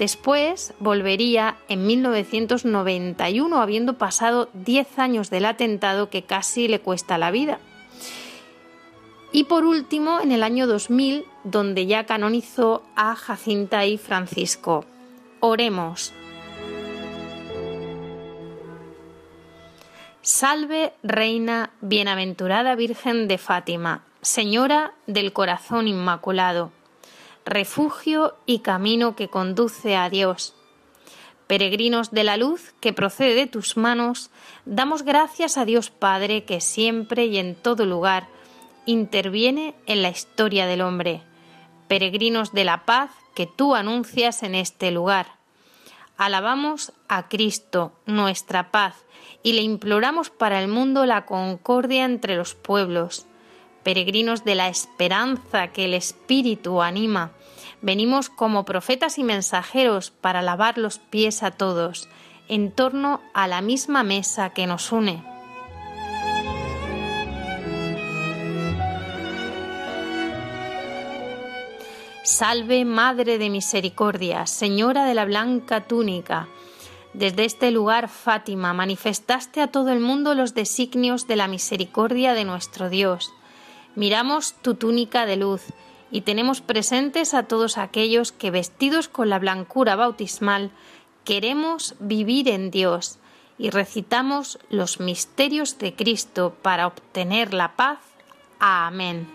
Después 0.01 0.73
volvería 0.79 1.59
en 1.69 1.87
1991 1.87 3.61
habiendo 3.61 3.99
pasado 3.99 4.49
10 4.55 4.99
años 4.99 5.29
del 5.29 5.45
atentado 5.45 6.09
que 6.09 6.23
casi 6.23 6.69
le 6.69 6.81
cuesta 6.81 7.19
la 7.19 7.31
vida. 7.31 7.59
Y 9.31 9.45
por 9.45 9.67
último, 9.67 10.19
en 10.23 10.33
el 10.33 10.43
año 10.43 10.67
2000, 10.67 11.27
donde 11.45 11.85
ya 11.85 12.07
canonizó 12.07 12.83
a 12.97 13.15
Jacinta 13.15 13.85
y 13.85 13.99
Francisco. 13.99 14.87
Oremos. 15.41 16.15
Salve, 20.23 20.95
Reina, 21.03 21.73
bienaventurada 21.83 22.75
Virgen 22.75 23.29
de 23.29 23.37
Fátima, 23.37 24.07
Señora 24.23 24.95
del 25.07 25.35
Corazón 25.35 25.89
Inmaculado, 25.89 26.73
refugio 27.51 28.37
y 28.47 28.61
camino 28.61 29.17
que 29.17 29.29
conduce 29.29 29.97
a 29.97 30.09
Dios. 30.09 30.55
Peregrinos 31.49 32.13
de 32.13 32.23
la 32.23 32.37
luz 32.37 32.75
que 32.81 32.93
procede 32.93 33.35
de 33.35 33.49
tus 33.49 33.77
manos, 33.77 34.31
damos 34.65 35.03
gracias 35.03 35.59
a 35.59 35.65
Dios 35.65 35.91
Padre 35.91 36.45
que 36.45 36.61
siempre 36.61 37.27
y 37.27 37.39
en 37.39 37.57
todo 37.57 37.85
lugar 37.87 38.29
interviene 38.87 39.75
en 39.87 40.01
la 40.01 40.11
historia 40.11 40.67
del 40.67 40.81
hombre, 40.81 41.23
peregrinos 41.89 42.53
de 42.53 42.65
la 42.65 42.85
paz 42.85 43.11
que 43.35 43.47
tú 43.47 43.75
anuncias 43.75 44.45
en 44.45 44.55
este 44.55 44.93
lugar. 44.93 45.27
Alabamos 46.17 46.93
a 47.09 47.29
Cristo, 47.29 47.93
nuestra 48.07 48.71
paz, 48.71 48.95
y 49.43 49.55
le 49.55 49.63
imploramos 49.63 50.31
para 50.31 50.63
el 50.63 50.69
mundo 50.69 51.05
la 51.05 51.27
concordia 51.27 52.05
entre 52.05 52.37
los 52.37 52.55
pueblos. 52.55 53.27
Peregrinos 53.83 54.45
de 54.45 54.55
la 54.55 54.69
esperanza 54.69 55.69
que 55.69 55.87
el 55.87 55.95
Espíritu 55.95 56.83
anima, 56.83 57.33
venimos 57.83 58.29
como 58.29 58.65
profetas 58.65 59.19
y 59.19 59.25
mensajeros 59.25 60.11
para 60.11 60.43
lavar 60.43 60.79
los 60.79 60.99
pies 60.99 61.43
a 61.43 61.51
todos, 61.51 62.09
en 62.49 62.73
torno 62.73 63.21
a 63.33 63.47
la 63.47 63.61
misma 63.63 64.03
mesa 64.03 64.51
que 64.51 64.67
nos 64.67 64.93
une. 64.93 65.23
Salve 72.23 72.85
Madre 72.85 73.39
de 73.39 73.51
Misericordia, 73.51 74.47
Señora 74.47 75.05
de 75.05 75.15
la 75.15 75.25
Blanca 75.25 75.87
Túnica. 75.87 76.49
Desde 77.13 77.45
este 77.45 77.71
lugar, 77.71 78.09
Fátima, 78.09 78.73
manifestaste 78.73 79.61
a 79.61 79.67
todo 79.67 79.91
el 79.91 80.01
mundo 80.01 80.35
los 80.35 80.55
designios 80.55 81.27
de 81.27 81.37
la 81.37 81.49
misericordia 81.49 82.35
de 82.35 82.45
nuestro 82.45 82.89
Dios. 82.89 83.33
Miramos 83.97 84.55
tu 84.63 84.75
túnica 84.75 85.27
de 85.27 85.37
luz 85.37 85.63
y 86.11 86.23
tenemos 86.23 86.61
presentes 86.61 87.35
a 87.35 87.45
todos 87.45 87.79
aquellos 87.79 88.33
que, 88.33 88.51
vestidos 88.51 89.09
con 89.09 89.29
la 89.29 89.39
blancura 89.39 89.97
bautismal, 89.97 90.71
queremos 91.25 91.95
vivir 92.01 92.49
en 92.49 92.71
Dios 92.71 93.19
y 93.59 93.71
recitamos 93.71 94.59
los 94.71 95.01
misterios 95.01 95.79
de 95.79 95.95
Cristo 95.95 96.57
para 96.63 96.87
obtener 96.87 97.55
la 97.55 97.77
paz. 97.77 97.99
Amén. 98.59 99.29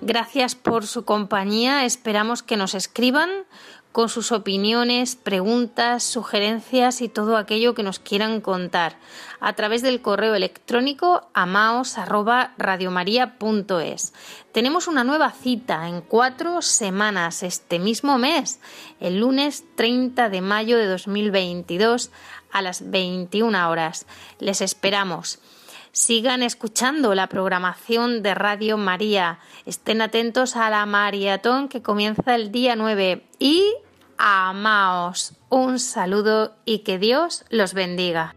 Gracias 0.00 0.54
por 0.54 0.86
su 0.86 1.04
compañía. 1.04 1.84
Esperamos 1.84 2.42
que 2.42 2.56
nos 2.56 2.74
escriban 2.74 3.28
con 3.92 4.08
sus 4.08 4.32
opiniones, 4.32 5.14
preguntas, 5.16 6.04
sugerencias 6.04 7.00
y 7.00 7.08
todo 7.08 7.36
aquello 7.36 7.74
que 7.74 7.82
nos 7.82 7.98
quieran 7.98 8.40
contar 8.40 8.96
a 9.40 9.52
través 9.54 9.82
del 9.82 10.00
correo 10.02 10.34
electrónico 10.34 11.28
amaos@radiomaria.es. 11.34 14.12
Tenemos 14.52 14.88
una 14.88 15.04
nueva 15.04 15.30
cita 15.32 15.88
en 15.88 16.00
cuatro 16.00 16.62
semanas 16.62 17.42
este 17.42 17.78
mismo 17.78 18.16
mes, 18.18 18.60
el 19.00 19.20
lunes 19.20 19.64
30 19.76 20.28
de 20.28 20.40
mayo 20.40 20.78
de 20.78 20.86
2022 20.86 22.10
a 22.52 22.62
las 22.62 22.90
21 22.90 23.70
horas. 23.70 24.06
Les 24.38 24.60
esperamos. 24.60 25.40
Sigan 25.98 26.44
escuchando 26.44 27.16
la 27.16 27.26
programación 27.26 28.22
de 28.22 28.32
Radio 28.32 28.76
María. 28.76 29.40
Estén 29.66 30.00
atentos 30.00 30.54
a 30.54 30.70
la 30.70 30.86
maratón 30.86 31.68
que 31.68 31.82
comienza 31.82 32.36
el 32.36 32.52
día 32.52 32.76
9 32.76 33.26
y 33.40 33.64
amaos. 34.16 35.34
Un 35.48 35.80
saludo 35.80 36.54
y 36.64 36.78
que 36.84 37.00
Dios 37.00 37.44
los 37.50 37.74
bendiga. 37.74 38.36